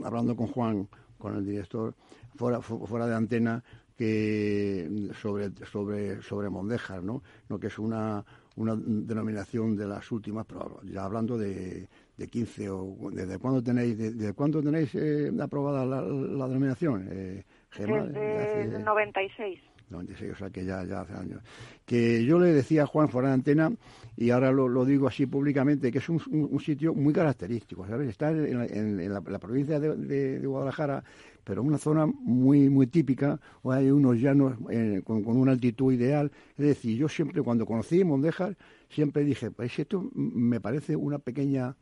hablando 0.05 0.35
con 0.35 0.47
Juan, 0.47 0.87
con 1.17 1.35
el 1.35 1.45
director, 1.45 1.93
fuera, 2.35 2.61
fuera 2.61 3.07
de 3.07 3.15
antena, 3.15 3.63
que 3.99 5.09
sobre 5.21 5.51
sobre 5.65 6.21
sobre 6.21 6.49
Mondejar, 6.49 7.03
¿no? 7.03 7.21
¿no? 7.49 7.59
que 7.59 7.67
es 7.67 7.77
una, 7.77 8.23
una 8.55 8.73
denominación 8.77 9.75
de 9.75 9.85
las 9.85 10.09
últimas, 10.13 10.45
pero 10.45 10.79
ya 10.83 11.03
hablando 11.03 11.37
de, 11.37 11.85
de 12.15 12.27
15 12.29 12.69
o 12.69 12.95
desde 13.11 13.37
cuándo 13.39 13.61
tenéis 13.61 13.97
de, 14.17 14.31
cuándo 14.31 14.63
tenéis 14.63 14.95
eh, 14.95 15.29
aprobada 15.41 15.85
la, 15.85 16.01
denominación, 16.47 17.09
eh, 17.11 17.43
Desde 17.77 18.79
96 18.79 19.59
o 19.91 20.35
sea 20.35 20.49
que 20.49 20.63
ya, 20.65 20.83
ya 20.83 21.01
hace 21.01 21.13
años. 21.13 21.41
Que 21.85 22.23
yo 22.23 22.39
le 22.39 22.53
decía 22.53 22.83
a 22.83 22.85
Juan 22.85 23.09
fuera 23.09 23.29
de 23.29 23.33
antena, 23.35 23.71
y 24.15 24.29
ahora 24.29 24.51
lo, 24.51 24.85
digo 24.85 25.07
así 25.07 25.25
públicamente, 25.25 25.91
que 25.91 25.97
es 25.97 26.09
un, 26.09 26.59
sitio 26.59 26.93
muy 26.93 27.13
característico, 27.13 27.87
¿sabes? 27.87 28.09
Está 28.09 28.31
en, 28.31 29.13
la, 29.13 29.39
provincia 29.39 29.79
de, 29.79 30.39
Guadalajara, 30.45 31.03
pero 31.49 31.63
una 31.63 31.79
zona 31.79 32.05
muy 32.05 32.69
muy 32.69 32.85
típica, 32.85 33.39
o 33.63 33.71
hay 33.71 33.89
unos 33.89 34.17
llanos 34.17 34.53
eh, 34.69 35.01
con, 35.03 35.25
una 35.25 35.51
altitud 35.51 35.91
ideal. 35.91 36.31
Es 36.55 36.63
decir, 36.63 36.95
yo 36.95 37.09
siempre 37.09 37.41
cuando 37.41 37.65
conocí 37.65 38.03
Mondejar, 38.03 38.55
siempre 38.87 39.23
dije, 39.23 39.49
pues 39.49 39.79
esto 39.79 40.11
me 40.13 40.61
parece 40.61 40.95
una 40.95 41.17
pequeña, 41.17 41.75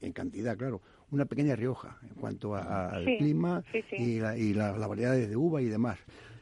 en 0.00 0.12
cantidad, 0.14 0.56
claro, 0.56 0.80
una 1.10 1.26
pequeña 1.26 1.54
Rioja 1.54 1.98
en 2.02 2.14
cuanto 2.14 2.54
al 2.54 3.04
clima 3.18 3.62
y, 3.92 4.20
la, 4.20 4.38
y 4.38 4.54
las 4.54 4.88
variedades 4.88 5.28
de 5.28 5.36
uva 5.36 5.60
y 5.60 5.66
demás. 5.66 5.98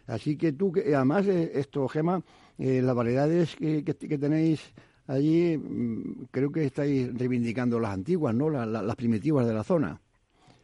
Así 0.07 0.37
que 0.37 0.53
tú, 0.53 0.73
además, 0.77 1.27
eh, 1.27 1.51
esto, 1.55 1.89
Gema, 1.89 2.23
eh, 2.59 2.81
las 2.81 2.95
variedades 2.95 3.57
que, 3.57 3.83
tenéis 3.83 4.73
allí, 5.09 5.59
mm, 5.59 6.27
creo 6.31 6.53
que 6.53 6.65
estáis 6.65 7.13
reivindicando 7.19 7.81
las 7.81 7.93
antiguas, 7.93 8.37
¿no? 8.37 8.49
las 8.49 8.95
primitivas 8.95 9.49
de 9.49 9.55
la 9.55 9.65
zona. 9.65 10.01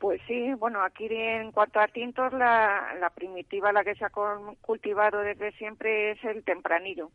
Pues 0.05 0.21
sí, 0.27 0.53
bueno, 0.53 0.83
aquí 0.83 1.07
en 1.09 1.51
cuanto 1.51 1.81
a 1.81 1.89
tintos, 1.89 2.31
la, 2.35 2.95
la 3.01 3.09
primitiva, 3.09 3.73
la 3.73 3.83
que 3.83 3.95
se 3.95 4.05
ha 4.05 4.11
cultivado 4.61 5.21
desde 5.21 5.53
siempre 5.53 6.11
es 6.11 6.23
el 6.25 6.45
tempranillo. 6.45 7.11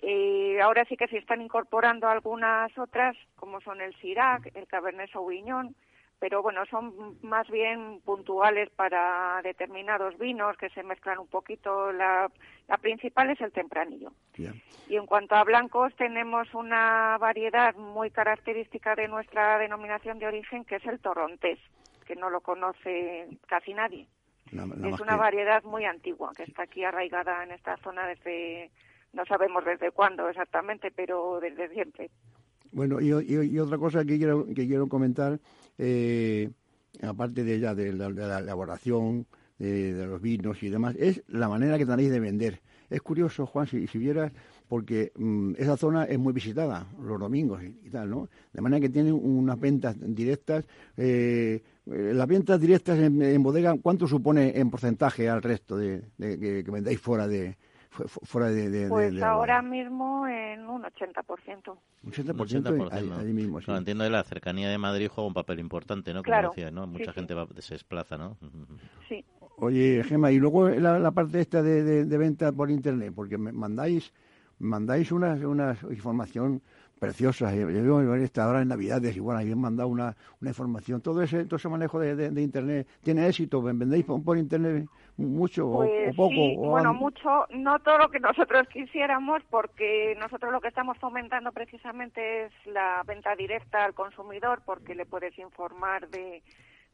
Y 0.00 0.56
ahora 0.58 0.86
sí 0.86 0.96
que 0.96 1.06
se 1.08 1.18
están 1.18 1.42
incorporando 1.42 2.08
algunas 2.08 2.72
otras, 2.78 3.14
como 3.36 3.60
son 3.60 3.82
el 3.82 3.94
Sirac, 3.96 4.56
el 4.56 4.66
Cabernet 4.68 5.10
Sauvignon, 5.10 5.76
pero 6.18 6.40
bueno, 6.40 6.64
son 6.70 7.18
más 7.20 7.46
bien 7.50 8.00
puntuales 8.06 8.70
para 8.70 9.42
determinados 9.42 10.16
vinos 10.16 10.56
que 10.56 10.70
se 10.70 10.84
mezclan 10.84 11.18
un 11.18 11.26
poquito. 11.26 11.92
La, 11.92 12.30
principal 12.80 13.28
es 13.28 13.40
el 13.42 13.52
tempranillo. 13.52 14.12
Y 14.88 14.96
en 14.96 15.04
cuanto 15.04 15.34
a 15.34 15.44
blancos, 15.44 15.92
tenemos 15.96 16.54
una 16.54 17.18
variedad 17.18 17.74
muy 17.74 18.10
característica 18.10 18.94
de 18.94 19.08
nuestra 19.08 19.58
denominación 19.58 20.18
de 20.20 20.28
origen, 20.28 20.64
que 20.64 20.76
es 20.76 20.86
el 20.86 21.00
torrontés, 21.00 21.58
que 22.12 22.20
no 22.20 22.28
lo 22.28 22.40
conoce 22.42 23.26
casi 23.48 23.72
nadie. 23.72 24.06
es 24.50 25.00
una 25.00 25.16
variedad 25.16 25.62
muy 25.64 25.86
antigua, 25.86 26.32
que 26.36 26.42
está 26.42 26.64
aquí 26.64 26.84
arraigada 26.84 27.42
en 27.42 27.52
esta 27.52 27.78
zona 27.78 28.06
desde, 28.06 28.70
no 29.14 29.24
sabemos 29.24 29.64
desde 29.64 29.90
cuándo 29.92 30.28
exactamente, 30.28 30.90
pero 30.90 31.40
desde 31.40 31.70
siempre. 31.70 32.10
Bueno, 32.70 33.00
y, 33.00 33.08
y, 33.08 33.58
otra 33.58 33.78
cosa 33.78 34.04
que 34.04 34.18
quiero, 34.18 34.46
que 34.46 34.66
quiero 34.66 34.88
comentar, 34.88 35.38
eh, 35.78 36.50
aparte 37.02 37.44
de 37.44 37.58
ya 37.58 37.74
de 37.74 37.92
la, 37.94 38.06
elaboración 38.40 39.26
de, 39.58 40.06
los 40.06 40.20
vinos 40.20 40.62
y 40.62 40.68
demás, 40.68 40.94
es 40.98 41.22
la 41.28 41.48
manera 41.48 41.78
que 41.78 41.86
tenéis 41.86 42.10
de 42.10 42.20
vender. 42.20 42.60
Es 42.90 43.00
curioso, 43.00 43.46
Juan, 43.46 43.66
si, 43.66 43.86
si 43.86 43.98
vieras, 43.98 44.32
porque 44.68 45.12
mm, 45.16 45.54
esa 45.56 45.78
zona 45.78 46.04
es 46.04 46.18
muy 46.18 46.34
visitada 46.34 46.86
los 47.00 47.18
domingos 47.18 47.62
y, 47.62 47.88
tal, 47.88 48.10
¿no? 48.10 48.28
De 48.52 48.60
manera 48.60 48.80
que 48.80 48.90
tienen 48.90 49.14
unas 49.14 49.58
ventas 49.58 49.96
directas. 49.98 50.66
Eh, 50.98 51.62
las 51.86 52.26
ventas 52.26 52.60
directas 52.60 52.98
en, 52.98 53.42
bodega, 53.42 53.74
¿cuánto 53.82 54.06
supone 54.06 54.58
en 54.58 54.70
porcentaje 54.70 55.28
al 55.28 55.42
resto 55.42 55.76
de, 55.76 56.02
que, 56.18 56.62
que 56.64 56.70
vendáis 56.70 57.00
fuera 57.00 57.26
de, 57.26 57.56
fuera 57.92 58.48
de, 58.48 58.88
pues 58.88 59.22
ahora 59.22 59.60
mismo 59.60 60.26
en 60.26 60.66
un 60.66 60.82
80%. 60.82 61.76
Un 62.04 62.12
80%, 62.12 62.88
ahí, 62.90 63.32
mismo, 63.32 63.60
sí. 63.60 63.70
entiendo 63.70 64.04
que 64.04 64.10
la 64.10 64.24
cercanía 64.24 64.70
de 64.70 64.78
Madrid 64.78 65.08
juega 65.08 65.28
un 65.28 65.34
papel 65.34 65.60
importante, 65.60 66.14
¿no? 66.14 66.22
Como 66.22 66.50
decía, 66.50 66.70
¿no? 66.70 66.86
Mucha 66.86 67.12
gente 67.12 67.34
se 67.58 67.74
desplaza, 67.74 68.16
¿no? 68.16 68.38
Sí. 69.08 69.24
Oye, 69.58 70.02
Gema, 70.04 70.32
y 70.32 70.38
luego 70.38 70.68
la, 70.70 71.10
parte 71.10 71.40
esta 71.40 71.62
de, 71.62 72.04
venta 72.04 72.50
por 72.52 72.70
Internet, 72.70 73.12
porque 73.14 73.38
me 73.38 73.52
mandáis 73.52 74.12
mandáis 74.58 75.10
una, 75.10 75.34
una 75.34 75.76
información 75.90 76.62
preciosas. 77.02 77.52
Yo 77.56 77.66
vivo 77.66 78.14
en 78.14 78.22
esta 78.22 78.48
hora 78.48 78.62
en 78.62 78.68
Navidades 78.68 79.16
y 79.16 79.18
bueno, 79.18 79.40
habían 79.40 79.60
mandado 79.60 79.88
una, 79.88 80.14
una 80.40 80.50
información. 80.50 81.00
Todo 81.00 81.20
ese, 81.20 81.46
todo 81.46 81.56
ese 81.56 81.68
manejo 81.68 81.98
de, 81.98 82.14
de, 82.14 82.42
Internet 82.42 82.86
tiene 83.02 83.26
éxito. 83.26 83.60
¿Vendéis 83.60 84.04
por, 84.04 84.38
Internet 84.38 84.86
mucho 85.16 85.66
o, 85.66 85.78
pues 85.78 86.14
poco? 86.14 86.70
bueno, 86.70 86.94
mucho, 86.94 87.46
no 87.50 87.80
todo 87.80 87.98
lo 87.98 88.08
que 88.08 88.20
nosotros 88.20 88.68
quisiéramos 88.68 89.42
porque 89.50 90.16
nosotros 90.20 90.52
lo 90.52 90.60
que 90.60 90.68
estamos 90.68 90.96
fomentando 90.98 91.50
precisamente 91.50 92.44
es 92.44 92.52
la 92.66 93.02
venta 93.04 93.34
directa 93.34 93.84
al 93.84 93.94
consumidor 93.94 94.62
porque 94.64 94.94
le 94.94 95.04
puedes 95.04 95.36
informar 95.40 96.08
de 96.08 96.40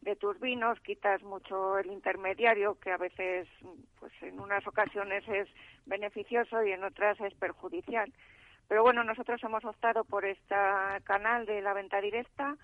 de 0.00 0.14
tus 0.14 0.38
vinos, 0.38 0.78
quitas 0.80 1.20
mucho 1.24 1.76
el 1.76 1.90
intermediario 1.90 2.78
que 2.78 2.92
a 2.92 2.96
veces 2.96 3.48
pues 3.98 4.12
en 4.22 4.38
unas 4.38 4.64
ocasiones 4.64 5.24
es 5.28 5.48
beneficioso 5.86 6.64
y 6.64 6.70
en 6.70 6.84
otras 6.84 7.20
es 7.20 7.34
perjudicial. 7.34 8.12
Pero 8.68 8.82
bueno, 8.82 9.02
nosotros 9.02 9.42
hemos 9.42 9.64
optado 9.64 10.04
por 10.04 10.24
este 10.24 10.54
canal 11.04 11.46
de 11.46 11.62
la 11.62 11.72
venta 11.72 12.00
directa 12.00 12.56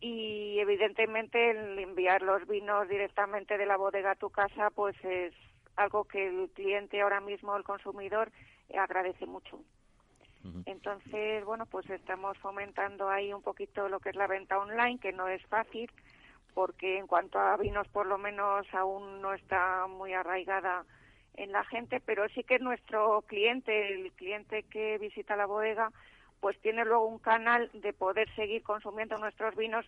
y 0.00 0.58
evidentemente 0.60 1.50
el 1.50 1.78
enviar 1.78 2.22
los 2.22 2.46
vinos 2.46 2.88
directamente 2.88 3.58
de 3.58 3.66
la 3.66 3.76
bodega 3.76 4.12
a 4.12 4.16
tu 4.16 4.30
casa 4.30 4.70
pues 4.70 4.96
es 5.04 5.34
algo 5.76 6.04
que 6.04 6.28
el 6.28 6.50
cliente 6.50 7.00
ahora 7.00 7.20
mismo, 7.20 7.56
el 7.56 7.64
consumidor, 7.64 8.30
agradece 8.78 9.26
mucho. 9.26 9.60
Entonces, 10.64 11.44
bueno, 11.44 11.66
pues 11.66 11.88
estamos 11.90 12.38
fomentando 12.38 13.10
ahí 13.10 13.32
un 13.32 13.42
poquito 13.42 13.88
lo 13.88 14.00
que 14.00 14.10
es 14.10 14.16
la 14.16 14.26
venta 14.26 14.58
online, 14.58 14.98
que 14.98 15.12
no 15.12 15.28
es 15.28 15.44
fácil, 15.46 15.90
porque 16.54 16.98
en 16.98 17.06
cuanto 17.06 17.38
a 17.38 17.56
vinos 17.56 17.86
por 17.88 18.06
lo 18.06 18.16
menos 18.16 18.66
aún 18.72 19.20
no 19.20 19.34
está 19.34 19.86
muy 19.86 20.14
arraigada 20.14 20.84
en 21.34 21.52
la 21.52 21.64
gente, 21.64 22.00
pero 22.00 22.28
sí 22.30 22.44
que 22.44 22.58
nuestro 22.58 23.22
cliente, 23.22 23.94
el 23.94 24.12
cliente 24.12 24.64
que 24.64 24.98
visita 24.98 25.36
la 25.36 25.46
bodega, 25.46 25.90
pues 26.40 26.58
tiene 26.60 26.84
luego 26.84 27.06
un 27.06 27.18
canal 27.18 27.70
de 27.74 27.92
poder 27.92 28.34
seguir 28.34 28.62
consumiendo 28.62 29.18
nuestros 29.18 29.54
vinos 29.56 29.86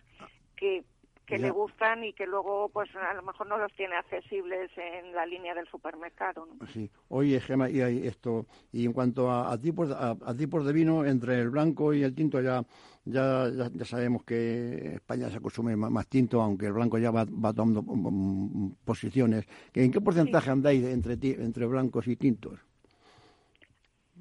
que 0.55 0.83
que 1.25 1.37
le 1.37 1.49
gustan 1.51 2.03
y 2.03 2.13
que 2.13 2.27
luego 2.27 2.69
pues 2.69 2.89
a 2.95 3.13
lo 3.13 3.23
mejor 3.23 3.47
no 3.47 3.57
los 3.57 3.71
tiene 3.73 3.95
accesibles 3.95 4.69
en 4.77 5.13
la 5.13 5.25
línea 5.25 5.53
del 5.53 5.67
supermercado. 5.67 6.47
Sí. 6.73 6.89
Oye, 7.09 7.39
Gema, 7.39 7.69
y 7.69 7.79
esto 8.07 8.45
y 8.71 8.85
en 8.85 8.93
cuanto 8.93 9.31
a, 9.31 9.57
tipos 9.57 9.89
a, 9.91 10.15
tipos 10.35 10.65
de 10.65 10.73
vino 10.73 11.05
entre 11.05 11.39
el 11.39 11.49
blanco 11.49 11.93
y 11.93 12.03
el 12.03 12.13
tinto 12.13 12.41
ya 12.41 12.63
ya, 13.05 13.49
ya, 13.49 13.85
sabemos 13.85 14.23
que 14.23 14.95
España 14.95 15.29
se 15.29 15.41
consume 15.41 15.75
más, 15.75 16.07
tinto, 16.07 16.41
aunque 16.41 16.67
el 16.67 16.73
blanco 16.73 16.97
ya 16.97 17.11
va, 17.11 17.25
va 17.25 17.53
tomando 17.53 17.81
mm, 17.81 18.75
posiciones. 18.85 19.45
¿En 19.73 19.91
qué 19.91 19.99
porcentaje 19.99 20.49
andáis 20.49 20.85
entre 20.85 21.17
entre 21.21 21.65
blancos 21.65 22.07
y 22.07 22.15
tintos? 22.15 22.59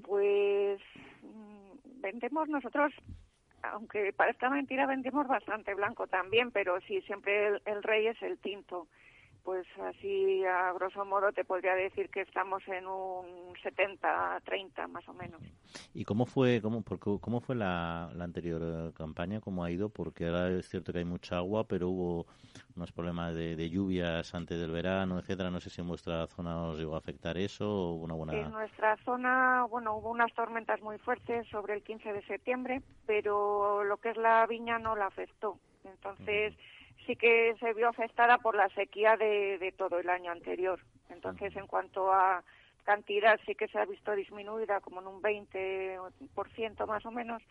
Pues 0.02 0.80
mm, 1.22 2.00
vendemos 2.00 2.48
nosotros 2.48 2.92
aunque 3.62 4.12
parezca 4.12 4.50
mentira, 4.50 4.86
vendemos 4.86 5.26
bastante 5.26 5.74
blanco 5.74 6.06
también, 6.06 6.50
pero 6.50 6.80
sí, 6.82 7.00
siempre 7.02 7.60
el, 7.64 7.82
rey 7.82 8.08
es 8.08 8.20
el 8.22 8.38
tinto. 8.38 8.88
Pues 9.44 9.66
así, 9.80 10.44
a 10.44 10.72
grosso 10.72 11.04
modo, 11.04 11.32
te 11.32 11.44
podría 11.44 11.74
decir 11.74 12.08
que 12.10 12.20
estamos 12.20 12.62
en 12.68 12.86
un 12.86 13.54
70-30 13.56 14.88
más 14.88 15.08
o 15.08 15.12
menos. 15.14 15.42
¿Y 15.94 16.04
cómo 16.04 16.26
fue 16.26 16.60
cómo, 16.62 16.84
cómo 17.20 17.40
fue 17.40 17.56
la, 17.56 18.10
la 18.14 18.22
anterior 18.22 18.62
eh, 18.62 18.92
campaña? 18.96 19.40
¿Cómo 19.40 19.64
ha 19.64 19.70
ido? 19.70 19.88
Porque 19.88 20.26
ahora 20.26 20.48
es 20.50 20.68
cierto 20.68 20.92
que 20.92 21.00
hay 21.00 21.04
mucha 21.04 21.38
agua, 21.38 21.64
pero 21.64 21.88
hubo 21.88 22.26
unos 22.76 22.92
problemas 22.92 23.34
de, 23.34 23.68
lluvias 23.68 24.32
antes 24.34 24.60
del 24.60 24.70
verano, 24.70 25.18
etcétera. 25.18 25.50
No 25.50 25.60
sé 25.60 25.70
si 25.70 25.80
en 25.80 25.88
vuestra 25.88 26.26
zona 26.28 26.62
os 26.62 26.78
llegó 26.78 26.94
a 26.94 26.98
afectar 26.98 27.36
eso 27.36 27.68
o 27.68 27.94
una 27.94 28.14
buena. 28.14 28.38
En 28.38 28.50
nuestra 28.52 28.96
zona, 28.98 29.66
bueno, 29.68 29.96
hubo 29.96 30.10
unas 30.10 30.32
tormentas 30.34 30.80
muy 30.82 30.98
fuertes 30.98 31.48
sobre 31.48 31.74
el 31.74 31.82
15 31.82 32.12
de 32.12 32.22
septiembre, 32.22 32.82
pero 33.06 33.82
lo 33.84 33.96
que 33.96 34.10
es 34.10 34.16
la 34.16 34.46
viña 34.46 34.78
no 34.78 34.94
la 34.94 35.06
afectó. 35.06 35.58
Entonces, 35.84 36.54
sí 37.06 37.16
que 37.16 37.54
se 37.60 37.72
vio 37.74 37.88
afectada 37.88 38.38
por 38.38 38.54
la 38.54 38.68
sequía 38.70 39.16
de, 39.16 39.58
de 39.58 39.72
todo 39.72 39.98
el 39.98 40.08
año 40.08 40.30
anterior. 40.32 40.80
Entonces, 41.10 41.54
en 41.56 41.66
cuanto 41.66 42.12
a 42.12 42.42
cantidad, 42.84 43.38
sí 43.46 43.54
que 43.54 43.68
se 43.68 43.78
ha 43.78 43.84
visto 43.84 44.12
disminuida 44.12 44.80
como 44.80 45.00
en 45.00 45.06
un 45.06 45.22
20% 45.22 46.86
más 46.86 47.06
o 47.06 47.10
menos, 47.10 47.42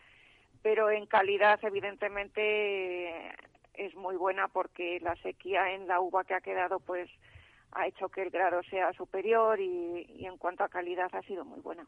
pero 0.62 0.90
en 0.90 1.06
calidad, 1.06 1.58
evidentemente, 1.62 3.32
es 3.74 3.94
muy 3.94 4.16
buena 4.16 4.48
porque 4.48 5.00
la 5.00 5.16
sequía 5.16 5.74
en 5.74 5.88
la 5.88 6.00
uva 6.00 6.24
que 6.24 6.34
ha 6.34 6.40
quedado 6.40 6.80
pues 6.80 7.08
ha 7.72 7.86
hecho 7.86 8.08
que 8.10 8.22
el 8.22 8.30
grado 8.30 8.62
sea 8.64 8.92
superior 8.92 9.58
y, 9.58 10.26
en 10.26 10.36
cuanto 10.36 10.62
a 10.62 10.68
calidad 10.68 11.08
ha 11.14 11.22
sido 11.22 11.44
muy 11.44 11.60
buena. 11.60 11.86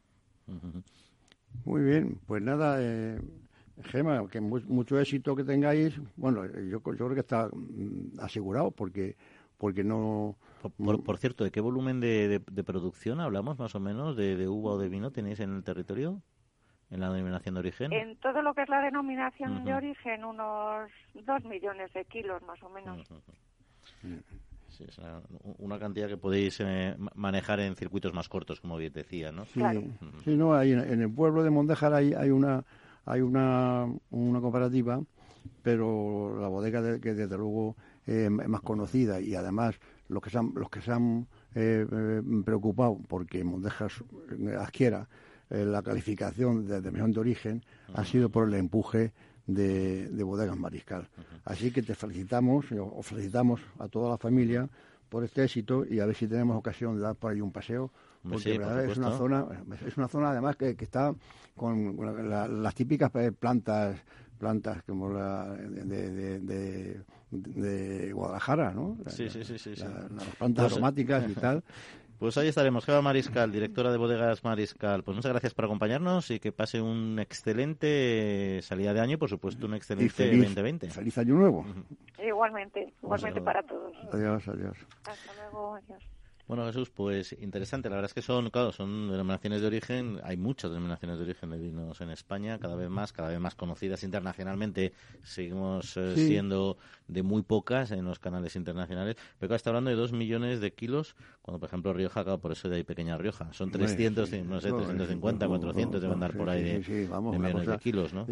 Muy 1.65 1.83
bien, 1.83 2.19
pues 2.27 2.43
nada, 2.43 2.79
eh, 2.81 3.19
Gema, 3.83 4.27
que 4.29 4.41
mucho 4.41 5.01
éxito 5.01 5.35
que 5.35 5.45
tengáis. 5.45 6.01
Bueno, 6.16 6.47
yo, 6.47 6.81
creo 6.81 7.14
que 7.14 7.20
está 7.20 7.49
mm, 7.53 8.20
asegurado 8.20 8.70
porque 8.70 9.16
porque 9.59 9.85
no... 9.85 10.37
Por, 10.77 11.18
cierto, 11.18 11.45
¿de 11.45 11.51
qué 11.51 11.61
volumen 11.61 12.01
de, 12.01 12.41
producción 12.66 13.20
hablamos 13.20 13.59
más 13.59 13.75
o 13.75 13.81
menos 13.81 14.16
de, 14.16 14.37
de 14.37 14.49
uva 14.49 14.72
o 14.72 14.79
de 14.79 14.89
vino 14.89 15.11
tenéis 15.11 15.41
en 15.41 15.55
el 15.55 15.62
territorio? 15.62 16.22
en 16.91 17.01
la 17.01 17.11
denominación 17.11 17.55
de 17.55 17.61
origen? 17.61 17.93
En 17.93 18.16
todo 18.16 18.43
lo 18.43 18.55
que 18.55 18.62
es 18.62 18.68
la 18.68 18.81
denominación 18.81 19.64
de 19.64 19.75
origen, 19.75 20.25
unos 20.25 20.91
dos 21.14 21.45
millones 21.45 21.93
de 21.93 22.05
kilos 22.05 22.43
más 22.43 22.62
o 22.62 22.68
menos. 22.68 23.07
Sí, 24.68 24.85
es 24.89 24.99
una, 25.59 25.79
cantidad 25.79 26.09
que 26.09 26.16
podéis 26.16 26.59
eh, 26.61 26.97
manejar 27.14 27.61
en 27.61 27.77
circuitos 27.77 28.12
más 28.12 28.29
cortos, 28.29 28.61
como 28.61 28.77
bien 28.77 28.93
decía, 28.93 29.31
¿no? 29.31 29.45
Sí, 29.45 29.61
sí 30.25 30.37
no, 30.37 30.55
hay, 30.55 30.72
en 30.72 31.01
el 31.01 31.12
pueblo 31.12 31.45
de 31.45 31.51
Mondejar 31.51 31.95
hay, 31.95 32.12
hay 32.12 32.31
una 32.31 32.64
hay 33.07 33.21
una, 33.21 33.87
una 34.11 34.41
cooperativa, 34.41 35.01
pero 35.63 36.39
la 36.41 36.49
bodega 36.49 36.83
de, 36.83 37.01
que 37.01 37.15
desde 37.15 37.37
luego 37.37 37.77
eh, 38.07 38.27
es 38.27 38.49
más 38.49 38.61
conocida 38.61 39.21
y 39.21 39.35
además 39.35 39.77
los 40.09 40.23
que 40.23 40.31
se 40.31 40.39
han, 40.39 40.53
los 40.55 40.71
que 40.71 40.81
se 40.81 40.93
han 40.93 41.27
eh, 41.55 42.23
preocupado 42.45 42.99
porque 43.09 43.43
Mondejar 43.45 43.91
adquiera 44.59 45.09
eh, 45.51 45.65
la 45.65 45.83
calificación 45.83 46.67
de 46.67 46.81
denominación 46.81 47.13
de 47.13 47.21
origen 47.21 47.65
ha 47.95 48.05
sido 48.05 48.29
por 48.29 48.49
el 48.49 48.55
empuje 48.55 49.13
de, 49.47 50.09
Bodegas 50.25 50.57
Mariscal. 50.57 51.07
Así 51.45 51.71
que 51.71 51.83
te 51.83 51.95
felicitamos, 51.95 52.67
o 52.73 53.03
felicitamos 53.03 53.61
a 53.79 53.89
toda 53.89 54.11
la 54.11 54.19
familia 54.19 54.69
por 55.15 55.23
este 55.23 55.45
éxito 55.45 55.87
y 55.89 56.01
a 56.01 56.07
ver 56.07 56.17
si 56.17 56.27
tenemos 56.27 56.57
ocasión 56.57 56.97
de 56.97 57.03
dar 57.03 57.15
por 57.15 57.31
ahí 57.31 57.41
un 57.41 57.53
paseo 57.53 57.93
porque 58.29 58.57
es 58.57 58.99
una 58.99 59.17
zona 59.17 59.47
es 59.87 59.97
una 59.97 60.09
zona 60.09 60.31
además 60.31 60.57
que, 60.57 60.71
está 60.77 61.15
con 61.55 61.97
las 62.61 62.75
típicas 62.75 63.12
plantas 63.39 63.97
plantas 64.41 64.83
como 64.83 65.09
la 65.11 65.55
de, 65.55 67.01
de, 67.31 68.12
Guadalajara, 68.12 68.73
¿no? 68.73 68.99
Sí, 69.07 69.31
sí, 69.31 69.45
sí, 69.45 69.57
sí, 69.57 69.77
las 69.77 70.27
plantas 70.37 70.65
pues, 70.65 70.73
aromáticas 70.73 71.31
y 71.31 71.35
tal. 71.35 71.62
Pues 72.25 72.39
ahí 72.39 72.49
estaremos, 72.49 72.87
Jeva 72.87 73.03
Mariscal, 73.03 73.53
directora 73.53 73.93
de 73.93 73.99
Bodegas 73.99 74.45
Mariscal. 74.45 75.03
Pues 75.03 75.14
muchas 75.14 75.31
gracias 75.31 75.53
por 75.53 75.66
acompañarnos 75.66 76.31
y 76.31 76.41
que 76.41 76.53
pase 76.53 76.81
un 76.81 77.18
excelente 77.18 78.61
salida 78.62 78.95
de 78.95 79.01
año 79.01 79.12
y, 79.12 79.16
por 79.18 79.29
supuesto, 79.29 79.66
un 79.66 79.75
excelente 79.75 80.35
2020. 80.35 80.89
Feliz 80.89 81.18
año 81.18 81.35
nuevo. 81.35 81.66
Igualmente, 82.27 82.95
igualmente 83.03 83.43
para 83.43 83.62
todos. 83.62 83.95
Adiós, 84.11 84.49
adiós. 84.49 84.75
Hasta 85.05 85.35
luego, 85.35 85.75
adiós. 85.75 86.03
Bueno, 86.47 86.67
Jesús, 86.67 86.91
pues 86.91 87.35
interesante. 87.41 87.89
La 87.89 87.97
verdad 87.97 88.11
es 88.11 88.15
que 88.15 88.21
son, 88.21 88.51
claro, 88.51 88.71
son 88.71 89.11
denominaciones 89.11 89.63
de 89.63 89.67
origen. 89.67 90.21
Hay 90.25 90.37
muchas 90.37 90.71
denominaciones 90.71 91.17
de 91.17 91.25
origen 91.25 91.51
de 91.51 91.59
vinos 91.59 92.03
en 92.03 92.11
España, 92.11 92.59
cada 92.59 92.77
vez 92.77 92.91
más, 92.91 93.15
cada 93.15 93.29
vez 93.29 93.41
más 93.41 93.55
conocidas 93.55 94.03
internacionalmente. 94.03 94.93
Seguimos 95.23 95.97
eh, 95.97 96.15
siendo 96.17 96.77
de 97.09 97.23
muy 97.23 97.43
pocas 97.43 97.93
en 97.93 98.05
los 98.05 98.19
canales 98.19 98.57
internacionales. 98.57 99.17
Pero 99.39 99.49
claro, 99.49 99.57
está 99.57 99.71
hablando 99.71 99.89
de 99.89 99.97
dos 99.97 100.13
millones 100.13 100.61
de 100.61 100.75
kilos, 100.75 101.17
cuando 101.41 101.61
por 101.61 101.69
ejemplo 101.69 101.95
Rioja, 101.95 102.25
claro, 102.25 102.39
por 102.39 102.53
eso 102.53 102.69
de 102.69 102.77
ahí 102.77 102.85
pequeña 102.85 103.17
Rioja. 103.17 103.51
Son 103.55 103.71
300, 103.71 104.31
no 104.45 104.61
sé, 104.61 104.71
350, 104.71 105.49
400 105.49 106.03
deben 106.03 106.15
andar 106.15 106.37
por 106.37 106.51
ahí 106.51 106.63
de, 106.63 106.79
millones 106.79 107.67
de 107.67 107.79
kilos, 107.79 108.13
¿no? 108.13 108.27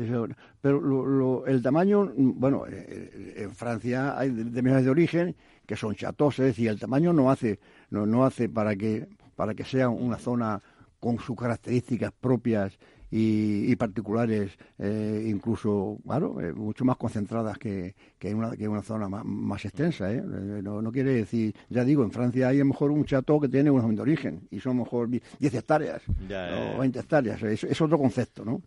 pero 0.60 1.46
el 1.46 1.62
tamaño, 1.62 2.12
bueno, 2.14 2.66
eh, 2.66 3.10
eh, 3.14 3.34
en 3.38 3.54
Francia 3.54 4.18
hay 4.18 4.30
de 4.30 4.62
millones 4.62 4.84
de 4.84 4.90
origen 4.90 5.36
que 5.66 5.76
son 5.76 5.94
chatos, 5.94 6.38
es 6.38 6.46
decir, 6.46 6.68
el 6.68 6.78
tamaño 6.78 7.12
no 7.12 7.30
hace, 7.30 7.58
no, 7.92 8.06
no 8.06 8.24
hace 8.24 8.48
para 8.48 8.74
que, 8.74 9.06
para 9.36 9.54
que 9.54 9.64
sea 9.64 9.88
una 9.88 10.18
zona 10.18 10.60
con 10.98 11.18
sus 11.18 11.36
características 11.36 12.12
propias 12.12 12.78
y, 13.14 13.76
particulares, 13.76 14.52
eh, 14.78 15.26
incluso, 15.28 15.98
claro, 16.02 16.40
eh, 16.40 16.54
mucho 16.54 16.86
más 16.86 16.96
concentradas 16.96 17.58
que, 17.58 17.94
que, 18.18 18.34
una, 18.34 18.52
que 18.56 18.66
una 18.66 18.82
zona 18.82 19.06
más, 19.08 19.64
extensa. 19.66 20.10
¿eh? 20.10 20.22
No, 20.22 20.80
no, 20.80 20.90
quiere 20.90 21.12
decir, 21.12 21.54
ya 21.68 21.84
digo, 21.84 22.04
en 22.04 22.10
Francia 22.10 22.48
hay 22.48 22.56
a 22.56 22.60
lo 22.60 22.70
mejor 22.70 22.90
un 22.90 23.04
chateau 23.04 23.38
que 23.38 23.48
tiene 23.48 23.70
un 23.70 23.94
de 23.94 24.00
origen 24.00 24.48
y 24.50 24.60
son 24.60 24.72
a 24.72 24.74
lo 24.76 24.84
mejor 24.84 25.10
10 25.10 25.22
hectáreas 25.54 26.02
o 26.08 26.78
20 26.78 26.98
hectáreas. 26.98 27.42
Es, 27.42 27.64
es 27.64 27.80
otro 27.82 27.98
concepto, 27.98 28.46
¿no? 28.46 28.62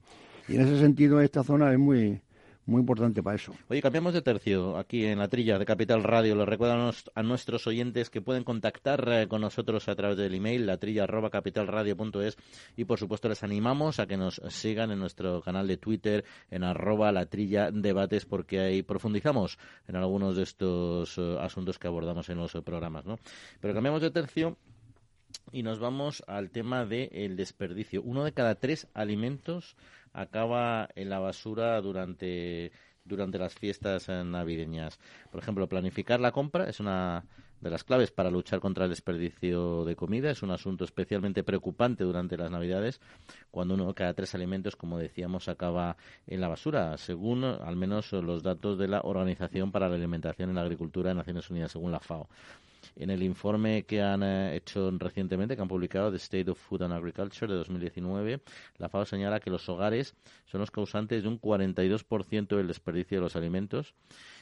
Y 0.47 0.55
en 0.55 0.61
ese 0.61 0.77
sentido 0.79 1.19
esta 1.21 1.43
zona 1.43 1.71
es 1.71 1.79
muy, 1.79 2.21
muy 2.65 2.79
importante 2.79 3.21
para 3.21 3.35
eso. 3.35 3.53
Oye, 3.69 3.81
cambiamos 3.81 4.13
de 4.13 4.21
tercio 4.21 4.77
aquí 4.77 5.05
en 5.05 5.19
la 5.19 5.27
trilla 5.27 5.59
de 5.59 5.65
Capital 5.65 6.03
Radio. 6.03 6.35
Les 6.35 6.47
recuerdo 6.47 6.91
a 7.13 7.23
nuestros 7.23 7.67
oyentes 7.67 8.09
que 8.09 8.21
pueden 8.21 8.43
contactar 8.43 9.07
eh, 9.11 9.27
con 9.27 9.41
nosotros 9.41 9.87
a 9.87 9.95
través 9.95 10.17
del 10.17 10.33
email 10.33 10.65
latrilla@capitalradio.es 10.65 12.37
y 12.75 12.85
por 12.85 12.97
supuesto 12.97 13.29
les 13.29 13.43
animamos 13.43 13.99
a 13.99 14.07
que 14.07 14.17
nos 14.17 14.41
sigan 14.49 14.91
en 14.91 14.99
nuestro 14.99 15.41
canal 15.41 15.67
de 15.67 15.77
Twitter 15.77 16.25
en 16.49 16.63
arroba 16.63 17.11
latrilla 17.11 17.71
debates 17.71 18.25
porque 18.25 18.59
ahí 18.59 18.81
profundizamos 18.81 19.59
en 19.87 19.95
algunos 19.95 20.35
de 20.35 20.43
estos 20.43 21.17
eh, 21.17 21.37
asuntos 21.39 21.77
que 21.77 21.87
abordamos 21.87 22.29
en 22.29 22.37
los 22.37 22.53
programas, 22.63 23.05
¿no? 23.05 23.19
Pero 23.59 23.73
cambiamos 23.73 24.01
de 24.01 24.11
tercio 24.11 24.57
y 25.51 25.63
nos 25.63 25.79
vamos 25.79 26.23
al 26.27 26.49
tema 26.49 26.85
del 26.85 27.35
desperdicio. 27.35 28.01
Uno 28.01 28.23
de 28.23 28.33
cada 28.33 28.55
tres 28.55 28.87
alimentos 28.93 29.75
acaba 30.15 30.89
en 30.95 31.09
la 31.09 31.19
basura 31.19 31.79
durante, 31.81 32.71
durante 33.03 33.37
las 33.37 33.53
fiestas 33.53 34.07
navideñas. 34.09 34.99
Por 35.31 35.41
ejemplo, 35.41 35.67
planificar 35.67 36.19
la 36.19 36.31
compra 36.31 36.69
es 36.69 36.79
una 36.79 37.25
de 37.61 37.69
las 37.69 37.83
claves 37.83 38.11
para 38.11 38.29
luchar 38.29 38.59
contra 38.59 38.85
el 38.85 38.91
desperdicio 38.91 39.85
de 39.85 39.95
comida. 39.95 40.29
Es 40.29 40.43
un 40.43 40.51
asunto 40.51 40.83
especialmente 40.83 41.43
preocupante 41.43 42.03
durante 42.03 42.37
las 42.37 42.51
Navidades, 42.51 43.01
cuando 43.51 43.73
uno 43.73 43.93
cada 43.93 44.13
tres 44.13 44.35
alimentos, 44.35 44.75
como 44.75 44.99
decíamos, 44.99 45.47
acaba 45.47 45.97
en 46.27 46.41
la 46.41 46.47
basura, 46.47 46.97
según 46.97 47.43
al 47.43 47.75
menos 47.75 48.11
los 48.11 48.43
datos 48.43 48.77
de 48.77 48.87
la 48.87 49.01
Organización 49.01 49.71
para 49.71 49.89
la 49.89 49.95
Alimentación 49.95 50.51
y 50.51 50.53
la 50.53 50.61
Agricultura 50.61 51.09
de 51.09 51.15
Naciones 51.15 51.49
Unidas, 51.49 51.71
según 51.71 51.91
la 51.91 51.99
FAO. 51.99 52.29
En 52.95 53.09
el 53.09 53.23
informe 53.23 53.83
que 53.83 54.01
han 54.01 54.23
eh, 54.23 54.55
hecho 54.55 54.91
recientemente, 54.91 55.55
que 55.55 55.61
han 55.61 55.67
publicado, 55.67 56.11
The 56.11 56.17
State 56.17 56.51
of 56.51 56.59
Food 56.59 56.83
and 56.83 56.93
Agriculture 56.93 57.51
de 57.51 57.57
2019, 57.57 58.41
la 58.77 58.89
FAO 58.89 59.05
señala 59.05 59.39
que 59.39 59.49
los 59.49 59.67
hogares 59.69 60.15
son 60.45 60.61
los 60.61 60.71
causantes 60.71 61.23
de 61.23 61.29
un 61.29 61.39
42% 61.39 62.55
del 62.55 62.67
desperdicio 62.67 63.17
de 63.17 63.21
los 63.21 63.35
alimentos 63.35 63.93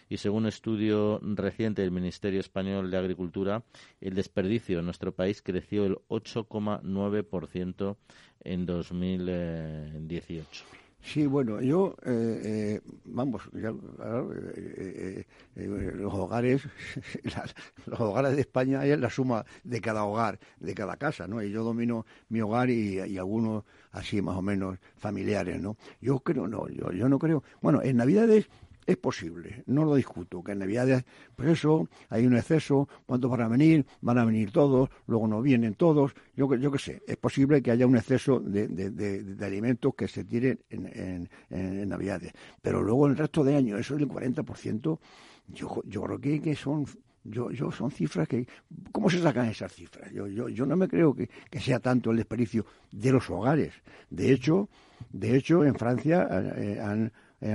y 0.10 0.18
según 0.18 0.44
un 0.44 0.50
estudio 0.50 1.20
reciente 1.24 1.82
del 1.82 1.92
Ministerio 1.92 2.40
Español 2.40 2.92
de 2.92 2.98
Agricultura, 2.98 3.64
el 4.02 4.14
desperdicio 4.14 4.80
en 4.80 4.86
nuestro 4.86 5.14
país 5.14 5.42
creció 5.42 5.86
el 5.86 5.98
8,9% 6.10 7.96
en 8.44 8.66
2018. 8.66 10.83
Sí, 11.06 11.26
bueno, 11.28 11.60
yo, 11.62 11.96
eh, 12.06 12.42
eh, 12.44 12.82
vamos, 13.04 13.42
eh, 13.54 15.26
los 15.56 16.14
hogares, 16.14 16.64
los 17.86 18.00
hogares 18.00 18.36
de 18.36 18.42
España 18.42 18.86
es 18.86 18.98
la 18.98 19.10
suma 19.10 19.46
de 19.66 19.82
cada 19.82 20.06
hogar, 20.06 20.40
de 20.62 20.74
cada 20.74 20.96
casa, 20.96 21.28
¿no? 21.28 21.44
Y 21.44 21.52
yo 21.52 21.64
domino 21.64 22.06
mi 22.30 22.40
hogar 22.40 22.70
y, 22.70 23.02
y 23.02 23.18
algunos 23.18 23.66
así 23.92 24.22
más 24.22 24.38
o 24.38 24.42
menos 24.42 24.80
familiares, 24.96 25.62
¿no? 25.62 25.76
Yo 26.00 26.22
creo, 26.22 26.48
no, 26.48 26.70
yo, 26.70 26.94
yo 26.94 27.10
no 27.10 27.20
creo. 27.20 27.44
Bueno, 27.62 27.82
en 27.84 27.98
Navidades 27.98 28.48
es 28.86 28.98
posible, 28.98 29.64
no 29.68 29.86
lo 29.86 29.96
discuto, 29.96 30.44
que 30.44 30.54
en 30.54 30.60
Navidades, 30.60 31.04
pues 31.36 31.50
eso, 31.50 31.88
hay 32.10 32.26
un 32.26 32.36
exceso, 32.36 32.88
¿cuántos 33.06 33.30
van 33.30 33.42
a 33.42 33.48
venir? 33.48 33.86
Van 34.02 34.18
a 34.18 34.26
venir 34.26 34.52
todos, 34.52 34.90
luego 35.08 35.28
no 35.28 35.42
vienen 35.42 35.76
todos, 35.76 36.14
yo, 36.36 36.54
yo 36.56 36.72
qué 36.72 36.80
sé, 36.80 37.04
es 37.08 37.18
posible 37.18 37.62
que 37.62 37.72
haya 37.72 37.88
un 37.88 37.98
exceso 37.98 38.40
de, 38.40 38.68
de, 38.68 39.46
alimentos 39.46 39.94
que 39.96 40.08
se 40.08 40.24
tiren 40.24 40.60
en, 40.70 41.30
en, 41.50 41.90
Navidades, 41.90 42.34
pero 42.62 42.82
luego 42.82 43.08
el 43.08 43.18
resto 43.18 43.44
de 43.44 43.56
año, 43.56 43.78
eso 43.78 43.96
del 43.96 44.08
40%, 44.08 45.00
yo, 45.48 45.82
yo 45.86 46.02
creo 46.04 46.20
que, 46.20 46.42
que 46.42 46.56
son 46.56 46.86
yo, 47.24 47.52
yo 47.52 47.72
son 47.72 47.90
cifras 47.90 48.28
que 48.28 48.48
¿cómo 48.92 49.10
se 49.10 49.22
sacan 49.22 49.48
esas 49.48 49.74
cifras? 49.74 50.12
Yo, 50.12 50.28
yo, 50.28 50.50
yo 50.50 50.66
no 50.66 50.76
me 50.76 50.88
creo 50.88 51.16
que, 51.16 51.30
que, 51.50 51.60
sea 51.60 51.80
tanto 51.80 52.12
el 52.12 52.18
desperdicio 52.18 52.66
de 52.92 53.12
los 53.12 53.30
hogares. 53.30 53.74
De 54.10 54.32
hecho, 54.32 54.70
de 55.12 55.38
hecho 55.38 55.64
en 55.64 55.76
Francia 55.76 56.28
eh, 56.58 56.80
han, 56.82 57.12
eh, 57.42 57.54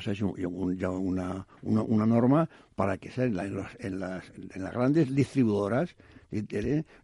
ya 0.00 0.90
una, 0.90 1.46
una, 1.62 2.06
norma 2.06 2.48
para 2.74 2.96
que 2.96 3.10
en, 3.16 3.38
en, 3.38 3.64
en, 3.78 4.00
las, 4.00 4.32
en 4.36 4.62
las 4.62 4.72
grandes 4.72 5.14
distribuidoras 5.14 5.94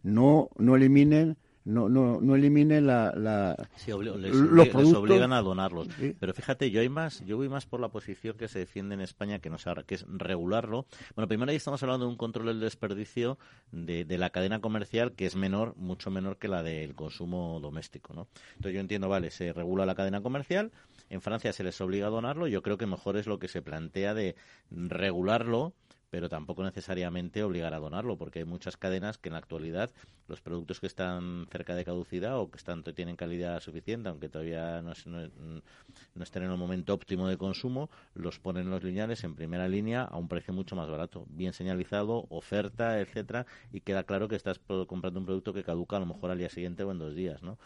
no, 0.03 0.49
no 0.57 0.75
eliminen 0.75 1.37
no, 1.69 1.87
no, 1.87 2.19
no 2.19 2.35
eliminen 2.35 2.87
la, 2.87 3.13
la 3.15 3.55
los 3.87 4.69
productos. 4.69 4.95
obligan 4.95 5.33
a 5.33 5.41
donarlos. 5.41 5.87
Pero 6.19 6.33
fíjate, 6.33 6.71
yo 6.71 6.81
hay 6.81 6.89
más, 6.89 7.23
yo 7.25 7.37
voy 7.37 7.47
más 7.47 7.65
por 7.65 7.79
la 7.79 7.89
posición 7.89 8.37
que 8.37 8.47
se 8.47 8.59
defiende 8.59 8.95
en 8.95 9.01
España 9.01 9.39
que 9.39 9.49
no 9.49 9.57
se 9.57 9.69
que 9.85 9.95
es 9.95 10.05
regularlo. 10.07 10.87
Bueno, 11.15 11.27
primero 11.27 11.51
ahí 11.51 11.57
estamos 11.57 11.83
hablando 11.83 12.05
de 12.05 12.11
un 12.11 12.17
control 12.17 12.47
del 12.47 12.59
desperdicio 12.59 13.37
de, 13.71 14.03
de, 14.03 14.17
la 14.17 14.31
cadena 14.31 14.61
comercial 14.61 15.11
que 15.13 15.27
es 15.27 15.35
menor, 15.35 15.75
mucho 15.77 16.09
menor 16.09 16.37
que 16.37 16.47
la 16.47 16.63
del 16.63 16.95
consumo 16.95 17.59
doméstico, 17.61 18.13
¿no? 18.13 18.27
Entonces 18.55 18.73
yo 18.73 18.79
entiendo, 18.79 19.07
vale, 19.07 19.29
se 19.29 19.53
regula 19.53 19.85
la 19.85 19.93
cadena 19.93 20.21
comercial, 20.21 20.71
en 21.09 21.21
Francia 21.21 21.53
se 21.53 21.63
les 21.63 21.79
obliga 21.81 22.07
a 22.07 22.11
donarlo, 22.11 22.47
yo 22.47 22.61
creo 22.61 22.77
que 22.77 22.85
mejor 22.85 23.17
es 23.17 23.27
lo 23.27 23.39
que 23.39 23.47
se 23.47 23.61
plantea 23.61 24.13
de 24.13 24.35
regularlo 24.69 25.73
pero 26.09 26.29
tampoco 26.29 26.63
necesariamente 26.63 27.43
obligar 27.43 27.73
a 27.73 27.79
donarlo, 27.79 28.17
porque 28.17 28.39
hay 28.39 28.45
muchas 28.45 28.77
cadenas 28.77 29.17
que 29.17 29.29
en 29.29 29.33
la 29.33 29.39
actualidad 29.39 29.91
los 30.27 30.41
productos 30.41 30.79
que 30.79 30.87
están 30.87 31.47
cerca 31.51 31.75
de 31.75 31.85
caducidad 31.85 32.39
o 32.39 32.49
que 32.49 32.57
están, 32.57 32.83
tienen 32.83 33.15
calidad 33.15 33.59
suficiente, 33.59 34.09
aunque 34.09 34.29
todavía 34.29 34.81
no, 34.81 34.93
no, 35.05 36.23
estén 36.23 36.43
en 36.43 36.51
un 36.51 36.59
momento 36.59 36.93
óptimo 36.93 37.27
de 37.27 37.37
consumo, 37.37 37.89
los 38.13 38.39
ponen 38.39 38.65
en 38.65 38.71
los 38.71 38.83
lineales 38.83 39.23
en 39.23 39.35
primera 39.35 39.67
línea 39.67 40.03
a 40.03 40.17
un 40.17 40.27
precio 40.27 40.53
mucho 40.53 40.75
más 40.75 40.89
barato, 40.89 41.25
bien 41.29 41.53
señalizado, 41.53 42.25
oferta, 42.29 42.99
etcétera, 42.99 43.45
y 43.71 43.81
queda 43.81 44.03
claro 44.03 44.27
que 44.27 44.35
estás 44.35 44.59
comprando 44.87 45.19
un 45.19 45.25
producto 45.25 45.53
que 45.53 45.63
caduca 45.63 45.97
a 45.97 45.99
lo 45.99 46.05
mejor 46.05 46.31
al 46.31 46.37
día 46.37 46.49
siguiente 46.49 46.83
o 46.83 46.91
en 46.91 46.99
dos 46.99 47.15
días, 47.15 47.41
¿no? 47.43 47.57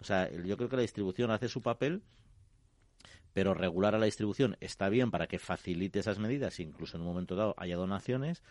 O 0.00 0.04
sea, 0.04 0.30
yo 0.30 0.56
creo 0.56 0.68
que 0.68 0.76
la 0.76 0.82
distribución 0.82 1.30
hace 1.30 1.48
su 1.48 1.62
papel 1.62 2.02
pero 3.32 3.54
regular 3.54 3.94
a 3.94 3.98
la 3.98 4.06
distribución 4.06 4.56
está 4.60 4.88
bien 4.88 5.10
para 5.10 5.26
que 5.26 5.38
facilite 5.38 5.98
esas 5.98 6.18
medidas, 6.18 6.60
incluso 6.60 6.96
en 6.96 7.02
un 7.02 7.08
momento 7.08 7.36
dado 7.36 7.54
haya 7.58 7.76
donaciones, 7.76 8.42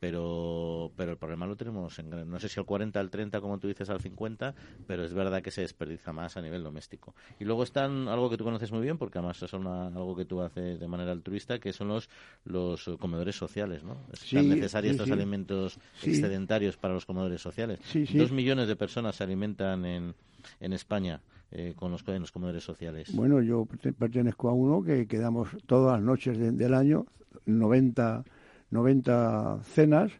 pero 0.00 0.92
pero 0.96 1.12
el 1.12 1.18
problema 1.18 1.46
lo 1.46 1.56
tenemos 1.56 1.98
en 1.98 2.10
no 2.10 2.38
sé 2.38 2.48
si 2.48 2.60
al 2.60 2.66
40 2.66 3.00
al 3.00 3.10
30 3.10 3.40
como 3.40 3.58
tú 3.58 3.68
dices 3.68 3.88
al 3.88 4.00
50 4.00 4.54
pero 4.86 5.04
es 5.04 5.14
verdad 5.14 5.42
que 5.42 5.50
se 5.50 5.62
desperdiza 5.62 6.12
más 6.12 6.36
a 6.36 6.42
nivel 6.42 6.62
doméstico. 6.62 7.14
Y 7.40 7.44
luego 7.44 7.62
están 7.62 8.08
algo 8.08 8.28
que 8.28 8.36
tú 8.36 8.44
conoces 8.44 8.72
muy 8.72 8.82
bien 8.82 8.98
porque 8.98 9.18
además 9.18 9.42
es 9.42 9.54
algo 9.54 10.16
que 10.16 10.24
tú 10.24 10.42
haces 10.42 10.78
de 10.78 10.88
manera 10.88 11.12
altruista 11.12 11.58
que 11.58 11.72
son 11.72 11.88
los 11.88 12.10
los 12.44 12.90
comedores 13.00 13.36
sociales 13.36 13.84
no 13.84 13.96
están 14.12 14.48
necesarios 14.48 14.92
estos 14.92 15.10
alimentos 15.10 15.78
excedentarios 16.02 16.76
para 16.76 16.94
los 16.94 17.06
comedores 17.06 17.40
sociales. 17.40 17.80
Dos 18.12 18.32
millones 18.32 18.68
de 18.68 18.76
personas 18.76 19.16
se 19.16 19.24
alimentan 19.24 19.84
en 19.84 20.14
en 20.60 20.72
España 20.72 21.20
eh, 21.50 21.74
con 21.76 21.90
los, 21.90 22.02
comedores 22.32 22.64
sociales? 22.64 23.14
Bueno, 23.14 23.40
yo 23.40 23.66
pertenezco 23.98 24.48
a 24.48 24.52
uno 24.52 24.82
que 24.82 25.06
quedamos 25.06 25.48
todas 25.66 25.94
las 25.94 26.02
noches 26.02 26.38
del 26.38 26.74
año, 26.74 27.06
90, 27.46 28.24
90 28.70 29.60
cenas 29.62 30.12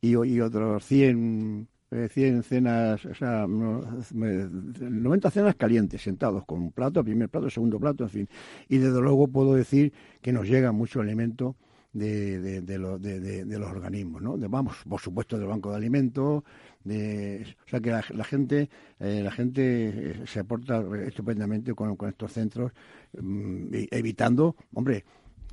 y, 0.00 0.10
y 0.10 0.40
otros 0.40 0.84
100 0.84 1.68
100 2.08 2.38
eh, 2.38 2.42
cenas, 2.42 3.04
o 3.04 3.14
sea, 3.14 3.46
90 3.46 5.30
cenas 5.30 5.54
calientes, 5.54 6.02
sentados 6.02 6.44
con 6.44 6.60
un 6.60 6.72
plato, 6.72 7.04
primer 7.04 7.28
plato, 7.28 7.48
segundo 7.48 7.78
plato, 7.78 8.04
en 8.04 8.10
fin. 8.10 8.28
Y 8.68 8.78
desde 8.78 9.00
luego 9.00 9.28
puedo 9.28 9.54
decir 9.54 9.92
que 10.20 10.32
nos 10.32 10.48
llega 10.48 10.72
mucho 10.72 11.00
alimento 11.00 11.56
de, 11.92 12.40
de, 12.40 12.60
de, 12.60 13.44
de 13.44 13.58
los 13.58 13.70
organismos, 13.70 14.20
¿no? 14.20 14.36
vamos, 14.48 14.76
por 14.88 15.00
supuesto, 15.00 15.38
del 15.38 15.46
Banco 15.46 15.70
de 15.70 15.76
Alimentos, 15.76 16.42
o 16.86 17.68
sea 17.68 17.80
que 17.80 17.90
la, 17.90 18.24
gente 18.24 18.68
eh, 19.00 19.20
la 19.22 19.30
gente 19.30 19.88
eh, 19.88 20.22
se 20.26 20.40
aporta 20.40 20.82
estupendamente 21.06 21.74
con, 21.74 21.96
estos 22.06 22.32
centros 22.32 22.72
mm, 23.18 23.68
evitando 23.90 24.54
hombre 24.74 25.04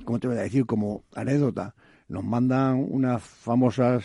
cómo 0.04 0.20
te 0.20 0.28
voy 0.28 0.36
a 0.36 0.42
decir 0.42 0.66
como 0.66 1.04
anécdota 1.14 1.74
nos 2.08 2.24
mandan 2.24 2.86
unas 2.90 3.22
famosas 3.22 4.04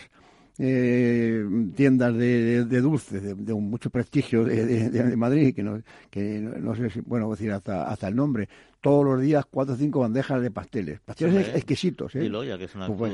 eh, 0.58 1.44
tiendas 1.76 2.14
de, 2.14 2.64
dulces 2.64 3.22
de, 3.22 3.54
mucho 3.54 3.90
prestigio 3.90 4.44
de, 4.44 5.16
Madrid 5.16 5.54
que 5.54 5.62
no, 5.62 5.80
que 6.10 6.40
no, 6.40 6.74
sé 6.74 6.90
si 6.90 7.00
bueno 7.00 7.30
decir 7.30 7.52
hasta, 7.52 7.88
hasta 7.88 8.08
el 8.08 8.16
nombre. 8.16 8.48
Todos 8.80 9.04
los 9.04 9.20
días 9.20 9.44
cuatro 9.50 9.74
o 9.74 9.76
cinco 9.76 10.00
bandejas 10.00 10.40
de 10.40 10.50
pasteles. 10.50 11.00
Pasteles 11.00 11.48
exquisitos 11.48 12.14
¿eh? 12.14 12.20
que 12.58 12.64
es 12.64 12.74
una, 12.74 12.86
pues, 12.88 13.12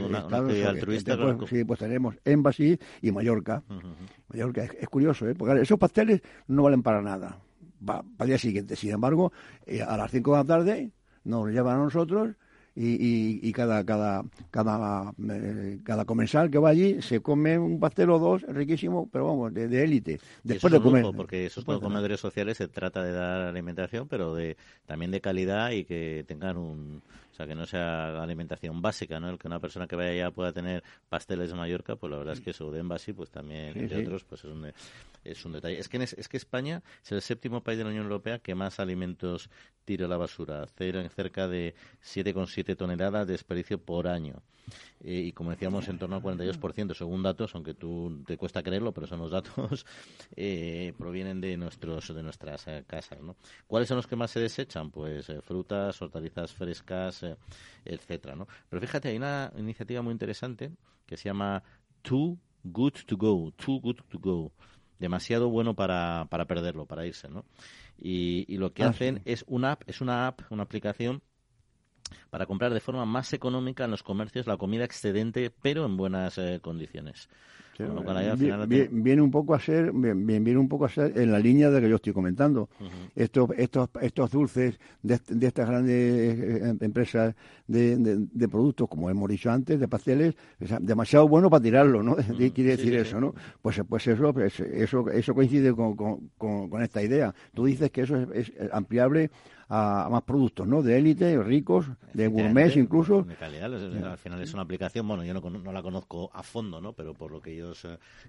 altruista 0.67 1.17
pues, 1.17 1.51
sí 1.51 1.65
pues 1.65 1.79
tenemos 1.79 2.17
Embassy 2.25 2.79
y 3.03 3.13
Mallorca. 3.13 3.63
Mallorca 4.29 4.65
es, 4.65 4.89
curioso 4.89 5.29
¿eh? 5.29 5.35
porque 5.35 5.61
esos 5.61 5.79
pasteles 5.79 6.23
no 6.49 6.63
valen 6.63 6.83
para 6.83 7.03
nada. 7.03 7.39
Para 7.85 8.05
el 8.21 8.27
día 8.27 8.39
siguiente. 8.39 8.77
Sin 8.77 8.91
embargo 8.91 9.33
eh, 9.67 9.83
a 9.83 9.97
las 9.97 10.11
cinco 10.11 10.33
de 10.33 10.39
la 10.39 10.45
tarde 10.45 10.91
nos 11.25 11.49
llevan 11.51 11.81
a 11.81 11.85
nosotros 11.85 12.37
y, 12.77 13.39
y, 13.49 13.53
cada 13.53 13.85
cada 13.85 14.25
cada 14.51 15.12
eh, 15.31 15.79
cada 15.85 16.05
comensal 16.05 16.51
que 16.51 16.59
va 16.59 16.70
allí 16.70 17.01
se 17.03 17.20
come 17.20 17.57
un 17.57 17.79
pastel 17.79 18.11
o 18.11 18.18
dos 18.18 18.43
riquísimo 18.43 19.09
pero 19.12 19.27
vamos 19.27 19.55
de 19.55 19.85
élite. 19.85 20.20
Después 20.43 20.72
de 20.72 20.81
comer. 20.81 21.05
porque 21.16 21.47
esos 21.47 21.64
comedores 21.64 22.18
sociales 22.18 22.57
se 22.57 22.66
trata 22.66 23.03
de 23.03 23.12
dar 23.12 23.43
alimentación 23.43 24.09
pero 24.09 24.35
de 24.35 24.57
también 24.87 25.12
de 25.12 25.20
calidad 25.20 25.70
y 25.70 25.85
que 25.85 26.25
tengan 26.27 26.57
un 26.57 27.03
o 27.35 27.37
sea, 27.37 27.49
que 27.49 27.57
no 27.57 27.66
sea 27.66 28.22
alimentación 28.22 28.80
básica, 28.80 29.18
¿no? 29.18 29.28
El 29.28 29.39
que 29.41 29.49
una 29.49 29.59
persona 29.59 29.89
que 29.89 29.97
vaya 29.97 30.11
allá 30.11 30.30
pueda 30.30 30.53
tener 30.53 30.85
pasteles 31.09 31.51
de 31.51 31.57
Mallorca, 31.57 31.97
pues 31.97 32.09
la 32.12 32.18
verdad 32.18 32.35
es 32.35 32.41
que 32.41 32.51
eso 32.51 32.70
de 32.70 32.78
Embassy, 32.78 33.12
pues 33.12 33.28
también, 33.28 33.89
de 33.89 34.03
otros, 34.03 34.22
pues 34.22 34.45
es 34.45 34.53
un, 34.53 34.72
es 35.24 35.45
un 35.45 35.53
detalle. 35.53 35.80
Es 35.80 35.89
que, 35.89 35.97
es, 36.01 36.28
que 36.28 36.37
España 36.37 36.80
es 37.03 37.11
el 37.11 37.22
séptimo 37.22 37.61
país 37.61 37.78
de 37.78 37.82
la 37.82 37.91
Unión 37.91 38.05
Europea 38.05 38.39
que 38.39 38.55
más 38.55 38.78
alimentos 38.78 39.51
tira 39.85 40.07
a 40.07 40.09
la 40.09 40.16
basura. 40.16 40.64
Cerca 40.68 41.49
de 41.49 41.74
7,7 42.05 42.76
toneladas 42.76 43.26
de 43.26 43.32
desperdicio 43.32 43.78
por 43.78 44.07
año. 44.07 44.41
Eh, 45.03 45.21
y 45.27 45.33
como 45.33 45.51
decíamos, 45.51 45.89
en 45.89 45.99
torno 45.99 46.17
al 46.17 46.23
42%, 46.23 46.95
según 46.95 47.23
datos, 47.23 47.55
aunque 47.55 47.75
tú 47.75 48.23
te 48.27 48.37
cuesta 48.37 48.62
creerlo, 48.62 48.93
pero 48.93 49.07
son 49.07 49.21
los 49.21 49.31
datos, 49.31 49.85
eh, 50.37 50.95
provienen 50.97 51.41
de 51.41 51.57
nuestros 51.57 52.15
de 52.15 52.23
nuestras 52.23 52.67
eh, 52.69 52.85
casas. 52.87 53.21
¿no? 53.21 53.37
¿Cuáles 53.67 53.89
son 53.89 53.97
los 53.97 54.07
que 54.07 54.17
más 54.17 54.31
se 54.31 54.41
desechan? 54.41 54.91
Pues 54.91 55.31
frutas, 55.43 56.01
hortalizas 56.01 56.53
frescas, 56.53 57.25
etcétera. 57.85 58.35
¿no? 58.35 58.47
Pero 58.69 58.81
fíjate, 58.81 59.09
hay 59.09 59.17
una 59.17 59.53
iniciativa 59.57 60.03
muy 60.03 60.12
interesante 60.12 60.73
que 61.07 61.17
se 61.17 61.25
llama 61.25 61.62
Too 62.03 62.39
Good 62.65 62.95
to 63.07 63.17
Go. 63.17 63.53
Too 63.53 63.81
Good 63.81 64.01
to 64.09 64.19
Go. 64.19 64.53
Demasiado 64.99 65.51
bueno 65.51 65.75
para, 65.75 66.27
para 66.31 66.47
perderlo, 66.47 66.87
para 66.87 67.07
irse, 67.07 67.29
¿no? 67.29 67.45
Y, 67.99 68.45
y 68.49 68.57
lo 68.57 68.73
que 68.73 68.85
ah, 68.85 68.89
hacen 68.89 69.21
es 69.25 69.45
una 69.47 69.73
app, 69.73 69.83
es 69.87 70.01
una 70.01 70.29
app, 70.29 70.41
una 70.51 70.62
aplicación 70.62 71.23
para 72.31 72.47
comprar 72.47 72.73
de 72.75 72.81
forma 72.81 73.05
más 73.05 73.33
económica 73.33 73.85
en 73.85 73.91
los 73.91 74.03
comercios 74.03 74.47
la 74.47 74.57
comida 74.57 74.85
excedente, 74.85 75.51
pero 75.63 75.87
en 75.87 75.97
buenas 75.97 76.39
eh, 76.39 76.59
condiciones. 76.61 77.29
viene 78.91 79.21
un 79.21 79.31
poco 79.31 79.55
a 79.55 79.59
ser 79.59 79.93
bien, 79.93 80.45
viene 80.45 80.59
un 80.59 80.69
poco 80.69 80.85
a 80.85 80.89
ser 80.89 81.19
en 81.19 81.33
la 81.33 81.41
línea 81.41 81.71
de 81.71 81.81
que 81.81 81.89
yo 81.89 81.97
estoy 81.97 82.13
comentando. 82.13 82.69
Estos 83.17 83.51
estos 83.57 83.89
estos 84.01 84.31
dulces 84.31 84.79
de, 85.03 85.19
estas 85.41 85.69
grandes 85.69 85.95
eh, 85.95 86.77
empresas 86.81 87.35
de, 87.67 88.49
productos 88.49 88.89
como 88.89 89.11
hemos 89.11 89.29
dicho 89.29 89.51
antes 89.51 89.81
de 89.81 89.89
pasteles 89.89 90.35
demasiado 90.81 91.27
bueno 91.27 91.51
para 91.51 91.63
tirarlo 91.63 92.03
no 92.03 92.17
quiere 92.55 92.77
decir 92.77 92.95
eso 92.95 93.21
no 93.21 93.35
pues 93.61 93.81
pues 93.89 94.07
eso 94.07 94.33
pues, 94.33 94.61
eso 94.61 95.11
eso 95.11 95.35
coincide 95.35 95.75
con, 95.75 95.97
con, 95.97 96.83
esta 96.83 97.03
idea. 97.03 97.35
Tú 97.55 97.65
dices 97.65 97.91
que 97.91 98.03
eso 98.03 98.17
es 98.33 98.53
ampliable 98.73 99.31
a, 99.69 100.09
más 100.11 100.23
productos, 100.23 100.67
¿no? 100.67 100.83
De 100.83 100.99
élite, 100.99 101.43
ricos, 101.43 101.87
de 102.12 102.29
gourmet 102.29 102.77
incluso. 102.77 103.23
De 103.23 103.37
calidad, 103.37 103.73
al 103.73 104.19
final 104.19 104.41
es 104.41 104.53
una 104.55 104.62
aplicación, 104.62 105.07
bueno, 105.07 105.25
yo 105.25 105.35
no, 105.35 105.41
no, 105.51 105.73
la 105.73 105.83
conozco 105.83 106.31
a 106.33 106.43
fondo, 106.43 106.81
¿no? 106.81 106.93
Pero 106.93 107.15
por 107.15 107.31
lo 107.31 107.41
que 107.41 107.53
ellos 107.53 107.87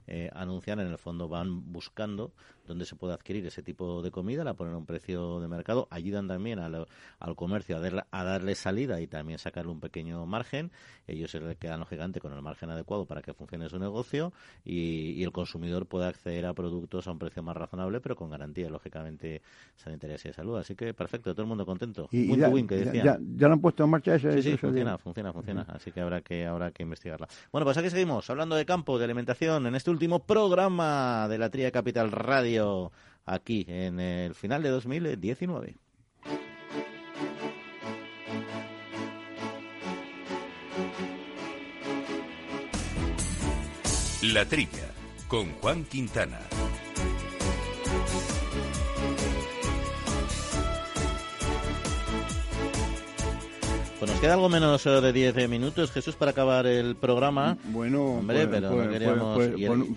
eh, 0.08 0.30
anuncian, 0.34 0.80
en 0.80 0.88
el 0.88 0.98
fondo 0.98 1.28
van 1.28 1.72
buscando 1.72 2.32
dónde 2.68 2.86
se 2.86 2.96
puede 2.96 3.14
adquirir 3.14 3.46
ese 3.46 3.62
tipo 3.62 4.02
de 4.02 4.12
comida, 4.12 4.44
la 4.44 4.54
ponen 4.54 4.74
a 4.74 4.78
un 4.78 4.86
precio 4.86 5.40
de 5.40 5.48
mercado, 5.48 5.88
ayudan 5.92 6.28
también 6.28 6.60
al, 6.60 6.86
comercio 7.36 7.78
a, 7.78 8.24
darle 8.24 8.56
salida 8.56 9.02
y 9.02 9.08
también 9.08 9.40
sacarle 9.40 9.72
un 9.72 9.80
pequeño 9.80 10.26
margen. 10.26 10.72
Ellos 11.08 11.32
se 11.32 11.40
le 11.40 11.56
quedan 11.56 11.80
lógicamente 11.80 12.20
con 12.20 12.34
el 12.34 12.42
margen 12.42 12.70
adecuado 12.70 13.06
para 13.06 13.22
que 13.22 13.34
funcione 13.34 13.70
su 13.70 13.80
negocio 13.80 14.34
y, 14.64 15.24
el 15.26 15.32
consumidor 15.32 15.88
pueda 15.88 16.08
acceder 16.08 16.46
a 16.46 16.54
productos 16.54 17.08
a 17.08 17.12
un 17.12 17.18
precio 17.18 17.42
más 17.42 17.58
razonable, 17.58 18.00
pero 18.00 18.16
con 18.16 18.30
garantía, 18.30 18.70
lógicamente, 18.70 19.42
sanitarias 19.76 20.24
y 20.26 20.28
de 20.28 20.34
salud. 20.34 20.58
Así 20.58 20.76
que 20.76 20.94
perfecto, 20.94 21.25
todo 21.32 21.44
el 21.44 21.48
mundo 21.48 21.66
contento. 21.66 22.08
Y, 22.12 22.36
ya, 22.38 22.52
que 22.52 23.02
Ya, 23.04 23.18
lo 23.48 23.54
han 23.54 23.62
puesto 23.62 23.84
en 23.84 23.90
marcha 23.90 24.16
ese. 24.16 24.42
Sí, 24.42 24.52
sí, 24.52 24.58
funciona, 24.58 24.98
funciona, 24.98 25.34
funciona. 25.34 25.66
Así 25.70 25.92
que 25.92 26.02
habrá 26.02 26.22
que 26.22 26.46
habrá 26.46 26.72
que 26.72 26.84
investigarla. 26.84 27.28
Bueno, 27.52 27.66
pues 27.66 27.78
aquí 27.78 27.90
seguimos 27.90 28.30
hablando 28.30 28.56
de 28.56 28.66
campo, 28.66 28.98
de 29.00 29.06
alimentación, 29.06 29.68
en 29.68 29.76
este 29.76 29.92
último 29.92 30.20
programa 30.20 31.28
de 31.30 31.38
la 31.38 31.50
Tría 31.50 31.72
Capital 31.72 32.12
Radio, 32.12 32.92
aquí 33.26 33.66
en 33.68 34.00
el 34.00 34.36
final 34.36 34.64
de 34.64 34.70
2019. 34.70 35.76
La 44.34 44.44
Trilla, 44.46 44.92
con 45.28 45.52
Juan 45.62 45.84
Quintana. 45.86 46.40
Nos 54.16 54.22
queda 54.22 54.36
algo 54.36 54.48
menos 54.48 54.82
de 54.82 55.12
10 55.12 55.38
eh, 55.38 55.48
minutos, 55.50 55.92
Jesús, 55.92 56.16
para 56.16 56.32
acabar 56.32 56.66
el 56.68 56.96
programa. 56.96 57.58
Bueno, 57.66 58.14
Hombre, 58.14 58.48
pues, 58.48 58.50
pero 58.50 58.70
no 58.70 58.76
pues, 58.76 58.90
queríamos... 58.90 59.36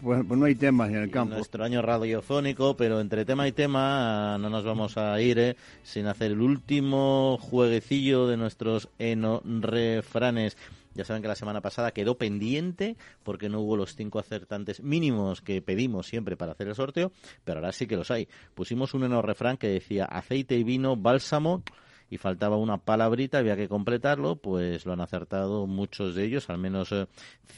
Pues, 0.03 0.25
pues, 0.27 0.39
no 0.41 0.45
hay 0.45 0.57
temas 0.57 0.89
en 0.91 0.97
el 0.97 1.11
campo. 1.11 1.37
Nuestro 1.37 1.63
año 1.63 1.83
radiofónico, 1.83 2.77
pero 2.77 3.01
entre 3.01 3.25
tema 3.25 3.47
y 3.47 3.53
tema 3.53 4.37
no 4.41 4.51
nos 4.51 4.65
vamos 4.65 4.99
a 4.99 5.21
ir 5.21 5.39
eh, 5.39 5.57
sin 5.85 6.09
hacer 6.09 6.33
el 6.33 6.41
último 6.41 7.39
jueguecillo 7.41 8.27
de 8.27 8.37
nuestros 8.37 8.89
eno-refranes. 8.99 10.57
Ya 10.95 11.05
saben 11.05 11.23
que 11.23 11.29
la 11.29 11.37
semana 11.37 11.61
pasada 11.61 11.93
quedó 11.93 12.19
pendiente 12.19 12.97
porque 13.23 13.49
no 13.49 13.61
hubo 13.61 13.77
los 13.77 13.95
cinco 13.95 14.19
acertantes 14.19 14.83
mínimos 14.83 15.43
que 15.43 15.63
pedimos 15.63 16.09
siempre 16.09 16.37
para 16.37 16.53
hacer 16.53 16.67
el 16.67 16.75
sorteo, 16.75 17.13
pero 17.45 17.61
ahora 17.61 17.71
sí 17.71 17.87
que 17.87 17.97
los 17.97 18.11
hay. 18.11 18.27
Pusimos 18.57 18.95
un 18.95 19.05
eno 19.05 19.23
refrán 19.23 19.59
que 19.59 19.69
decía 19.69 20.07
aceite 20.07 20.57
y 20.57 20.65
vino, 20.65 20.97
bálsamo 20.97 21.63
y 22.11 22.19
faltaba 22.19 22.57
una 22.57 22.79
palabrita, 22.79 23.39
había 23.39 23.57
que 23.57 23.69
completarlo, 23.69 24.37
pues 24.37 24.87
lo 24.87 24.93
han 24.93 25.01
acertado 25.01 25.67
muchos 25.67 26.15
de 26.15 26.25
ellos, 26.25 26.49
al 26.51 26.59
menos 26.59 26.93
eh, 26.93 27.07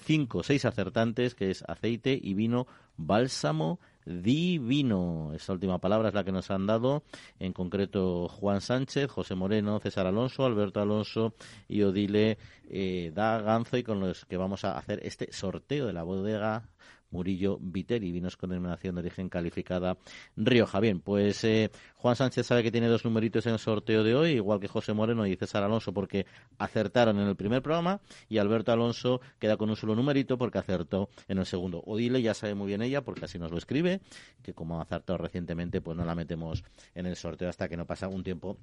cinco 0.04 0.38
o 0.38 0.42
seis 0.42 0.64
acertantes, 0.64 1.34
que 1.34 1.50
es 1.50 1.64
aceite 1.68 2.18
y 2.20 2.34
vino, 2.34 2.66
bálsamo 2.96 3.80
divino. 4.04 5.32
Esa 5.34 5.52
última 5.52 5.78
palabra 5.78 6.08
es 6.08 6.14
la 6.14 6.24
que 6.24 6.32
nos 6.32 6.50
han 6.50 6.66
dado, 6.66 7.02
en 7.38 7.52
concreto 7.52 8.28
Juan 8.28 8.60
Sánchez, 8.60 9.10
José 9.10 9.34
Moreno, 9.34 9.78
César 9.80 10.06
Alonso, 10.06 10.44
Alberto 10.44 10.80
Alonso 10.80 11.34
y 11.68 11.82
Odile 11.82 12.38
eh, 12.68 13.12
Da 13.14 13.62
y 13.72 13.82
con 13.82 14.00
los 14.00 14.24
que 14.24 14.36
vamos 14.36 14.64
a 14.64 14.76
hacer 14.76 15.00
este 15.04 15.32
sorteo 15.32 15.86
de 15.86 15.92
la 15.92 16.02
bodega 16.02 16.68
Murillo 17.10 17.58
Viteri, 17.60 18.12
vinos 18.12 18.36
con 18.36 18.50
denominación 18.50 18.94
de 18.94 19.00
origen 19.00 19.28
calificada 19.28 19.96
Rioja. 20.36 20.80
Bien, 20.80 21.00
pues 21.00 21.44
eh, 21.44 21.70
Juan 21.96 22.16
Sánchez 22.16 22.46
sabe 22.46 22.62
que 22.62 22.70
tiene 22.70 22.88
dos 22.88 23.04
numeritos 23.04 23.46
en 23.46 23.54
el 23.54 23.58
sorteo 23.58 24.02
de 24.02 24.14
hoy, 24.14 24.30
igual 24.32 24.60
que 24.60 24.68
José 24.68 24.92
Moreno 24.92 25.26
y 25.26 25.36
César 25.36 25.62
Alonso, 25.62 25.92
porque 25.92 26.26
acertaron 26.58 27.18
en 27.18 27.28
el 27.28 27.36
primer 27.36 27.62
programa, 27.62 28.00
y 28.28 28.38
Alberto 28.38 28.72
Alonso 28.72 29.20
queda 29.38 29.56
con 29.56 29.70
un 29.70 29.76
solo 29.76 29.94
numerito 29.94 30.38
porque 30.38 30.58
acertó 30.58 31.08
en 31.28 31.38
el 31.38 31.46
segundo. 31.46 31.82
Odile 31.86 32.22
ya 32.22 32.34
sabe 32.34 32.54
muy 32.54 32.68
bien 32.68 32.82
ella, 32.82 33.02
porque 33.02 33.24
así 33.24 33.38
nos 33.38 33.50
lo 33.50 33.58
escribe, 33.58 34.00
que 34.42 34.54
como 34.54 34.78
ha 34.78 34.82
acertado 34.82 35.18
recientemente, 35.18 35.80
pues 35.80 35.96
no 35.96 36.04
la 36.04 36.14
metemos 36.14 36.62
en 36.94 37.06
el 37.06 37.16
sorteo 37.16 37.48
hasta 37.48 37.68
que 37.68 37.76
no 37.76 37.86
pasa 37.86 38.08
un 38.08 38.22
tiempo 38.22 38.58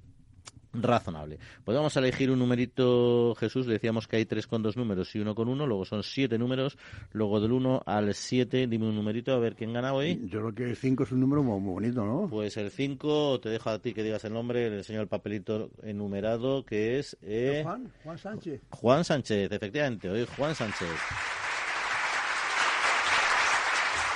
razonable. 0.72 1.38
Podemos 1.64 1.96
elegir 1.96 2.30
un 2.30 2.38
numerito, 2.38 3.34
Jesús, 3.36 3.66
decíamos 3.66 4.06
que 4.06 4.16
hay 4.16 4.26
tres 4.26 4.46
con 4.46 4.62
dos 4.62 4.76
números 4.76 5.14
y 5.14 5.20
uno 5.20 5.34
con 5.34 5.48
uno, 5.48 5.66
luego 5.66 5.84
son 5.84 6.02
siete 6.02 6.38
números, 6.38 6.76
luego 7.12 7.40
del 7.40 7.52
uno 7.52 7.82
al 7.86 8.14
siete, 8.14 8.66
dime 8.66 8.88
un 8.88 8.94
numerito, 8.94 9.32
a 9.32 9.38
ver 9.38 9.54
quién 9.54 9.72
gana 9.72 9.92
hoy. 9.92 10.20
Yo 10.26 10.40
creo 10.40 10.54
que 10.54 10.64
el 10.64 10.76
cinco 10.76 11.04
es 11.04 11.12
un 11.12 11.20
número 11.20 11.42
muy, 11.42 11.60
bonito, 11.60 12.04
¿no? 12.04 12.28
Pues 12.28 12.56
el 12.56 12.70
cinco, 12.70 13.40
te 13.40 13.48
dejo 13.48 13.70
a 13.70 13.78
ti 13.78 13.94
que 13.94 14.02
digas 14.02 14.24
el 14.24 14.32
nombre, 14.32 14.70
le 14.70 14.78
enseño 14.78 15.00
el 15.00 15.08
papelito 15.08 15.70
enumerado, 15.82 16.64
que 16.64 16.98
es... 16.98 17.16
Eh, 17.22 17.60
Juan, 17.62 17.92
Juan 18.04 18.18
Sánchez. 18.18 18.60
Juan 18.70 19.04
Sánchez, 19.04 19.52
efectivamente, 19.52 20.08
hoy 20.08 20.26
Juan 20.36 20.54
Sánchez. 20.54 20.88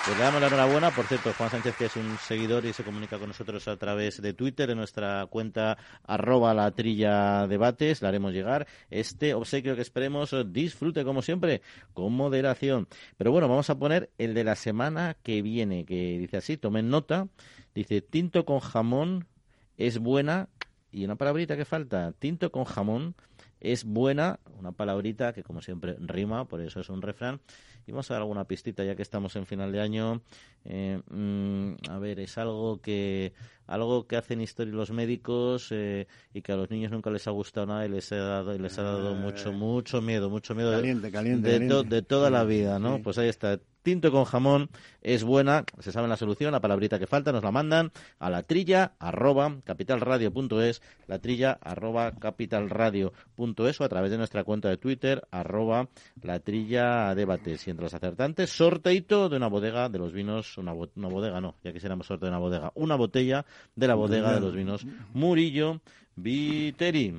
Pues 0.04 0.18
le 0.18 0.24
damos 0.24 0.40
la 0.40 0.48
enhorabuena. 0.48 0.90
Por 0.90 1.06
cierto, 1.06 1.32
Juan 1.32 1.48
Sánchez, 1.48 1.76
que 1.76 1.84
es 1.84 1.94
un 1.94 2.18
seguidor 2.18 2.64
y 2.64 2.72
se 2.72 2.82
comunica 2.82 3.20
con 3.20 3.28
nosotros 3.28 3.68
a 3.68 3.76
través 3.76 4.20
de 4.20 4.32
Twitter, 4.32 4.68
en 4.68 4.78
nuestra 4.78 5.26
cuenta 5.30 5.78
arroba 6.04 6.52
la 6.54 6.72
trilla 6.72 7.46
debates, 7.46 8.02
le 8.02 8.08
haremos 8.08 8.32
llegar 8.32 8.66
este 8.90 9.32
obsequio 9.32 9.76
que 9.76 9.82
esperemos 9.82 10.34
disfrute, 10.46 11.04
como 11.04 11.22
siempre, 11.22 11.62
con 11.94 12.12
moderación. 12.14 12.88
Pero 13.16 13.30
bueno, 13.30 13.46
vamos 13.48 13.70
a 13.70 13.78
poner 13.78 14.10
el 14.18 14.34
de 14.34 14.42
la 14.42 14.56
semana 14.56 15.16
que 15.22 15.40
viene, 15.40 15.84
que 15.84 16.18
dice 16.18 16.38
así, 16.38 16.56
tomen 16.56 16.90
nota, 16.90 17.28
dice, 17.72 18.02
tinto 18.02 18.44
con 18.44 18.58
jamón 18.58 19.28
es 19.76 19.98
buena, 19.98 20.48
y 20.90 21.04
una 21.04 21.14
palabrita 21.14 21.56
que 21.56 21.64
falta, 21.64 22.12
tinto 22.18 22.50
con 22.50 22.64
jamón 22.64 23.14
es 23.62 23.84
buena, 23.84 24.40
una 24.58 24.72
palabrita 24.72 25.32
que 25.32 25.44
como 25.44 25.62
siempre 25.62 25.96
rima, 26.00 26.46
por 26.46 26.60
eso 26.60 26.80
es 26.80 26.88
un 26.88 27.00
refrán, 27.00 27.40
y 27.86 27.92
vamos 27.92 28.10
a 28.10 28.14
dar 28.14 28.22
alguna 28.22 28.44
pistita 28.44 28.84
ya 28.84 28.96
que 28.96 29.02
estamos 29.02 29.36
en 29.36 29.46
final 29.46 29.70
de 29.72 29.80
año. 29.80 30.22
Eh, 30.64 31.00
mm, 31.08 31.90
a 31.90 31.98
ver, 31.98 32.20
es 32.20 32.38
algo 32.38 32.80
que 32.80 33.32
algo 33.66 34.06
que 34.06 34.16
hacen 34.16 34.40
historia 34.40 34.74
los 34.74 34.90
médicos 34.90 35.68
eh, 35.70 36.06
y 36.34 36.42
que 36.42 36.52
a 36.52 36.56
los 36.56 36.70
niños 36.70 36.90
nunca 36.90 37.10
les 37.10 37.26
ha 37.26 37.30
gustado 37.30 37.66
nada 37.66 37.86
y 37.86 37.88
les 37.88 38.10
ha 38.12 38.16
dado, 38.16 38.54
y 38.54 38.58
les 38.58 38.78
ha 38.78 38.82
dado 38.82 39.14
mucho, 39.14 39.50
eh, 39.50 39.52
mucho 39.52 40.02
miedo, 40.02 40.28
mucho 40.28 40.54
miedo 40.54 40.70
de, 40.70 41.84
de, 41.84 42.02
toda 42.02 42.30
la 42.30 42.44
vida, 42.44 42.78
¿no? 42.78 43.00
Pues 43.02 43.18
ahí 43.18 43.28
está. 43.28 43.60
Tinto 43.82 44.12
con 44.12 44.24
jamón 44.24 44.70
es 45.00 45.24
buena, 45.24 45.64
se 45.80 45.90
sabe 45.90 46.06
la 46.06 46.16
solución, 46.16 46.52
la 46.52 46.60
palabrita 46.60 46.98
que 46.98 47.06
falta 47.06 47.32
nos 47.32 47.42
la 47.42 47.50
mandan 47.50 47.90
a 48.18 48.30
la 48.30 48.44
trilla 48.44 48.94
arroba 48.98 49.56
capitalradio.es, 49.64 50.82
la 51.08 51.18
trilla 51.18 51.58
arroba 51.60 52.12
capitalradio.es 52.12 53.80
o 53.80 53.84
a 53.84 53.88
través 53.88 54.10
de 54.12 54.18
nuestra 54.18 54.44
cuenta 54.44 54.68
de 54.68 54.76
Twitter 54.76 55.26
arroba 55.30 55.88
la 56.22 56.38
trilla 56.38 57.14
debates. 57.14 57.66
Y 57.66 57.70
entre 57.70 57.84
los 57.84 57.94
acertantes, 57.94 58.50
sorteito 58.50 59.28
de 59.28 59.36
una 59.36 59.48
bodega 59.48 59.88
de 59.88 59.98
los 59.98 60.12
vinos, 60.12 60.56
una, 60.58 60.72
una 60.72 61.08
bodega 61.08 61.40
no, 61.40 61.56
ya 61.64 61.72
quisiéramos 61.72 62.06
sorteo 62.06 62.26
de 62.26 62.36
una 62.36 62.40
bodega, 62.40 62.72
una 62.76 62.94
botella 62.94 63.44
de 63.74 63.88
la 63.88 63.94
bodega 63.94 64.32
de 64.32 64.40
los 64.40 64.54
vinos 64.54 64.86
Murillo 65.12 65.80
Viteri. 66.14 67.14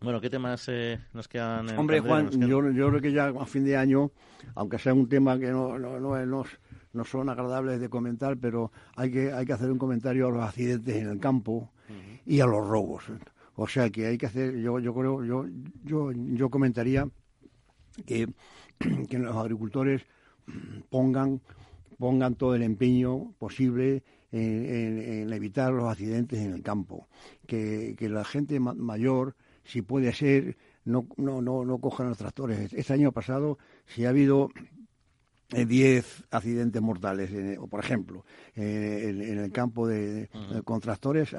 Bueno, 0.00 0.20
¿qué 0.20 0.28
temas 0.28 0.68
eh, 0.68 0.98
nos 1.14 1.26
quedan? 1.26 1.70
En 1.70 1.78
Hombre, 1.78 2.00
Juan, 2.00 2.30
yo, 2.30 2.60
creo 2.60 3.00
que 3.00 3.12
ya 3.12 3.28
a 3.28 3.46
fin 3.46 3.64
de 3.64 3.76
año, 3.76 4.10
aunque 4.54 4.78
sea 4.78 4.92
un 4.92 5.08
tema 5.08 5.38
que 5.38 5.50
no, 5.50 5.78
no, 5.78 5.98
no, 5.98 6.44
no, 6.92 7.04
son 7.04 7.28
agradables 7.28 7.80
de 7.80 7.88
comentar, 7.88 8.36
pero 8.36 8.72
hay 8.94 9.10
que, 9.10 9.32
hay 9.32 9.46
que 9.46 9.54
hacer 9.54 9.70
un 9.70 9.78
comentario 9.78 10.28
a 10.28 10.30
los 10.30 10.44
accidentes 10.44 10.96
en 10.96 11.08
el 11.08 11.18
campo 11.18 11.72
y 12.26 12.40
a 12.40 12.46
los 12.46 12.66
robos. 12.66 13.04
O 13.54 13.66
sea 13.66 13.88
que 13.88 14.06
hay 14.06 14.18
que 14.18 14.26
hacer, 14.26 14.58
yo, 14.58 14.78
yo 14.78 14.94
creo, 14.94 15.24
yo, 15.24 15.46
yo, 15.82 16.12
yo 16.12 16.50
comentaría 16.50 17.08
que, 18.04 18.28
que 19.08 19.18
los 19.18 19.34
agricultores 19.34 20.02
pongan, 20.90 21.40
pongan 21.98 22.34
todo 22.34 22.54
el 22.54 22.62
empeño 22.62 23.32
posible 23.38 24.04
en, 24.30 25.32
evitar 25.32 25.72
los 25.72 25.90
accidentes 25.90 26.38
en 26.40 26.52
el 26.52 26.62
campo, 26.62 27.08
que, 27.46 27.94
que 27.98 28.10
la 28.10 28.24
gente 28.24 28.60
mayor, 28.60 29.34
si 29.66 29.82
puede 29.82 30.12
ser, 30.12 30.56
no, 30.84 31.06
no, 31.16 31.42
no, 31.42 31.64
no 31.64 31.78
cojan 31.78 32.08
los 32.08 32.18
tractores. 32.18 32.72
Este 32.72 32.92
año 32.92 33.12
pasado, 33.12 33.58
si 33.86 34.04
ha 34.04 34.10
habido 34.10 34.50
10 35.48 36.24
accidentes 36.30 36.82
mortales, 36.82 37.30
por 37.70 37.78
ejemplo, 37.78 38.24
en, 38.54 39.38
el 39.38 39.52
campo 39.52 39.86
de, 39.86 40.28
con 40.64 40.80
tractores 40.80 41.34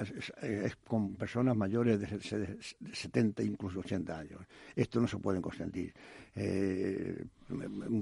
con 0.85 1.15
personas 1.15 1.57
mayores 1.57 1.99
de 1.99 2.57
70, 2.93 3.43
incluso 3.43 3.79
80 3.79 4.17
años. 4.17 4.39
Esto 4.75 5.01
no 5.01 5.07
se 5.07 5.17
puede 5.17 5.41
consentir. 5.41 5.93
Eh, 6.35 7.25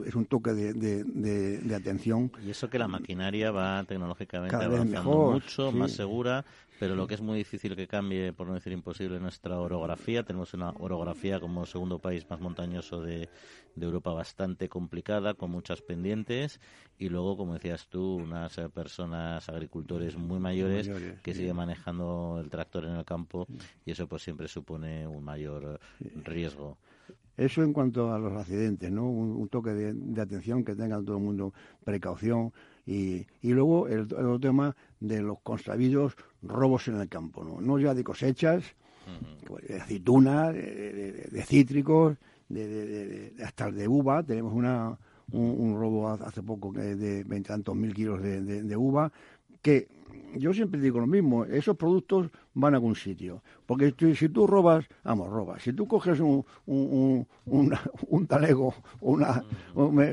es 0.06 0.16
un 0.16 0.26
toque 0.26 0.54
de, 0.54 0.74
de, 0.74 1.76
atención. 1.76 2.32
Y 2.46 2.52
eso 2.52 2.70
que 2.70 2.78
la 2.78 2.88
maquinaria 2.88 3.50
va 3.52 3.84
tecnológicamente 3.86 4.56
avanzando 4.56 5.32
mucho, 5.32 5.72
más 5.72 5.92
segura, 5.92 6.46
pero 6.80 6.96
lo 6.96 7.08
que 7.08 7.16
es 7.16 7.22
muy 7.22 7.38
difícil 7.38 7.76
que 7.76 7.88
cambie, 7.88 8.34
por 8.34 8.48
no 8.48 8.54
decir 8.54 8.74
imposible, 8.74 9.20
nuestra 9.20 9.60
orografía. 9.60 10.24
Tenemos 10.24 10.54
una 10.54 10.72
orografía 10.72 11.40
como 11.40 11.66
segundo 11.66 12.00
país 12.00 12.30
más 12.30 12.40
montañoso 12.40 13.02
de, 13.02 13.30
Europa 13.80 14.14
bastante 14.14 14.70
complicada, 14.70 15.34
con 15.34 15.52
muchas 15.52 15.82
pendientes, 15.82 16.62
y 16.98 17.10
luego, 17.10 17.36
como 17.36 17.56
decías 17.56 17.88
tú, 17.88 18.16
unas 18.16 18.56
personas, 18.74 19.50
agricultores 19.50 20.16
muy 20.16 20.40
mayores, 20.40 20.90
que 21.22 21.34
siguen 21.34 21.58
manejando 21.58 22.40
el 22.42 22.50
tractor 22.50 22.86
en 22.86 22.96
el 22.96 23.06
campo, 23.06 23.48
y 23.86 23.92
eso 23.92 24.08
pues 24.08 24.24
siempre 24.24 24.48
supone 24.48 25.06
un 25.06 25.24
mayor 25.24 25.80
riesgo. 26.24 26.78
Eso 27.38 27.64
en 27.64 27.74
cuanto 27.74 28.14
a 28.14 28.20
los 28.20 28.32
accidentes, 28.34 28.90
¿no? 28.92 29.10
Un, 29.10 29.48
toque 29.50 29.72
de, 29.72 30.22
atención, 30.22 30.64
que 30.64 30.74
tenga 30.74 31.02
todo 31.02 31.18
el 31.18 31.24
mundo 31.24 31.54
precaución. 31.84 32.54
Y, 32.86 33.28
y 33.42 33.50
luego 33.52 33.88
el, 33.88 34.02
otro 34.02 34.40
tema 34.40 34.76
de 35.00 35.22
los 35.22 35.40
consabidos 35.42 36.16
robos 36.48 36.88
en 36.88 37.00
el 37.00 37.10
campo, 37.10 37.44
¿no? 37.44 37.62
No 37.62 37.80
ya 37.80 37.94
de 37.94 38.04
cosechas, 38.04 38.64
de 39.68 39.82
aceitunas, 39.82 40.54
de, 40.54 41.44
cítricos, 41.46 42.18
de, 42.50 43.34
hasta 43.44 43.72
de 43.72 43.88
uva. 43.88 44.24
Tenemos 44.24 44.54
una, 44.54 44.98
un, 45.32 45.76
robo 45.78 46.10
hace 46.10 46.42
poco 46.44 46.72
de 46.72 47.24
veintitantos 47.24 47.76
mil 47.76 47.94
kilos 47.94 48.22
de, 48.22 48.76
uva, 48.78 49.12
que 49.66 49.88
yo 50.36 50.54
siempre 50.54 50.80
digo 50.80 51.00
lo 51.00 51.08
mismo, 51.08 51.44
esos 51.46 51.76
productos 51.76 52.30
van 52.54 52.76
a 52.76 52.78
algún 52.78 52.96
sitio. 52.96 53.42
Porque 53.66 53.96
si 54.14 54.30
tú 54.30 54.46
robas, 54.46 54.86
vamos, 55.04 55.28
robas. 55.28 55.64
Si 55.64 55.74
tú 55.74 55.88
coges 55.88 56.20
un, 56.20 56.46
un, 56.68 57.26
un, 57.46 58.28
talego 58.28 58.76
una, 59.02 59.44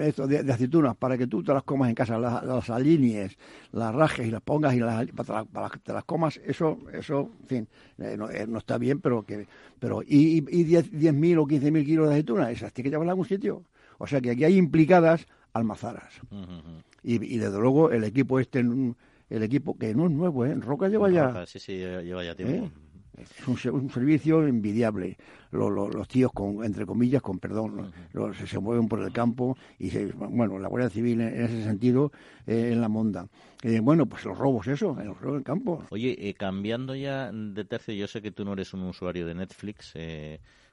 esto 0.07 0.27
de, 0.27 0.51
aceitunas 0.51 0.97
para 0.97 1.19
que 1.19 1.27
tú 1.27 1.43
te 1.43 1.53
las 1.53 1.65
comas 1.65 1.91
en 1.91 1.95
casa, 1.95 2.19
las, 2.19 2.43
las 2.45 2.71
alinees, 2.71 3.37
las 3.73 3.95
rajes 3.95 4.27
y 4.27 4.31
las 4.31 4.41
pongas 4.41 4.75
y 4.75 4.79
las, 4.79 5.07
para, 5.11 5.69
que 5.69 5.81
te 5.81 5.93
las 5.93 6.05
comas, 6.05 6.41
eso, 6.47 6.79
eso 6.95 7.29
en 7.43 7.47
fin, 7.47 7.69
eh, 7.99 8.17
eh, 8.33 8.47
no, 8.49 8.59
está 8.59 8.79
bien, 8.79 9.01
pero 9.01 9.25
que 9.25 9.47
pero 9.79 10.03
y, 10.03 10.39
y 10.39 10.65
10.000 10.65 10.91
10 10.91 11.37
o 11.37 11.47
15.000 11.47 11.85
kilos 11.85 12.09
de 12.09 12.15
aceitunas, 12.15 12.51
esas 12.51 12.73
tienes 12.73 12.89
que 12.89 12.95
llevarlas 12.95 13.11
a 13.11 13.17
algún 13.17 13.27
sitio. 13.27 13.65
O 13.99 14.07
sea 14.07 14.23
que 14.23 14.31
aquí 14.31 14.45
hay 14.45 14.57
implicadas 14.57 15.27
almazaras. 15.53 16.15
y, 17.03 17.23
y 17.23 17.37
desde 17.37 17.59
luego 17.59 17.91
el 17.91 18.05
equipo 18.05 18.41
este 18.41 18.65
el 19.33 19.43
equipo, 19.43 19.77
que 19.77 19.95
no 19.95 20.07
es 20.07 20.13
nuevo, 20.13 20.45
¿eh? 20.45 20.55
Roca 20.55 20.89
lleva 20.89 21.11
ya... 21.11 21.47
sí, 21.47 21.59
sí, 21.59 21.79
lleva 21.79 22.23
ya 22.23 22.35
tiempo. 22.35 22.67
¿Eh? 22.67 22.71
Es 23.19 23.67
un, 23.67 23.91
servicio 23.91 24.47
envidiable. 24.47 25.17
los 25.51 26.09
tíos, 26.09 26.33
con, 26.33 26.65
entre 26.65 26.87
comillas, 26.87 27.21
con 27.21 27.39
perdón, 27.39 27.93
se, 28.47 28.59
mueven 28.59 28.89
por 28.89 29.03
el 29.03 29.13
campo 29.13 29.57
y, 29.79 29.91
se, 29.91 30.07
bueno, 30.07 30.59
la 30.59 30.69
Guardia 30.69 30.89
Civil 30.89 31.21
en, 31.21 31.43
ese 31.43 31.63
sentido, 31.63 32.11
eh, 32.47 32.71
en 32.73 32.81
la 32.81 32.89
monda. 32.89 33.29
Eh, 33.63 33.81
bueno, 33.81 34.07
pues 34.07 34.25
los 34.25 34.37
robos, 34.37 34.67
eso, 34.67 34.99
en 34.99 35.09
los 35.09 35.21
robos 35.21 35.37
del 35.37 35.45
campo. 35.45 35.85
Oye, 35.91 36.35
cambiando 36.39 36.95
ya 36.95 37.31
de 37.33 37.65
tercio, 37.65 37.95
yo 37.95 38.07
sé 38.07 38.23
que 38.23 38.33
tú 38.33 38.45
no 38.45 38.55
eres 38.55 38.73
un 38.73 38.83
usuario 38.83 39.27
de 39.27 39.35
Netflix, 39.35 39.93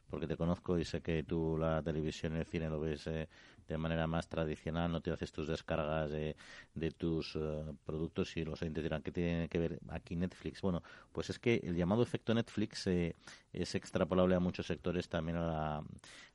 porque 0.09 0.27
te 0.27 0.37
conozco 0.37 0.79
y 0.79 0.85
sé 0.85 1.01
que 1.01 1.23
tú 1.23 1.57
la 1.57 1.83
televisión 1.83 2.35
y 2.35 2.39
el 2.39 2.45
cine 2.45 2.69
lo 2.69 2.79
ves 2.79 3.09
de 3.73 3.77
manera 3.77 4.07
más 4.07 4.27
tradicional, 4.27 4.91
no 4.91 5.01
te 5.01 5.11
haces 5.11 5.31
tus 5.31 5.47
descargas 5.47 6.09
de, 6.09 6.35
de 6.73 6.91
tus 6.91 7.35
eh, 7.35 7.63
productos 7.85 8.35
y 8.37 8.43
los 8.43 8.61
oyentes 8.61 8.83
dirán 8.83 9.01
que 9.01 9.11
tiene 9.11 9.47
que 9.47 9.59
ver 9.59 9.79
aquí 9.89 10.15
Netflix. 10.15 10.61
Bueno, 10.61 10.83
pues 11.11 11.29
es 11.29 11.39
que 11.39 11.61
el 11.63 11.75
llamado 11.75 12.03
efecto 12.03 12.33
Netflix 12.33 12.87
eh, 12.87 13.15
es 13.53 13.75
extrapolable 13.75 14.35
a 14.35 14.39
muchos 14.39 14.67
sectores 14.67 15.07
también 15.07 15.37
a 15.37 15.47
la, 15.47 15.83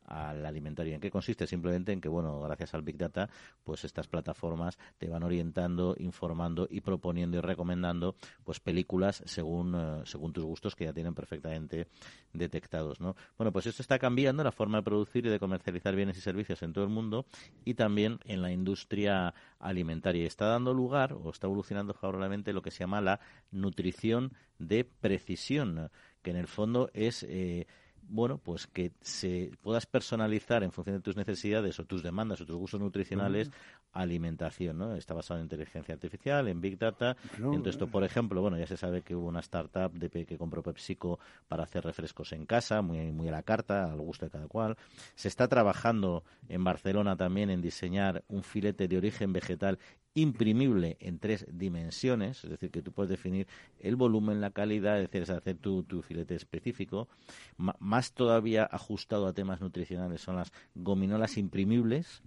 al 0.06 0.44
alimentario. 0.44 0.94
¿En 0.94 1.00
qué 1.00 1.10
consiste? 1.10 1.46
Simplemente 1.46 1.92
en 1.92 2.00
que, 2.00 2.08
bueno, 2.08 2.40
gracias 2.40 2.74
al 2.74 2.82
Big 2.82 2.96
Data, 2.96 3.28
pues 3.62 3.84
estas 3.84 4.06
plataformas 4.08 4.78
te 4.98 5.08
van 5.08 5.22
orientando, 5.22 5.94
informando 5.98 6.66
y 6.70 6.80
proponiendo 6.80 7.38
y 7.38 7.40
recomendando 7.40 8.16
pues 8.44 8.60
películas 8.60 9.22
según, 9.26 9.74
eh, 9.74 10.02
según 10.04 10.32
tus 10.32 10.44
gustos 10.44 10.74
que 10.74 10.84
ya 10.84 10.92
tienen 10.92 11.14
perfectamente 11.14 11.88
detectados, 12.32 13.00
¿no? 13.00 13.16
Bueno, 13.38 13.52
pues 13.52 13.66
esto 13.66 13.82
está 13.82 13.98
cambiando 13.98 14.44
la 14.44 14.52
forma 14.52 14.78
de 14.78 14.82
producir 14.82 15.26
y 15.26 15.30
de 15.30 15.38
comercializar 15.38 15.94
bienes 15.94 16.18
y 16.18 16.20
servicios 16.20 16.62
en 16.62 16.72
todo 16.72 16.84
el 16.84 16.90
mundo 16.90 17.26
y 17.64 17.74
también 17.74 18.18
en 18.24 18.42
la 18.42 18.52
industria 18.52 19.34
alimentaria. 19.58 20.26
Está 20.26 20.46
dando 20.46 20.74
lugar 20.74 21.12
o 21.14 21.30
está 21.30 21.46
evolucionando 21.46 21.94
favorablemente 21.94 22.52
lo 22.52 22.62
que 22.62 22.70
se 22.70 22.80
llama 22.80 23.00
la 23.00 23.20
nutrición 23.50 24.32
de 24.58 24.84
precisión, 24.84 25.90
que 26.22 26.30
en 26.30 26.36
el 26.36 26.46
fondo 26.46 26.90
es 26.92 27.22
eh, 27.24 27.66
bueno, 28.08 28.38
pues 28.38 28.66
que 28.66 28.92
se 29.00 29.50
puedas 29.62 29.86
personalizar 29.86 30.62
en 30.62 30.72
función 30.72 30.96
de 30.96 31.02
tus 31.02 31.16
necesidades 31.16 31.78
o 31.78 31.84
tus 31.84 32.02
demandas 32.02 32.40
o 32.40 32.46
tus 32.46 32.56
gustos 32.56 32.80
nutricionales 32.80 33.50
alimentación, 33.94 34.78
¿no? 34.78 34.94
Está 34.94 35.14
basado 35.14 35.40
en 35.40 35.44
inteligencia 35.44 35.94
artificial, 35.94 36.48
en 36.48 36.60
big 36.60 36.78
data. 36.78 37.16
Entonces, 37.36 37.74
esto, 37.74 37.86
por 37.86 38.04
ejemplo, 38.04 38.42
bueno, 38.42 38.58
ya 38.58 38.66
se 38.66 38.76
sabe 38.76 39.02
que 39.02 39.14
hubo 39.14 39.28
una 39.28 39.40
startup 39.40 39.92
de 39.92 40.10
que 40.26 40.36
compró 40.36 40.62
PepsiCo 40.62 41.18
para 41.48 41.62
hacer 41.62 41.84
refrescos 41.84 42.32
en 42.32 42.44
casa, 42.46 42.82
muy 42.82 43.12
muy 43.12 43.28
a 43.28 43.32
la 43.32 43.42
carta, 43.42 43.90
al 43.90 44.00
gusto 44.00 44.26
de 44.26 44.30
cada 44.30 44.48
cual. 44.48 44.76
Se 45.14 45.28
está 45.28 45.48
trabajando 45.48 46.24
en 46.48 46.64
Barcelona 46.64 47.16
también 47.16 47.50
en 47.50 47.62
diseñar 47.62 48.24
un 48.28 48.42
filete 48.42 48.88
de 48.88 48.96
origen 48.98 49.32
vegetal 49.32 49.78
imprimible 50.14 50.96
en 51.00 51.18
tres 51.18 51.44
dimensiones, 51.50 52.44
es 52.44 52.50
decir, 52.50 52.70
que 52.70 52.82
tú 52.82 52.92
puedes 52.92 53.10
definir 53.10 53.48
el 53.80 53.96
volumen, 53.96 54.40
la 54.40 54.50
calidad, 54.50 55.00
es 55.00 55.10
decir, 55.10 55.34
hacer 55.34 55.56
tu, 55.56 55.82
tu 55.82 56.02
filete 56.02 56.36
específico. 56.36 57.08
más 57.56 58.12
todavía 58.12 58.64
ajustado 58.64 59.26
a 59.26 59.32
temas 59.32 59.60
nutricionales 59.60 60.20
son 60.20 60.36
las 60.36 60.52
gominolas 60.74 61.36
imprimibles, 61.36 62.22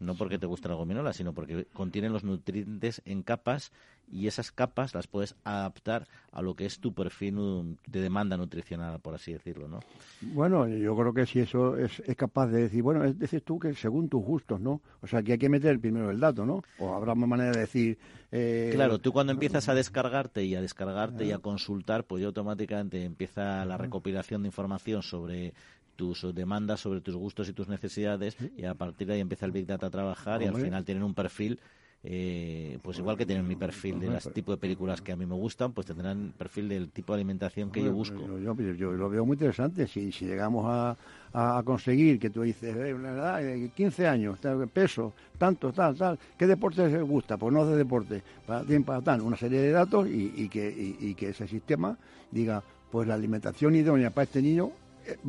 no 0.00 0.14
porque 0.14 0.38
te 0.38 0.46
guste 0.46 0.68
la 0.68 0.74
gominola, 0.74 1.12
sino 1.12 1.32
porque 1.32 1.66
contienen 1.72 2.12
los 2.12 2.24
nutrientes 2.24 3.02
en 3.04 3.22
capas 3.22 3.70
y 4.12 4.26
esas 4.26 4.50
capas 4.50 4.94
las 4.94 5.06
puedes 5.06 5.36
adaptar 5.44 6.08
a 6.32 6.42
lo 6.42 6.54
que 6.54 6.66
es 6.66 6.80
tu 6.80 6.92
perfil 6.92 7.78
de 7.86 8.00
demanda 8.00 8.36
nutricional, 8.36 8.98
por 9.00 9.14
así 9.14 9.32
decirlo, 9.32 9.68
¿no? 9.68 9.80
Bueno, 10.20 10.66
yo 10.66 10.96
creo 10.96 11.14
que 11.14 11.26
si 11.26 11.40
eso 11.40 11.76
es, 11.76 12.02
capaz 12.16 12.48
de 12.48 12.62
decir, 12.62 12.82
bueno, 12.82 13.04
es 13.04 13.18
decir 13.18 13.42
tú 13.42 13.58
que 13.58 13.74
según 13.74 14.08
tus 14.08 14.22
gustos, 14.22 14.60
¿no? 14.60 14.80
O 15.00 15.06
sea, 15.06 15.22
que 15.22 15.32
hay 15.32 15.38
que 15.38 15.48
meter 15.48 15.78
primero 15.78 16.10
el 16.10 16.18
dato, 16.18 16.44
¿no? 16.44 16.62
O 16.78 16.94
habrá 16.94 17.12
una 17.12 17.26
manera 17.26 17.52
de 17.52 17.60
decir... 17.60 17.98
Eh, 18.32 18.70
claro, 18.74 18.98
tú 18.98 19.12
cuando 19.12 19.32
empiezas 19.32 19.68
a 19.68 19.74
descargarte 19.74 20.44
y 20.44 20.54
a 20.54 20.60
descargarte 20.60 21.24
y 21.24 21.32
a 21.32 21.38
consultar, 21.38 22.04
pues 22.04 22.20
ya 22.20 22.28
automáticamente 22.28 23.04
empieza 23.04 23.64
la 23.64 23.76
recopilación 23.76 24.42
de 24.42 24.48
información 24.48 25.02
sobre 25.02 25.52
tus 26.00 26.34
demandas, 26.34 26.80
sobre 26.80 27.02
tus 27.02 27.14
gustos 27.14 27.46
y 27.50 27.52
tus 27.52 27.68
necesidades 27.68 28.34
y 28.56 28.64
a 28.64 28.72
partir 28.72 29.06
de 29.06 29.14
ahí 29.14 29.20
empieza 29.20 29.44
el 29.44 29.52
Big 29.52 29.66
Data 29.66 29.88
a 29.88 29.90
trabajar 29.90 30.40
y 30.40 30.46
al 30.46 30.56
final 30.56 30.82
tienen 30.82 31.04
un 31.04 31.12
perfil 31.12 31.60
eh, 32.02 32.78
pues 32.82 32.98
igual 32.98 33.18
que 33.18 33.26
tienen 33.26 33.46
mi 33.46 33.56
perfil 33.56 34.00
de 34.00 34.08
las 34.08 34.32
tipo 34.32 34.52
de 34.52 34.56
películas 34.56 35.02
que 35.02 35.12
a 35.12 35.16
mí 35.16 35.26
me 35.26 35.34
gustan, 35.34 35.72
pues 35.72 35.86
tendrán 35.86 36.32
perfil 36.38 36.70
del 36.70 36.88
tipo 36.88 37.12
de 37.12 37.18
alimentación 37.18 37.70
que 37.70 37.84
yo 37.84 37.92
busco. 37.92 38.38
Yo, 38.38 38.92
lo 38.92 39.10
veo 39.10 39.26
muy 39.26 39.34
interesante. 39.34 39.86
Si, 39.86 40.10
si 40.10 40.24
llegamos 40.24 40.64
a, 40.66 40.96
a, 41.34 41.62
conseguir 41.62 42.18
que 42.18 42.30
tú 42.30 42.40
dices, 42.40 42.74
eh, 42.74 42.94
una 42.94 43.10
edad, 43.10 43.70
15 43.74 44.08
años, 44.08 44.38
peso, 44.72 45.12
tanto, 45.36 45.74
tal, 45.74 45.94
tal, 45.94 46.18
¿qué 46.38 46.46
deporte 46.46 46.90
se 46.90 47.02
gusta? 47.02 47.36
Pues 47.36 47.52
no 47.52 47.60
hace 47.64 47.76
deporte, 47.76 48.22
para, 48.46 48.64
para 48.82 49.02
tal, 49.02 49.20
una 49.20 49.36
serie 49.36 49.60
de 49.60 49.70
datos 49.70 50.08
y, 50.08 50.32
y 50.34 50.48
que, 50.48 50.96
y 50.98 51.14
que 51.14 51.28
ese 51.28 51.46
sistema 51.46 51.98
diga, 52.30 52.62
pues 52.90 53.06
la 53.06 53.14
alimentación 53.14 53.74
idónea 53.74 54.10
para 54.10 54.24
este 54.24 54.40
niño 54.40 54.72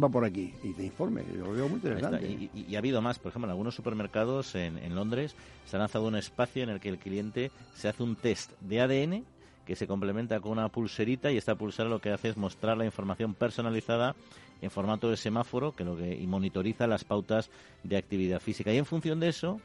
va 0.01 0.09
por 0.09 0.25
aquí 0.25 0.53
y 0.63 0.73
te 0.73 0.84
informe. 0.84 1.23
Lo 1.36 1.51
veo 1.51 1.67
muy 1.67 1.77
interesante. 1.77 2.49
Y, 2.53 2.75
ha 2.75 2.79
habido 2.79 3.01
más, 3.01 3.19
por 3.19 3.29
ejemplo, 3.29 3.47
en 3.47 3.51
algunos 3.51 3.75
supermercados 3.75 4.55
en, 4.55 4.77
en, 4.77 4.95
Londres 4.95 5.36
se 5.65 5.75
ha 5.75 5.79
lanzado 5.79 6.07
un 6.07 6.15
espacio 6.15 6.63
en 6.63 6.69
el 6.69 6.79
que 6.79 6.89
el 6.89 6.97
cliente 6.97 7.51
se 7.73 7.88
hace 7.88 8.03
un 8.03 8.15
test 8.15 8.51
de 8.61 8.82
ADN 8.82 9.25
que 9.65 9.75
se 9.75 9.88
complementa 9.88 10.39
con 10.39 10.53
una 10.53 10.69
pulserita 10.69 11.32
y 11.32 11.38
esta 11.38 11.55
pulsera 11.55 11.88
lo 11.88 11.99
que 11.99 12.09
hace 12.09 12.29
es 12.29 12.38
mostrar 12.38 12.77
la 12.77 12.86
información 12.86 13.34
personalizada 13.34 14.15
en 14.61 14.71
formato 14.71 15.09
de 15.09 15.17
semáforo 15.17 15.73
que 15.73 15.84
lo 15.84 15.97
que 15.97 16.15
y 16.15 16.27
monitoriza 16.27 16.88
las 16.88 17.03
pautas 17.03 17.49
de 17.84 17.97
actividad 17.97 18.39
física 18.39 18.73
y 18.73 18.77
en 18.77 18.86
función 18.86 19.19
de 19.19 19.29
eso 19.29 19.61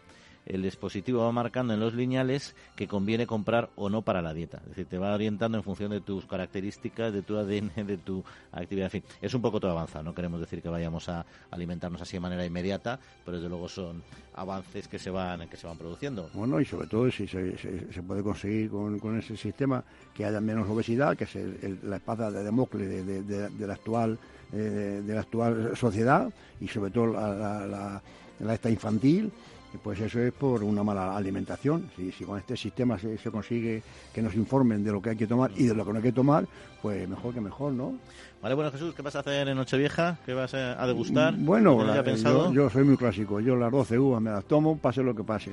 el 0.47 0.62
dispositivo 0.62 1.24
va 1.24 1.32
marcando 1.32 1.74
en 1.74 1.80
los 1.80 1.94
lineales 1.94 2.55
que 2.76 2.86
conviene 2.86 3.26
comprar 3.26 3.70
o 3.76 3.90
no 3.90 4.03
para 4.03 4.22
la 4.22 4.32
dieta. 4.32 4.59
Es 4.59 4.70
decir, 4.70 4.86
te 4.86 4.99
va 4.99 5.12
orientando 5.12 5.59
en 5.59 5.64
función 5.64 5.90
de 5.90 6.01
tus 6.01 6.24
características, 6.26 7.12
de 7.12 7.22
tu 7.22 7.36
ADN, 7.36 7.72
de 7.86 7.97
tu 7.99 8.24
actividad. 8.53 8.86
En 8.86 9.03
fin, 9.03 9.05
es 9.20 9.34
un 9.34 9.42
poco 9.42 9.61
todo 9.61 9.72
avanzado. 9.72 10.05
No 10.05 10.14
queremos 10.14 10.40
decir 10.40 10.62
que 10.62 10.68
vayamos 10.68 11.09
a 11.09 11.26
alimentarnos 11.51 12.01
así 12.01 12.16
de 12.16 12.20
manera 12.20 12.47
inmediata, 12.47 12.99
pero 13.24 13.38
desde 13.38 13.49
luego 13.49 13.68
son 13.68 14.03
avances 14.34 14.86
que 14.86 14.99
se 14.99 15.11
van 15.11 15.49
que 15.49 15.57
se 15.57 15.66
van 15.66 15.76
produciendo. 15.76 16.30
Bueno, 16.32 16.61
y 16.61 16.64
sobre 16.64 16.86
todo 16.86 17.11
si 17.11 17.26
se, 17.26 17.59
se, 17.59 18.03
puede 18.03 18.22
conseguir 18.22 18.70
con, 18.70 19.18
ese 19.18 19.36
sistema 19.36 19.82
que 20.14 20.24
haya 20.24 20.40
menos 20.40 20.68
obesidad, 20.68 21.16
que 21.16 21.24
es 21.24 21.34
la 21.82 21.97
espada 21.97 22.30
de 22.30 22.44
Demócles 22.44 22.88
de, 22.88 23.66
la 23.66 23.72
actual 23.72 24.18
eh, 24.53 25.03
de, 25.05 25.14
la 25.14 25.20
actual 25.20 25.76
sociedad 25.76 26.32
y 26.61 26.68
sobre 26.68 26.90
todo 26.90 27.07
la, 27.07 27.66
la, 27.66 28.03
la 28.40 28.55
esta 28.55 28.70
infantil 28.70 29.32
pues 29.82 30.00
eso 30.00 30.20
es 30.20 30.32
por 30.32 30.62
una 30.62 30.82
mala 30.82 31.16
alimentación. 31.16 31.90
Si, 31.96 32.12
si 32.12 32.24
con 32.24 32.38
este 32.38 32.56
sistema 32.56 32.98
se, 32.98 33.18
consigue 33.30 33.82
que 34.12 34.22
nos 34.22 34.34
informen 34.34 34.82
de 34.84 34.92
lo 34.92 35.02
que 35.02 35.10
hay 35.10 35.16
que 35.16 35.26
tomar 35.26 35.50
y 35.56 35.64
de 35.64 35.74
lo 35.74 35.84
que 35.84 35.90
no 35.90 35.96
hay 35.98 36.02
que 36.02 36.12
tomar, 36.12 36.46
pues 36.82 37.08
mejor 37.08 37.34
que 37.34 37.40
mejor, 37.40 37.72
¿no? 37.72 37.94
Vale, 38.42 38.54
bueno, 38.54 38.70
Jesús, 38.70 38.94
¿qué 38.94 39.02
vas 39.02 39.16
a 39.16 39.20
hacer 39.20 39.48
en 39.48 39.56
Nochevieja? 39.56 40.18
¿Qué 40.24 40.34
vas 40.34 40.54
a 40.54 40.86
degustar? 40.86 41.34
Bueno, 41.36 41.78
yo, 42.52 42.70
soy 42.70 42.84
muy 42.84 42.96
clásico. 42.96 43.40
Yo 43.40 43.56
las 43.56 43.72
12 43.72 43.98
uvas 43.98 44.22
me 44.22 44.30
las 44.30 44.44
tomo, 44.44 44.78
pase 44.78 45.02
lo 45.02 45.14
que 45.14 45.24
pase. 45.24 45.52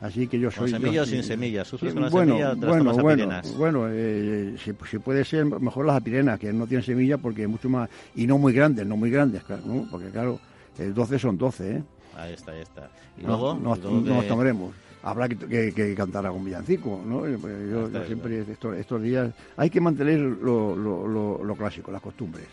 Así 0.00 0.28
que 0.28 0.38
yo 0.38 0.50
soy. 0.50 0.70
¿Con 0.70 0.80
semillas 0.80 1.08
o 1.08 1.10
sin 1.10 1.22
semillas? 1.24 1.66
¿Sufres 1.66 1.92
con 1.92 2.02
las 2.02 2.12
bueno, 2.12 2.34
semillas 2.34 2.58
bueno, 2.58 2.92
bueno, 2.94 3.42
bueno 3.56 3.86
eh, 3.90 4.56
si, 4.62 4.98
puede 4.98 5.24
ser, 5.24 5.44
mejor 5.44 5.86
las 5.86 5.96
apirenas, 5.96 6.38
que 6.38 6.52
no 6.52 6.66
tienen 6.66 6.84
semillas 6.84 7.18
porque 7.20 7.42
es 7.42 7.48
mucho 7.48 7.68
más. 7.68 7.88
Y 8.14 8.26
no 8.26 8.38
muy 8.38 8.52
grandes, 8.52 8.86
no 8.86 8.96
muy 8.96 9.10
grandes, 9.10 9.42
claro, 9.42 9.62
porque 9.90 10.10
claro, 10.10 10.38
el 10.78 10.94
12 10.94 11.18
son 11.18 11.36
12, 11.36 11.70
¿eh? 11.70 11.82
Ahí 12.18 12.32
está, 12.32 12.52
ahí 12.52 12.60
está. 12.60 12.90
Y 13.16 13.22
luego, 13.22 13.54
nos, 13.54 13.80
tomaremos. 14.26 14.74
habrá 15.02 15.28
que, 15.28 15.94
cantar 15.96 16.26
algún 16.26 16.44
villancico, 16.44 17.00
¿no? 17.06 17.20
Pues 17.20 17.70
yo, 17.70 18.04
siempre 18.04 18.44
estos, 18.50 19.02
días 19.02 19.32
hay 19.56 19.70
que 19.70 19.80
mantener 19.80 20.18
lo, 20.18 20.74
lo 20.76 21.54
clásico, 21.54 21.92
las 21.92 22.02
costumbres. 22.02 22.46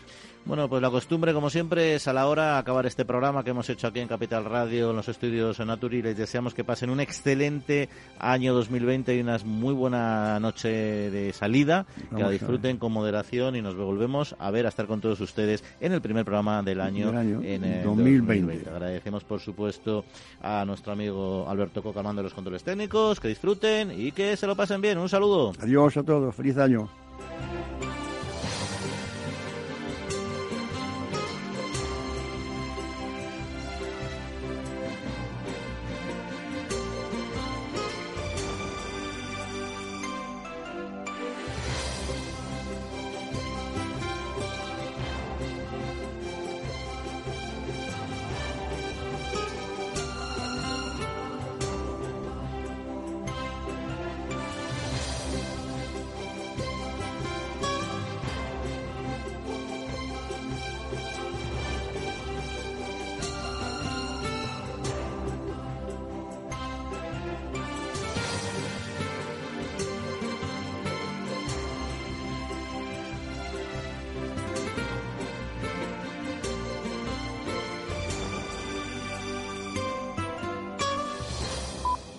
Bueno, 0.46 0.68
pues 0.68 0.80
la 0.80 0.90
costumbre, 0.90 1.34
como 1.34 1.50
siempre, 1.50 1.96
es 1.96 2.06
a 2.06 2.12
la 2.12 2.28
hora 2.28 2.56
acabar 2.56 2.86
este 2.86 3.04
programa 3.04 3.42
que 3.42 3.50
hemos 3.50 3.68
hecho 3.68 3.88
aquí 3.88 3.98
en 3.98 4.06
Capital 4.06 4.44
Radio, 4.44 4.90
en 4.90 4.96
los 4.96 5.08
estudios 5.08 5.58
Naturi. 5.58 6.02
Les 6.02 6.16
deseamos 6.16 6.54
que 6.54 6.62
pasen 6.62 6.88
un 6.88 7.00
excelente 7.00 7.88
año 8.20 8.54
2020 8.54 9.16
y 9.16 9.20
una 9.20 9.38
muy 9.44 9.74
buena 9.74 10.38
noche 10.38 10.68
de 10.68 11.32
salida, 11.32 11.84
que 12.14 12.22
la 12.22 12.30
disfruten 12.30 12.76
con 12.76 12.92
moderación 12.92 13.56
y 13.56 13.60
nos 13.60 13.74
volvemos 13.74 14.36
a 14.38 14.52
ver, 14.52 14.66
a 14.66 14.68
estar 14.68 14.86
con 14.86 15.00
todos 15.00 15.20
ustedes 15.20 15.64
en 15.80 15.92
el 15.92 16.00
primer 16.00 16.24
programa 16.24 16.62
del 16.62 16.80
año, 16.80 17.08
en 17.18 17.64
el 17.64 17.82
2020. 17.82 18.70
Agradecemos, 18.70 19.24
por 19.24 19.40
supuesto, 19.40 20.04
a 20.40 20.64
nuestro 20.64 20.92
amigo 20.92 21.44
Alberto 21.48 21.82
Coca, 21.82 22.04
de 22.04 22.22
los 22.22 22.34
controles 22.34 22.62
técnicos, 22.62 23.18
que 23.18 23.26
disfruten 23.26 23.90
y 23.90 24.12
que 24.12 24.36
se 24.36 24.46
lo 24.46 24.54
pasen 24.54 24.80
bien. 24.80 24.96
Un 24.98 25.08
saludo. 25.08 25.54
Adiós 25.60 25.96
a 25.96 26.04
todos, 26.04 26.32
feliz 26.36 26.56
año. 26.56 26.88